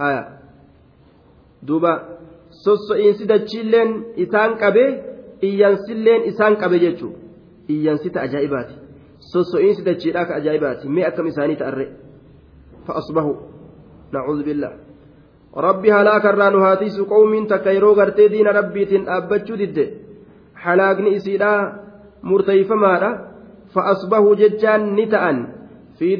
آية 0.00 0.24
دوبا 1.62 1.92
سوسو 2.50 2.94
إن 2.94 3.12
سدتشيلين 3.12 4.04
إسان 4.18 4.54
كبي 4.54 4.86
إيانسلين 5.42 6.20
إسان 6.28 6.54
كبيجي 6.54 7.06
إيانسيت 7.70 8.16
أجائباتي 8.16 8.76
سوسو 9.32 9.58
إن 9.58 9.74
سدتشيلاك 9.74 10.30
أجائباتي 10.30 10.88
مئة 10.88 11.08
كم 11.08 11.26
إساني 11.26 11.56
تأري 11.56 11.88
فأصبحوا 12.86 13.36
نعوذ 14.12 14.42
بالله 14.42 14.72
ربي 15.56 15.92
هلاك 15.92 16.26
الران 16.26 16.54
هاتيس 16.54 17.00
قوم 17.00 17.46
تكيرو 17.46 17.92
غرتي 17.92 18.28
دين 18.28 18.46
ربيتين 18.46 19.08
أبتشو 19.08 19.54
دد 19.54 19.78
حلاقني 20.56 21.16
إسيدا 21.16 21.52
مرتيف 22.22 22.72
مالا 22.72 23.10
فأصبحوا 23.74 24.34
ججان 24.34 24.94
نتأن 24.94 25.60
في 25.98 26.16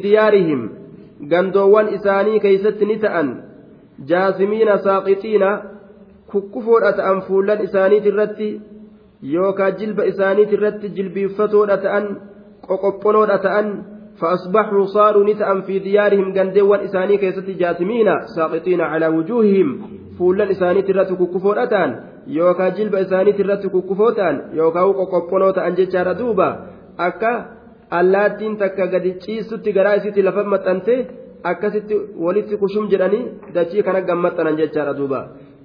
ديارهم 1.20 1.32
غندوان 1.32 1.86
إساني 1.94 2.38
كيست 2.38 2.82
نتأن 2.82 3.28
جاثمين 4.08 4.78
ساقطين 4.78 5.44
kukkufoodha 6.30 6.92
ta'an 6.98 7.22
fuullan 7.26 7.62
isaaniit 7.66 8.04
irratti 8.10 8.48
yookaan 9.34 9.78
jilba 9.80 10.04
isaaniit 10.12 10.52
irratti 10.56 10.92
jilbiiffatoodha 10.96 11.76
ta'an 11.86 12.04
qoqophonoodha 12.68 13.38
ta'an 13.46 13.72
فأصبحوا 14.20 14.84
صاروا 14.84 15.24
نتأم 15.24 15.60
في 15.62 15.78
ديارهم 15.78 16.38
قندوان 16.38 16.80
إساني 16.80 17.16
كيست 17.16 17.50
جاثمين 17.60 18.08
ساقطين 18.36 18.80
على 18.80 19.06
وجوههم 19.08 19.68
فولا 20.18 20.50
إساني 20.50 20.82
ترتك 20.82 21.20
كفورتان 21.34 21.90
يوكا 22.26 22.68
جلب 22.68 22.94
إساني 22.94 23.32
ترتك 23.32 23.72
كفوتان 23.72 24.34
يوكا 24.52 24.80
وقوقبونوت 24.80 25.58
أنججار 25.58 26.12
دوبا 26.12 26.48
أكا 26.98 27.59
allaattiin 27.98 28.56
takka 28.62 28.86
gadi 28.86 29.12
ciisutti 29.24 29.72
garaa 29.76 29.94
isitti 30.00 30.22
lafa 30.22 30.44
maxxante 30.44 30.94
akkasitti 31.50 31.94
walitti 32.24 32.60
kushum 32.62 32.88
jedhanii 32.92 33.24
dachii 33.54 33.82
kana 33.86 34.00
gammaxxanan 34.08 34.58
jechaadha 34.60 34.94
duuba 34.98 35.20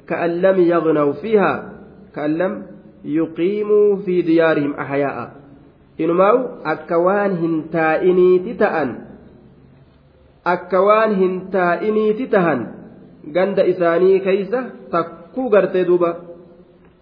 ka'an 0.09 0.41
lam 0.43 0.57
yagnaw 0.73 1.09
fiihaa 1.21 1.57
ka'an 2.15 2.37
lam 2.41 2.53
yuqiimuu 3.17 3.89
fi 4.05 4.15
diyaarihim 4.29 4.73
ahyaa'a 4.83 5.25
inumaa'u 6.03 6.39
akka 6.73 7.01
waan 7.07 7.37
hin 7.41 7.53
taa'iniiti 7.75 8.55
ta'an 8.61 8.95
akka 10.53 10.85
waan 10.87 11.15
hin 11.21 11.35
taa'iniiti 11.57 12.27
tahan 12.33 12.65
ganda 13.37 13.67
isaanii 13.73 14.19
keeysa 14.25 14.63
takkuu 14.95 15.49
gartee 15.49 15.85
duuba 15.89 16.09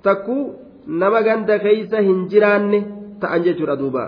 takkuu 0.07 0.43
nama 0.88 1.21
ganda 1.30 1.59
keeysa 1.65 2.03
hin 2.09 2.28
jiraanne 2.34 2.80
ta'an 3.24 3.43
jechuudha 3.47 3.80
duuba 3.82 4.03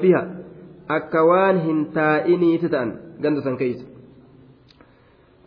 fiha 0.00 0.22
akka 0.88 1.24
waan 1.24 1.60
hin 1.60 1.86
taa'iniiti 1.94 2.68
ta'an 2.68 3.20
ganda 3.22 3.42
san 3.42 3.56
keeysa 3.56 3.90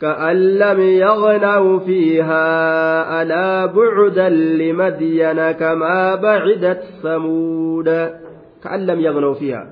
كأن 0.01 0.35
لم 0.35 0.79
يغنوا 0.79 1.79
فيها. 1.79 2.47
ألا 3.21 3.65
بعدا 3.65 4.29
لمدين 4.29 5.51
كما 5.51 6.15
بعدت 6.15 6.83
ثمود. 7.03 7.89
كأن 8.63 8.85
لم 8.85 8.99
يغنوا 8.99 9.33
فيها. 9.33 9.69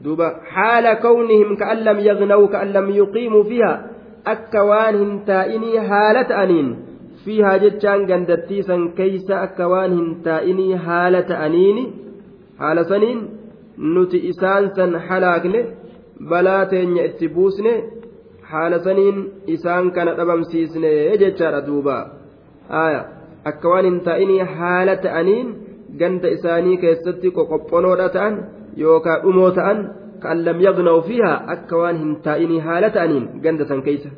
دوبا 0.00 0.40
حال 0.44 0.94
كونهم 0.94 1.56
كأن 1.56 1.76
لم 1.76 1.98
يغنوا 1.98 2.46
كأن 2.46 2.72
لم 2.72 2.90
يقيموا 2.90 3.44
فيها. 3.44 3.90
أكوانهم 4.26 5.24
تائني 5.24 5.80
حالة 5.80 6.42
أنين. 6.42 6.76
فيها 7.24 7.56
جتشان 7.56 8.12
قندتيسا 8.12 8.92
كيس. 8.96 9.30
أكوانهم 12.60 12.80
تائني 12.80 12.84
حالة 12.84 12.96
أنين 12.96 13.18
حال 13.18 13.18
سنين 13.18 13.28
نتي 13.78 14.30
إسانسا 14.30 14.98
حلاقن 14.98 15.54
بلاتين 16.20 16.96
يأتبوسن 16.96 17.66
حال 18.44 18.80
سنين 18.80 19.28
إسان 19.48 19.90
كان 19.90 20.08
أبمسيسن 20.08 20.82
جتشار 21.20 21.60
دوبا 21.60 22.12
آية 22.70 23.06
أكوان 23.46 24.02
تائني 24.02 24.44
حالة 24.44 25.20
أنين 25.20 25.66
ganda 25.98 26.28
isaanii 26.28 26.76
keessatti 26.76 27.30
qoqophonoodha 27.30 28.08
ta'an 28.08 28.34
yookaan 28.76 29.22
dhumoo 29.22 29.50
ta'an 29.50 29.78
kan 30.20 30.44
lam 30.44 30.60
yagnaw 30.60 31.00
fiihaa 31.08 31.42
akka 31.54 31.76
waan 31.76 31.98
hin 32.02 32.16
taa'inii 32.26 32.60
haala 32.60 32.90
ta'aniin 32.90 33.28
ganda 33.44 33.64
san 33.64 33.82
keessa 33.82 34.10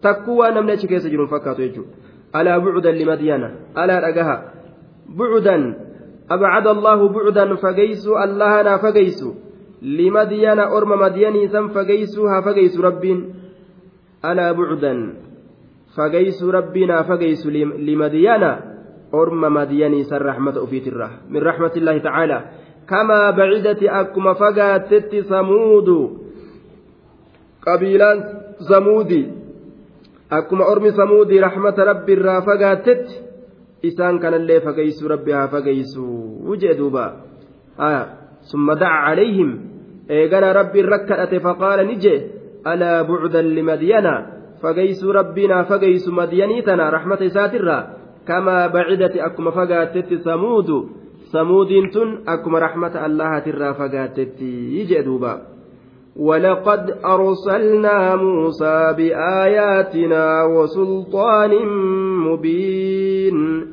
takkuu 0.00 0.36
waan 0.38 0.54
namni 0.54 0.72
achi 0.72 0.90
keessa 0.92 1.08
jiru 1.14 1.26
fakkaatu 1.28 1.62
jechuudha 1.62 1.92
alaa 2.32 2.60
bucudan 2.60 2.98
limadiyana 3.00 3.50
alaa 3.74 4.00
dhagaha 4.06 4.36
bucudan 5.18 5.74
abcada 6.28 6.70
allahu 6.70 7.08
bucudan 7.08 7.56
fageysuu 7.56 8.16
allahanaa 8.16 8.78
fageysu 8.78 9.36
limadiyana 9.82 10.68
orma 10.72 10.96
madiyanii 10.96 11.48
san 11.48 11.70
fageysuu 11.70 12.26
haa 12.28 12.42
fageysu 12.42 12.82
rabbiin 12.82 13.20
alaa 14.22 14.54
bucudan 14.54 15.00
fageysuu 15.96 16.50
rabbiinaa 16.52 17.04
fageysu 17.04 17.50
limadiyana 17.76 18.50
orma 19.12 19.50
madiyanii 19.50 20.04
san 20.04 20.20
rahmata 20.20 20.62
ufiitirra 20.62 21.10
min 21.28 21.42
rahmati 21.42 21.78
illaahi 21.78 22.00
tacaala 22.00 22.38
kamaa 22.86 23.32
bacidati 23.32 23.88
akkuma 23.88 24.34
fagaattetti 24.34 25.22
samuudu 25.22 25.98
qabiilaan 27.64 28.18
samuudi 28.68 29.22
akkuma 30.30 30.64
ormi 30.72 30.92
samuudii 30.92 31.40
rahmata 31.40 31.84
rabbi 31.84 32.12
irraa 32.12 32.40
fagaattetti 32.42 33.20
isaan 33.82 34.18
kanallee 34.18 34.60
fageysuu 34.60 35.08
rabbi 35.08 35.32
haa 35.32 35.48
fageysuu 35.48 36.56
jee 36.56 36.74
duuba. 36.78 37.04
Summa 38.50 38.74
daca 38.74 39.08
calayhim 39.08 39.50
eegana 40.08 40.52
rabbiin 40.52 40.88
rakkadhate 40.88 41.40
faqaala 41.40 41.84
ni 41.84 41.96
jee 41.96 42.18
alaa 42.64 43.04
bucdan 43.04 43.54
limadyana 43.54 44.14
fageysuu 44.62 45.12
rabbiin 45.12 45.50
haa 45.50 45.64
fageysu 45.64 46.12
madyanii 46.12 46.62
tana 46.62 46.90
raxmata 46.90 47.24
isaatirraa 47.24 47.82
kamaa 48.24 48.68
bacidati 48.68 49.20
akkuma 49.20 49.52
fagaattetti 49.52 50.18
samuudu 50.18 50.78
samuudiin 51.32 51.90
tun 51.90 52.22
akkuma 52.26 52.60
raxmata 52.60 53.04
allahatirraa 53.04 53.74
fagaattetti 53.80 54.84
jee 54.88 55.02
duuba 55.04 55.53
ولقد 56.16 56.94
أرسلنا 57.04 58.16
موسى 58.16 58.94
بآياتنا 58.96 60.44
وسلطان 60.44 61.66
مبين. 62.18 63.66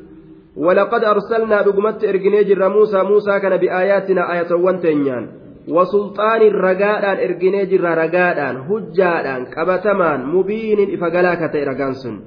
ولقد 0.56 1.04
أرسلنا 1.04 1.62
بقمت 1.62 2.04
إرجني 2.04 2.44
جر 2.44 2.68
موسى 2.68 3.02
موسى 3.02 3.40
كان 3.40 3.56
بآياتنا 3.56 4.32
آية 4.32 4.54
وانتينيان 4.54 5.28
وسلطان 5.68 6.40
رقادان 6.40 7.16
إرجني 7.16 7.66
جر 7.66 7.84
رقادان 7.84 8.56
هجادان 8.56 9.44
كبتمان 9.44 10.26
مبين 10.26 10.94
إفقلاك 10.94 11.52
تيرقانسن 11.52 12.20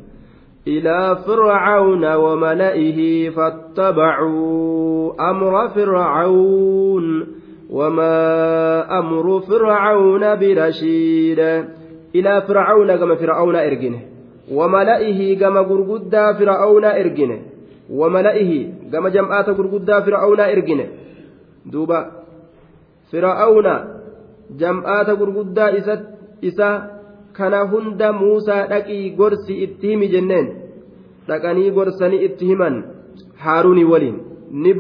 إلى 0.68 1.18
فرعون 1.28 2.16
وملئه 2.16 3.30
فاتبعوا 3.30 5.14
أمر 5.30 5.70
فرعون. 5.70 7.28
وما 7.71 8.99
أمر 8.99 9.41
فرعون 9.41 10.21
برشيد 10.37 11.39
إلى 12.15 12.43
فرعون 12.49 12.97
كما 12.97 13.15
فرعون 13.15 13.57
إرجنه 13.57 14.01
وملئه 14.53 15.39
كما 15.39 15.61
قرقدا 15.61 16.33
فرعون 16.33 16.85
إرجنه 16.85 17.39
وملئه 17.91 18.73
كما 18.93 19.09
جمعات 19.09 19.47
قرقدا 19.47 20.01
فرعون 20.01 20.41
إرجنه 20.41 20.87
دوبا 21.67 22.11
فرعون 23.13 23.67
جمعات 24.59 25.11
قرقدا 25.11 25.79
إسا 25.79 25.95
إسا 26.45 27.01
kana 27.33 27.63
hunda 27.73 28.13
muusaa 28.13 28.67
dhaqii 28.67 29.11
gorsi 29.19 29.55
itti 29.65 29.93
himi 29.93 30.09
jenneen 30.15 30.47
dhaqanii 31.29 31.71
gorsanii 31.77 32.25
itti 32.27 32.49
himan 32.51 32.75
haaruunii 33.45 33.85
waliin 33.93 34.17
ni 34.51 34.75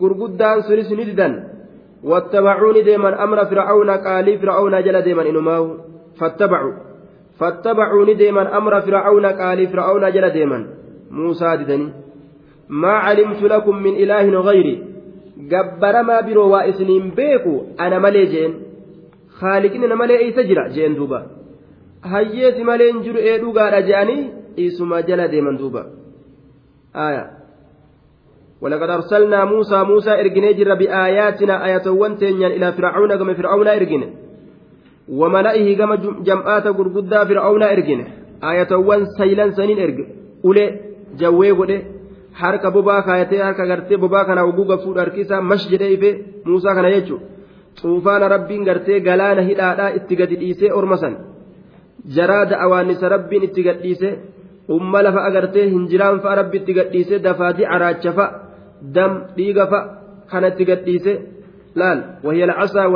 gurguddaan 0.00 0.62
sunis 0.68 0.90
ni 0.90 1.04
didan 1.04 1.34
wattabacuu 2.02 2.72
ni 2.72 2.82
deeman 2.88 3.14
amra 3.14 3.46
fir'aawna 3.50 3.98
qaalii 4.06 4.38
fir'aawnaa 4.42 4.82
jala 4.86 5.02
deeman 5.02 5.26
inumaahu 5.26 5.68
fattabacuu 6.18 6.74
fattabacuu 7.38 8.04
ni 8.08 8.14
deeman 8.22 8.46
amra 8.58 8.82
fir'aawna 8.82 9.32
qaalii 9.40 9.70
fir'aawnaa 9.72 10.10
jala 10.16 10.30
deeman 10.36 10.66
muusaa 11.10 11.56
didanii 11.60 11.92
maa 12.68 13.00
calimtu 13.06 13.48
lakum 13.54 13.82
min 13.86 13.96
ilaahin 14.04 14.36
gayri 14.48 14.74
gabbaramaa 15.52 16.22
biroo 16.28 16.48
waa 16.54 16.64
isiniin 16.72 17.12
beeku 17.18 17.54
ana 17.78 18.00
malee 18.00 18.26
jeen 18.34 18.54
haaliqni 19.40 19.86
namalee 19.92 20.18
eeysa 20.24 20.48
jira 20.50 20.68
jeen 20.76 20.96
duuba 20.96 21.20
hayyeesi 22.12 22.64
malee 22.70 22.90
hin 22.92 23.02
jiru 23.06 23.20
ee 23.30 23.38
dhugaadha 23.44 23.82
je'anii 23.90 24.22
isuma 24.66 25.02
jala 25.08 25.28
deeman 25.34 25.58
duuba 25.62 25.82
ولقد 28.62 28.90
أرسلنا 28.90 29.44
موسى 29.44 29.78
موسى 29.90 30.12
إرجني 30.20 30.52
جر 30.58 30.74
بآياتنا 30.74 31.54
آية 31.66 31.86
وانتين 31.90 32.42
إلى 32.56 32.72
فرعون 32.72 33.16
كما 33.16 33.34
فرعون 33.34 33.68
إرجن 33.68 34.02
وملئه 35.08 35.68
كما 35.78 35.94
جمعات 36.28 36.66
غرغدا 36.66 37.24
فرعون 37.24 37.62
إرجن 37.62 38.00
آية 38.50 38.72
وان 38.88 39.00
سيلان 39.18 39.50
سنين 39.52 39.78
إرج 39.84 39.98
أولي 40.44 40.64
جوي 41.20 41.52
ودي 41.52 41.78
harka 42.42 42.70
bobaa 42.70 43.02
kaayatee 43.02 43.40
harka 43.40 43.66
gartee 43.66 43.96
bobaa 43.96 44.24
kana 44.28 44.42
oguuga 44.44 44.76
fuudha 44.82 45.00
harkisaa 45.04 45.40
mash 45.50 45.64
jedhee 45.70 45.92
ife 45.96 46.10
muusaa 46.44 46.74
kana 46.78 46.90
jechuudha 46.94 47.24
xuufaana 47.80 48.28
rabbiin 48.34 48.66
gartee 48.68 48.98
galaana 49.06 49.42
hidhaadhaa 49.48 49.94
itti 49.98 50.18
gadi 50.20 50.36
dhiisee 50.40 50.72
orma 50.78 50.96
san 51.02 51.14
jaraada 52.16 52.60
awaannisa 52.64 53.12
rabbiin 53.14 53.46
itti 53.48 53.66
gadhiise 53.68 54.10
umma 54.76 55.02
lafa 55.06 55.24
agartee 55.28 55.66
hinjiraan 55.74 56.20
fa'a 56.24 56.36
rabbi 56.40 56.60
itti 56.62 56.76
gadhiise 56.78 57.22
dafaatii 57.28 57.70
caraacha 57.72 58.12
fa'a 58.18 58.45
dam 58.82 59.12
dhiiga 59.36 59.66
fa 59.72 59.80
kanatti 60.30 60.64
gadhiise 60.64 61.12
laal 61.74 61.98
wahiya 62.24 62.46
alcasaa 62.48 62.88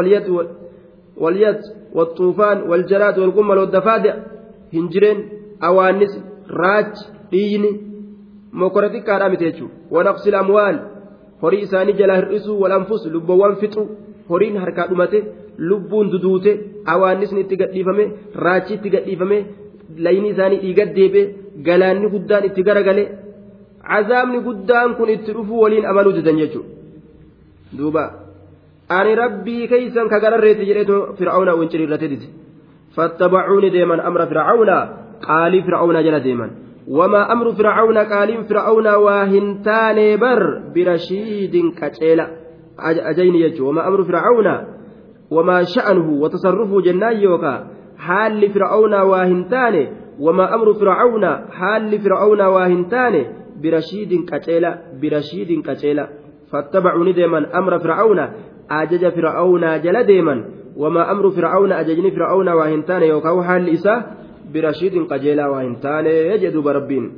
walyat 1.24 1.60
walxuufaan 1.98 2.58
waljaraad 2.70 3.18
walqummal 3.22 3.58
waddafaada 3.64 4.12
hin 4.72 4.88
jireen 4.94 5.20
awaannis 5.68 6.14
raachi 6.62 7.04
dhiiyni 7.32 7.70
mokora 8.62 8.88
xiqqaadha 8.94 9.30
miti 9.32 9.44
jechuudha 9.48 9.74
wanaqsil 9.96 10.34
amwaal 10.42 10.78
horii 11.42 11.62
isaanii 11.66 11.98
jala 12.00 12.20
hir'isuu 12.20 12.60
walanfus 12.62 13.06
lubbawwan 13.14 13.56
fixu 13.62 13.86
horiin 14.30 14.60
harkaa 14.64 14.86
dhumate 14.90 15.18
lubbuun 15.70 16.10
duduute 16.12 16.52
awaannisni 16.94 17.40
itti 17.44 17.60
gadhiifame 17.62 18.04
raachi 18.46 18.74
itti 18.78 18.94
gadhiifame 18.94 19.38
layni 20.06 20.28
isaanii 20.34 20.62
dhiigat 20.64 20.94
deebi'e 20.98 21.24
galaanni 21.66 22.12
guddaan 22.14 22.44
itti 22.48 22.62
garagale. 22.68 23.04
Itti 25.16 25.32
dhufuu 25.32 25.60
waliin 25.60 25.86
amaluu 25.86 26.12
didan 26.12 26.38
jechuudha 26.42 26.68
duuba 27.78 28.04
ani 28.88 29.14
rabbii 29.14 29.68
keeysan 29.68 30.08
ka 30.08 30.20
gararreetti 30.20 30.66
jedheetu 30.70 31.14
fir'aawna 31.18 31.54
winciriirrate 31.60 32.08
dide 32.08 32.26
fattabacuuni 32.96 33.70
deeman 33.70 34.00
amra 34.00 34.26
fir'aawna 34.26 34.76
qaalii 35.28 35.62
fir'aawna 35.62 36.02
jala 36.02 36.20
deeman. 36.20 36.50
وما 36.90 37.32
أمر 37.32 37.52
فرعون 37.52 37.98
قال 37.98 38.44
فرعون 38.44 38.86
واهنتان 38.88 40.16
بر 40.16 40.62
برشيد 40.74 41.54
كتيلا 41.78 42.26
أجين 42.80 43.34
يجو 43.34 43.68
وما 43.68 43.88
أمر 43.88 44.04
فرعون 44.04 44.66
وما 45.30 45.62
شأنه 45.62 46.10
وتصرفه 46.10 46.80
جنان 46.80 47.16
يوكا 47.16 47.66
حال 47.98 48.50
فرعون 48.50 48.94
واهنتان 48.94 49.88
وما 50.20 50.54
أمر 50.54 50.74
فرعون 50.74 51.24
حال 51.50 51.98
فرعون 52.00 52.40
واهنتان 52.40 53.39
برشيد 53.62 54.24
كتيلا 54.30 54.78
برشيد 55.02 55.62
كتيلا 55.66 56.08
فاتبعوا 56.52 57.04
ندما 57.04 57.58
أمر 57.58 57.78
فرعون 57.78 58.20
أجج 58.70 59.08
فرعون 59.08 59.80
جل 59.80 60.02
ديما 60.02 60.44
وما 60.76 61.10
أمر 61.10 61.30
فرعون 61.30 61.72
أججني 61.72 62.10
فرعون 62.10 62.48
واهنتان 62.48 63.02
يوكا 63.02 63.42
حال 63.42 63.68
إساه 63.68 64.04
برشيد 64.54 65.06
قجيلا 65.10 65.48
وإن 65.48 65.80
تاني 65.80 66.10
يجد 66.10 66.56
بربين. 66.56 67.12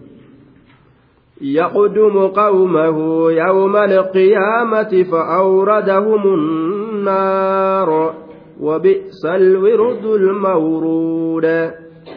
يقدم 1.41 2.27
قومه 2.27 3.31
يوم 3.31 3.77
القيامة 3.77 5.05
فأوردهم 5.13 6.35
النار. 6.35 8.15
وبئس 8.61 9.25
الورد 9.25 10.05
المورود. 10.05 11.45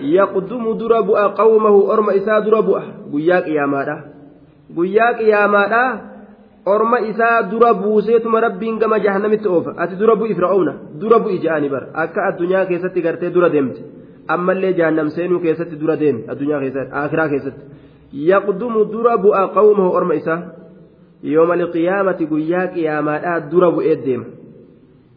يقدم 0.01 0.77
درب 0.77 1.09
قومه 1.37 1.93
أرم 1.93 2.09
إسا 2.09 2.39
درب 2.39 2.69
قياك 3.13 3.47
يا 3.47 4.14
يا 5.19 5.47
مادا 5.47 6.15
orma 6.65 6.99
isaa 6.99 7.43
dura 7.43 7.73
buuseetuma 7.73 8.39
rabbiin 8.41 8.79
gama 8.79 8.97
jahannamitti 8.99 9.47
oofa 9.47 9.73
ati 9.77 9.95
dura 9.99 10.15
bu'i 10.15 10.35
fir'aawna 10.35 10.73
dura 11.01 11.19
bu'i 11.19 11.37
je'ani 11.43 11.69
bar 11.69 11.83
akka 11.93 12.25
addunyaa 12.29 12.65
keessatti 12.65 13.03
gartee 13.05 13.29
dura 13.35 13.49
deemte 13.53 13.83
ammallee 14.27 14.73
jahannam 14.73 15.09
seenuu 15.09 15.39
keessatti 15.39 15.79
dura 15.81 15.99
deeme 15.99 16.23
addunyaa 16.27 16.59
keessatti 16.63 16.95
akiraa 17.03 17.27
keessatti 17.29 17.63
yaqdumu 18.31 18.85
dura 18.93 19.17
bu'a 19.17 19.43
qawmahu 19.57 19.95
orma 19.99 20.17
isaa 20.21 20.39
yooma 21.23 21.53
alqiyaamati 21.53 22.29
guyyaa 22.33 22.67
qiyaamaadhaa 22.77 23.39
dura 23.51 23.71
bu'ee 23.71 23.97
deema 24.05 24.25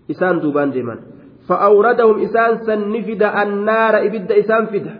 isaan 0.08 0.42
duubaan 0.42 0.74
deeman 0.74 1.00
فأوردهم 1.48 2.16
إسان 2.22 2.58
سنفد 2.68 3.22
النار 3.22 3.94
إبد 4.06 4.32
إسان 4.32 4.66
فدا 4.66 4.94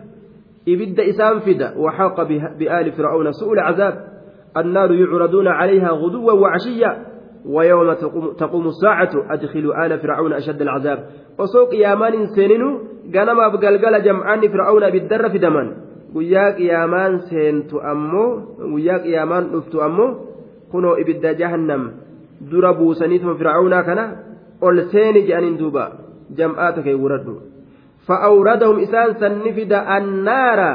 إبد 0.69 1.01
إسان 1.01 1.39
فدا 1.41 1.75
وحاق 1.77 2.23
بآل 2.59 2.93
فرعون 2.93 3.33
سوء 3.33 3.53
العذاب 3.53 3.95
النار 4.61 4.93
يعرضون 4.93 5.49
عليها 5.49 5.91
غدوا 5.91 6.33
وعشيا 6.33 7.07
ويوم 7.47 7.93
تقوم 8.39 8.67
الساعة 8.69 9.11
أدخلوا 9.31 9.87
آل 9.87 9.99
فرعون 9.99 10.33
أشد 10.33 10.63
العذاب 10.63 10.99
وسوق 11.39 11.75
يامان 11.75 12.27
سننو 12.37 12.71
ganamaaf 13.09 13.57
galgala 13.61 14.05
jam'aanni 14.05 14.49
fir'aawna 14.53 14.93
biddarra 14.93 15.33
fidaman 15.33 15.69
guyyaa 16.15 16.53
qiyaamaan 16.59 17.15
seentu 17.31 17.81
ammoo 17.93 18.59
guyyaa 18.73 19.01
qiyaamaan 19.05 19.51
dhuftu 19.53 19.81
ammoo 19.87 20.11
kunoo 20.73 20.97
ibidda 21.03 21.33
jahannam 21.41 21.83
dura 22.51 22.73
buusaniituma 22.81 23.39
fir'aawnaa 23.41 23.83
kana 23.89 24.05
ol 24.61 24.77
seeni 24.93 25.25
je'aniin 25.29 25.57
duuba 25.61 25.85
jam'aata 26.39 26.85
kee 26.87 26.97
wuradhu 27.03 27.35
fa'awradahum 28.09 28.85
isaan 28.87 29.17
sanni 29.23 29.53
fida 29.59 29.81
annaara 29.97 30.71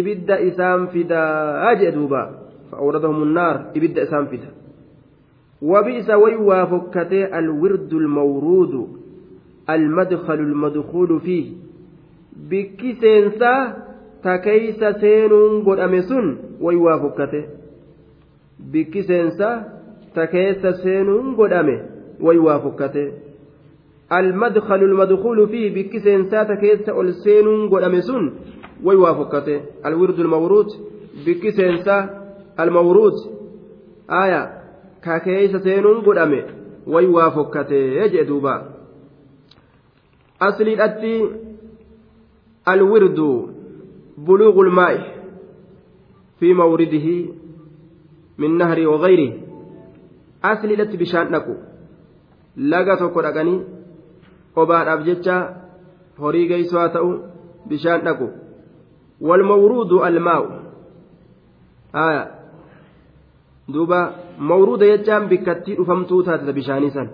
ibidda 0.00 0.40
isaan 0.50 0.88
fidaa 0.94 1.74
jee 1.80 1.94
duuba 1.98 2.22
fa'awradahum 2.70 3.22
annaar 3.22 3.56
ibidda 3.74 4.02
isaan 4.08 4.26
fida 4.32 4.50
وبئس 5.62 6.10
ويوا 6.10 6.64
فكتي 6.64 7.38
الورد 7.38 7.92
المورود 7.92 8.88
المدخل 9.70 10.34
المدخول 10.34 11.20
فيه 11.20 11.46
keeysa 14.44 14.88
seenuun 15.00 15.62
godhame 15.66 16.02
sun 16.02 16.26
way 16.60 16.76
waa 16.76 16.98
fokkate 17.02 17.40
bikki 18.72 19.02
seensaa 19.02 19.56
ta 20.14 20.26
keessa 20.26 20.72
seenuun 20.82 21.34
godhame 21.38 21.76
way 22.20 22.38
waa 22.38 22.58
fokkate 22.64 23.04
المدخل 24.12 24.82
المدخول 24.82 25.48
فيه 25.48 25.74
بك 25.74 25.98
سينسات 25.98 26.52
كيس 26.52 26.88
السين 26.88 27.68
قدام 27.68 28.00
سن 28.00 28.32
ويوافقته 28.84 29.60
الورد 29.86 30.18
المورود 30.20 30.66
بك 31.26 31.50
سينسا 31.50 31.96
المورود 32.60 33.12
آية 34.10 34.62
ككيس 35.02 35.56
سين 35.56 35.86
قدام 36.06 36.32
ويوافقته 36.86 37.74
يجدوبا 37.74 38.54
أصل 40.42 40.62
الأتي 40.62 41.30
الورد 42.68 43.20
بلوغ 44.18 44.60
الماء 44.60 45.18
في 46.40 46.54
مورده 46.54 47.06
من 48.38 48.58
نهر 48.58 48.88
وغيره. 48.88 49.32
أصل 50.44 50.68
الأتي 50.70 50.96
بشان 50.96 51.32
نكو. 51.32 51.54
laga 52.58 52.96
tokko 52.98 53.22
dhaqanii 53.22 53.60
qobaadhaaf 54.54 55.04
jecha 55.08 55.36
horii 56.18 56.48
geessoo 56.50 56.80
haa 56.80 56.94
ta'u 56.96 57.10
bishaan 57.70 58.02
dhaqu 58.06 58.26
duuba 63.72 64.00
mawruuda 64.38 64.86
jechaan 64.92 65.28
bikkattii 65.32 65.76
dhufamtuu 65.80 66.22
taateta 66.22 66.52
bishaanii 66.60 66.90
san 66.90 67.08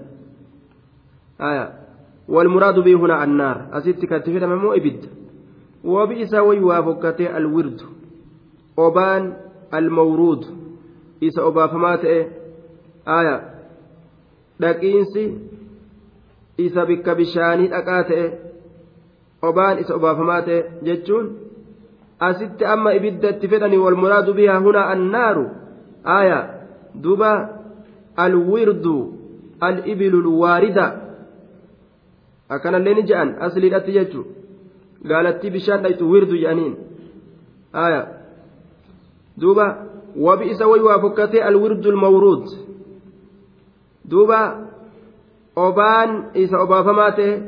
والمراد 2.29 2.79
به 2.79 2.95
هنا 2.95 3.25
النار 3.25 3.69
أسيت 3.73 4.05
كتفت 4.05 4.43
مو 4.43 4.73
إبد 4.73 5.01
وبئس 5.85 6.35
ويوا 6.35 6.81
فكتي 6.81 7.37
الورد 7.37 7.81
أبان 8.79 9.37
المورود 9.75 10.43
إذا 11.23 11.43
أبا 11.49 11.67
فمات 11.67 12.05
آية 13.09 13.37
dhaqiinsi 14.61 15.25
isa 16.59 16.87
bikka 16.87 17.15
bishaanii 17.19 17.69
dhaqaa 17.69 18.03
ta'e 18.09 18.27
obaan 19.43 19.79
isa 19.83 19.97
obaafamaa 19.99 20.43
ta'e 20.49 20.59
jechuun 20.87 21.27
asitti 22.29 22.65
amma 22.75 22.93
ibidda 22.99 23.33
itti 23.35 23.51
fedhanii 23.53 23.83
walmuraadu 23.85 24.35
bihaa 24.39 24.61
hunaa 24.67 24.87
annaaru 24.95 25.45
آية 26.07 26.61
دوبا 26.95 27.61
الورد 28.19 28.87
الإبل 29.63 30.15
الواردة 30.15 30.87
أكان 32.51 32.75
اللين 32.75 33.05
جأن 33.05 33.29
أصلي 33.43 33.69
لا 33.69 33.79
تيجو 33.79 34.25
قالت 35.11 35.47
بشان 35.47 35.83
ليت 35.83 36.03
ورد 36.03 36.29
جأنين 36.29 36.75
آية 37.75 38.03
دوبا 39.37 39.67
وبئس 40.17 40.63
ويوا 40.63 40.97
فكتي 41.03 41.49
الورد 41.49 41.87
المورود 41.87 42.45
دوبا 44.05 44.65
obaan 45.57 46.35
isa 46.35 46.59
obaafamaa 46.59 47.11
ta'e 47.19 47.43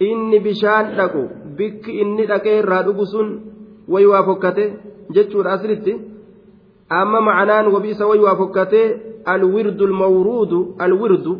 inni 0.00 0.40
bishaan 0.40 0.94
dhaqu 0.96 1.22
bikki 1.58 1.98
inni 2.02 2.26
dhaqee 2.30 2.58
irraa 2.60 2.82
dhugu 2.86 3.06
sun 3.06 3.28
wayii 3.94 4.10
waa 4.12 4.22
fokkate 4.28 4.64
jechuudha 5.16 5.52
asiritti 5.52 5.94
amma 6.88 7.20
macanaan 7.20 7.66
wabii 7.74 7.90
isa 7.90 8.06
wayi 8.06 8.22
waa 8.22 8.36
fokkatee 8.36 8.86
alwirdu 9.24 9.84
almawruudu 9.86 10.74
alwirdu 10.78 11.32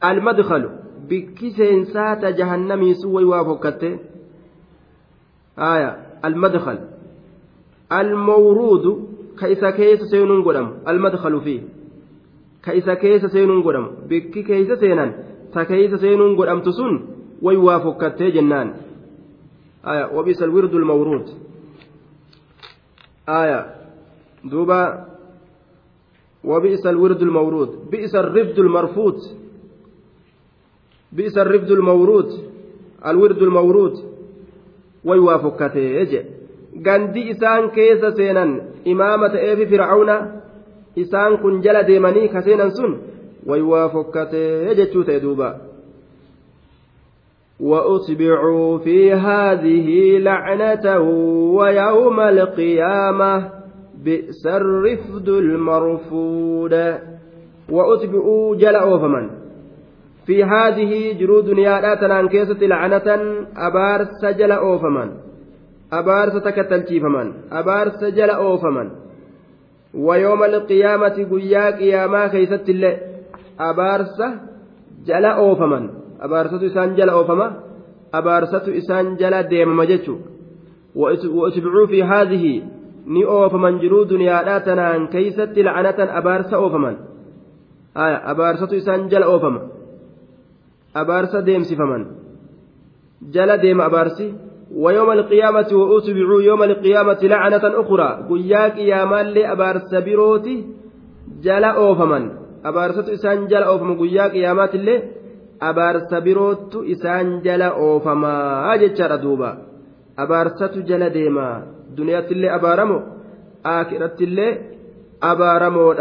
almadkalu 0.00 0.70
bikki 1.08 1.50
seensaata 1.50 2.32
jahannamii 2.32 2.94
sun 2.94 3.12
wayi 3.14 3.26
waa 3.26 3.44
fokkatte 3.44 3.90
aya 5.56 5.96
almadkal 6.22 6.78
almawruudu 7.88 8.92
ka 9.38 9.48
isa 9.48 9.72
keessa 9.72 10.06
seenuun 10.12 10.42
godhamu 10.42 10.72
almadkalu 10.84 11.40
fi 11.40 11.56
ka 12.64 12.74
isa 12.74 12.96
keessa 12.96 13.28
seenuun 13.28 13.62
godhamu 13.62 13.88
bikki 14.08 14.42
keessa 14.44 14.76
seenan 14.76 15.10
ta 15.52 15.64
keessa 15.64 15.98
seenuun 15.98 16.36
godhamtu 16.36 16.72
sun 16.72 16.94
way 17.42 17.56
waa 17.56 17.80
fokkattee 17.80 18.30
jennaan 18.36 18.68
aya 19.82 20.06
wabisa 20.16 20.44
alwirdu 20.44 20.78
almawruud 20.78 21.26
aya 23.26 23.58
duuba 24.50 25.04
وبئس 26.44 26.86
الورد 26.86 27.22
المورود 27.22 27.90
بئس 27.90 28.14
الرفد 28.14 28.58
المرفوض 28.58 29.16
بئس 31.12 31.38
الرفد 31.38 31.70
المورود 31.70 32.28
الورد 33.06 33.42
المورود 33.42 33.94
ويوافقته 35.04 35.80
يجي 35.80 36.22
imaama 38.84 39.28
ta'eefi 39.30 39.66
fir'auna 39.66 40.16
isaan 40.96 41.38
kun 41.42 41.60
jala 41.62 41.82
deemanii 41.82 42.28
ka 42.32 42.40
seenan 42.42 42.70
sun 42.70 42.92
way 43.46 43.60
waa 43.70 43.88
fokkatee 43.88 44.74
jechuu 44.74 45.04
ta'e 45.04 45.20
duuba 45.20 45.50
وأتبعوا 47.60 48.78
في 48.78 49.12
هذه 49.12 50.18
لعنة 50.18 51.00
ويوم 51.58 52.20
القيامة 52.20 53.57
بئس 54.08 54.44
الرفد 54.46 55.28
المرفود. 55.28 56.74
وأتبعوا 57.68 58.56
جل 58.56 58.76
أوفمن. 58.76 59.26
في 60.26 60.44
هذه 60.44 60.92
جرود 61.20 61.44
دنيا 61.44 61.94
تنان 62.00 62.28
كيسة 62.28 62.60
لعنة 62.72 63.08
أبار 63.56 64.00
سجل 64.22 64.52
أوفمن. 64.52 65.08
takka 65.90 66.64
talchiifaman 66.68 67.48
abaarsa 67.50 68.10
jala 68.12 68.40
oofaman 68.40 68.88
ويوم 69.94 70.44
القيامة 70.44 71.16
قيا 71.30 71.70
قياما 71.70 72.26
كيست 72.26 72.68
الله 72.68 72.98
أبارسة 73.60 74.28
جلا 75.06 75.28
أوفمن. 75.28 75.90
أبارسة 76.20 76.66
إسان 76.66 76.94
جلا 76.94 77.12
أوفما. 77.12 77.48
أبارسة 78.14 78.78
إسان 78.78 79.16
جلا 79.16 79.40
ديم 79.40 79.76
مجتشو 79.76 80.16
وأتبعوا 80.94 81.86
في 81.86 82.02
هذه 82.02 82.62
ni 83.13 83.21
oofaman 83.37 83.79
jiruu 83.83 84.03
duniyaadhaa 84.11 84.59
tanaan 84.67 85.07
keeysatti 85.13 85.65
la'anatan 85.67 86.09
abaarsa 86.19 86.55
oofaman 86.63 86.95
aya 88.03 88.17
abaarsatu 88.31 88.75
isaan 88.81 89.09
jala 89.11 89.25
oofama 89.33 89.61
abaarsa 91.01 91.45
deemsifaman 91.47 92.03
jala 93.35 93.57
deema 93.65 93.85
abaarsi 93.91 94.27
ويوم 94.83 95.11
القيامة 95.11 95.69
وأتبعوا 95.73 96.41
يوم 96.41 96.63
القيامة 96.63 97.19
لعنة 97.23 97.65
أخرى 97.81 98.09
قياك 98.29 98.77
يا 98.77 99.05
مالي 99.05 99.51
أبار 99.51 99.75
سبيروتي 99.91 100.55
جلا 101.43 101.67
أوفمن 101.67 102.23
أبارسة 102.65 103.13
إسان 103.13 103.47
جلا 103.47 103.65
أوفم 103.71 103.99
قياك 104.01 104.33
يا 104.35 104.53
مات 104.53 104.75
اللي 104.75 105.03
أبار 105.61 105.99
سبيروت 106.11 106.75
إسان 106.75 107.41
جلا 107.45 107.65
أوفما 107.65 108.33
أجتشار 108.73 109.15
دوبا 109.15 109.51
أبارسة 110.19 110.73
جلا 110.89 111.07
ديما 111.07 111.49
دنيا 111.98 112.18
اللي 112.30 112.54
أبارمو 112.54 112.98
آخرة 113.66 114.16
اللي 114.20 114.48
أبارمو 115.22 115.92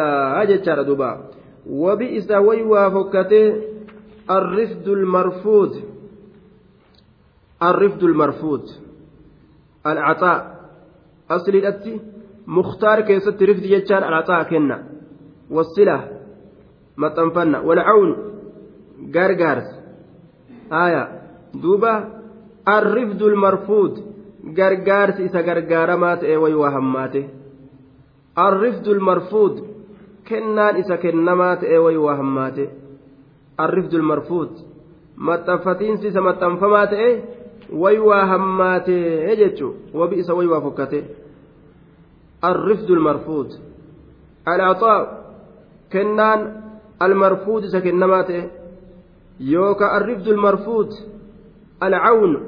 أجتشار 0.41 0.81
دوبا 0.81 1.11
وبئس 1.69 2.31
ويوا 2.31 2.89
فكته 2.89 3.45
الرفد 4.31 4.87
المرفوض 4.87 5.71
الرفد 7.63 8.03
المرفوض 8.03 8.61
العطاء 9.85 10.39
أصل 11.31 11.51
الأتي 11.51 11.99
مختار 12.47 13.01
كيست 13.01 13.43
رفد 13.43 13.65
يجان 13.65 14.03
العطاء 14.03 14.43
كنا 14.43 14.83
والصلة 15.49 15.97
مطنفنا 16.97 17.59
والعون 17.59 18.15
غارغارس 19.15 19.69
آية 20.71 21.21
دوبا 21.53 21.93
الرفد 22.67 23.21
المرفوض 23.21 23.93
gargaarsi 24.53 25.23
isa 25.23 25.43
gargaaramaa 25.43 26.15
ta'e 26.17 26.37
wayii 26.37 26.55
waa 26.63 26.71
hammaate. 26.71 27.29
Arrifdul 28.35 28.99
marfuud 28.99 29.55
kennaan 30.23 30.77
isa 30.77 30.97
kennamaa 30.97 31.55
ta'e 31.55 31.77
wayii 31.85 31.97
waa 32.05 32.15
hammaate. 32.15 32.69
Arrifdul 33.57 34.01
marfuud 34.01 34.51
maxxanfatiinsi 35.15 36.07
isa 36.07 36.21
maxxanfamaa 36.21 36.87
ta'e 36.87 37.09
wayii 37.83 37.99
waa 38.09 38.25
hammaate 38.25 38.97
jechuun 39.39 39.75
wabii 39.93 40.19
isa 40.19 40.33
wayii 40.33 40.51
waa 40.51 40.61
fokkate 40.61 40.99
arrifdul 42.41 42.99
marfuud 42.99 43.49
alaaxaa 44.45 44.99
kennaan 45.89 46.41
almarfuud 46.99 47.63
isa 47.63 47.81
kennamaa 47.81 48.23
ta'e. 48.23 48.43
Yookaan 49.39 49.95
arrifdul 49.95 50.37
marfuud 50.37 50.91
alcawnu 51.79 52.39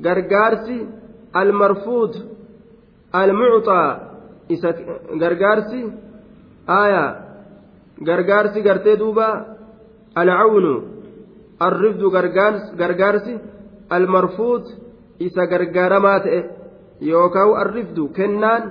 gargaarsi. 0.00 0.97
المرفوض 1.35 2.13
المعطى 3.15 3.83
غرغارسي 5.21 5.81
آية 6.69 7.05
غرغارسي 8.07 8.61
غرتي 8.61 8.95
دوبا 8.95 9.29
العون 10.17 10.65
الرفد 11.61 12.03
غرغارسي 12.79 13.39
المرفوض 13.93 14.63
isa 15.19 15.45
gargaaramaa 15.47 16.19
ta'e 16.25 16.39
yookaan 17.01 17.53
arrifdu 17.63 18.07
kennaan 18.17 18.63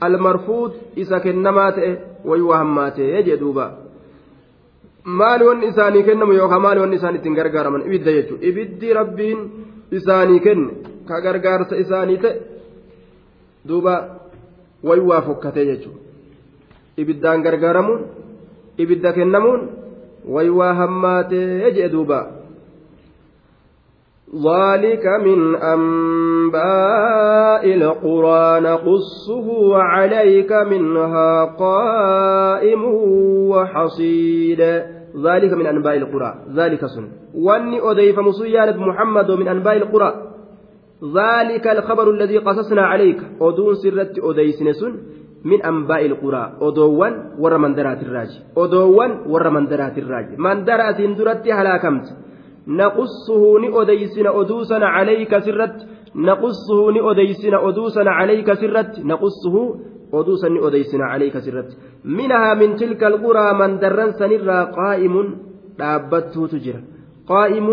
almarfuud 0.00 0.72
isa 0.96 1.20
kennamaa 1.20 1.72
ta'e 1.72 1.90
wayii 2.24 2.48
waa 2.50 2.60
hammaatee 2.62 3.22
jedhuuba 3.28 3.66
maali 5.04 5.44
wanni 5.48 5.66
isaanii 5.72 6.02
kennamu 6.08 6.32
yookaan 6.32 6.62
maali 6.62 6.80
wanni 6.80 6.96
isaan 7.00 7.16
ittiin 7.18 7.38
gargaaraman 7.40 7.86
ibidda 7.88 8.12
jechuudha 8.18 8.46
ibiddi 8.50 8.94
rabbiin 9.00 9.40
isaanii 9.98 10.40
kenne 10.46 10.72
ka 11.07 11.21
gargaarsa 11.25 11.81
isaanii 11.83 12.17
ta'e 12.23 12.35
duuba 13.67 13.93
wayii 14.83 15.07
waa 15.09 15.21
fokkatee 15.27 15.65
jechuudha 15.65 15.99
ibiddaan 16.97 17.43
gargaaramuun 17.47 18.01
ibidda 18.77 19.13
kennamuun 19.13 19.69
wayii 20.37 20.57
waa 20.59 20.73
hammaatee 20.73 21.71
jedhe 21.71 21.89
duuba. 21.89 22.19
ذلك 24.35 25.05
من 25.05 25.55
أنباء 25.55 26.53
القرى 27.73 28.59
نقصه 28.59 29.77
عليك 29.77 30.51
منها 30.51 31.45
قائم 31.45 32.83
وحصيد 33.49 34.61
ذلك 35.23 35.53
من 35.53 35.65
أنباء 35.67 35.97
القرى 35.97 36.35
ذلك 36.55 36.85
سن 36.85 37.07
واني 37.35 37.79
أضيف 37.79 38.19
مصيانة 38.19 38.77
محمد 38.77 39.31
من 39.31 39.47
أنباء 39.47 39.77
القرى 39.77 40.34
ذلك 41.13 41.67
الخبر 41.67 42.09
الذي 42.11 42.37
قصصنا 42.37 42.81
عليك. 42.81 43.19
أدون 43.41 43.73
سرت 43.75 44.19
أديسن 44.19 44.73
سن 44.73 44.93
من 45.45 45.61
أنباء 45.61 46.05
القرى. 46.05 46.57
أدوان 46.61 47.13
ور 47.39 47.53
درات 47.67 48.01
الراج. 48.03 48.31
أدوان 48.57 49.11
ور 49.27 49.45
درات 49.65 49.97
الراج. 49.97 50.27
درات 50.65 51.01
درت 51.01 51.47
هلاكمت 51.47 52.05
نقصه 52.67 53.59
نؤديسن 53.59 54.27
أدوسنا 54.27 54.85
عليك 54.85 55.37
سرت. 55.37 55.87
نقصه 56.15 56.91
نؤديسن 56.91 57.53
أدوسنا 57.53 58.11
عليك 58.11 58.53
سرت. 58.53 58.99
نقصه 58.99 59.55
أدوسا 60.13 60.49
نؤديسنا 60.49 61.05
عليك 61.05 61.37
سرت. 61.37 61.77
منها 62.05 62.53
من 62.53 62.75
تلك 62.75 63.03
القرى 63.03 63.53
من 63.59 63.79
درن 63.79 64.11
سنرى 64.11 64.59
قائم 64.79 65.15
دابته 65.79 66.47
تجرى. 66.47 66.81
قائم 67.27 67.67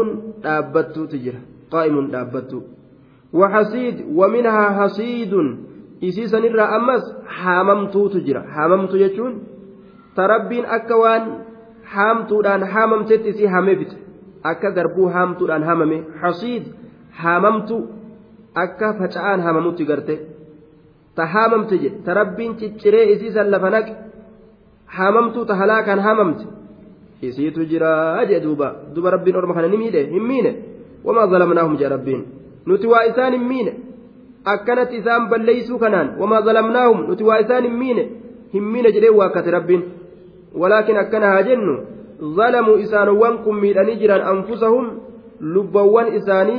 دابته 0.44 1.06
تجرى. 1.06 1.40
قائم 1.72 2.10
دابته 2.10 2.81
وحصيد 3.32 3.96
ومنها 4.14 4.88
isii 6.02 6.28
sanirraa 6.28 6.68
ammas 6.76 7.04
haamamtuutu 7.40 8.20
jira 8.26 8.40
haamamtu 8.54 8.98
jechuun 9.02 9.34
tarabbiin 10.18 10.64
akka 10.76 10.96
waan 11.02 11.28
haamtuudhaan 11.94 12.64
haamamtetti 12.72 13.34
isii 13.34 13.52
haamee 13.54 13.76
fixe 13.82 13.98
akka 14.52 14.72
garbuu 14.78 15.08
haamtuudhaan 15.16 15.68
haamame 15.68 15.98
hasiid 16.22 16.64
haamamtu 17.20 17.78
akka 18.64 18.92
faca'aan 19.02 19.46
haamamutti 19.46 19.88
garte 19.92 20.18
ta 21.16 21.26
haamamte 21.36 21.78
jedhe 21.84 22.02
ta 22.08 22.18
rabbiin 22.20 22.58
cicciree 22.64 23.06
isiisan 23.14 23.54
lafa 23.54 23.72
naqe 23.76 23.96
haamamtuu 24.98 25.44
ta 25.50 25.60
halaakaan 25.62 26.06
haamamte 26.08 26.44
isiitu 27.28 27.70
jiraa 27.72 28.26
jee 28.30 28.44
duuba 28.46 28.74
duba 28.94 29.16
rabbiin 29.16 29.42
orma 29.42 29.54
kana 29.54 29.74
ni 29.74 29.82
miidhe 29.82 30.06
hin 30.14 30.30
miine 30.30 30.52
wamaa 31.04 31.32
zalamnaahum 31.34 31.82
jee 31.82 31.96
rabbiin 31.96 32.22
nuti 32.66 32.86
waa 32.92 33.04
isaan 33.10 33.32
hin 33.38 33.44
miine 33.52 33.72
akkanatti 34.54 34.96
isaan 35.02 35.28
balleeysuu 35.30 35.78
kanaan 35.78 36.08
wamaa 36.20 36.42
zalamnaahum 36.48 37.00
nuti 37.08 37.24
waa 37.30 37.38
isaan 37.46 37.64
hin 37.68 37.76
miine 37.84 38.04
hin 38.54 38.64
miine 38.74 38.92
jedhee 38.98 39.10
waakkate 39.20 39.50
rabbiin 39.56 39.82
walaakin 40.64 40.96
akkana 41.06 41.26
haa 41.36 41.42
jennu 41.50 41.74
ظلموا 42.38 42.82
إسانوان 42.82 43.34
كن 43.44 43.54
ميداني 43.60 43.94
جران 44.00 44.20
أنفسهم 44.34 44.84
لبوان 45.40 46.06
إساني 46.18 46.58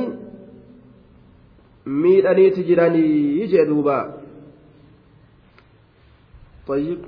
ميداني 1.86 2.50
تجراني 2.50 3.04
يجي 3.40 3.64
دوبا 3.64 3.98
طيب 6.68 6.98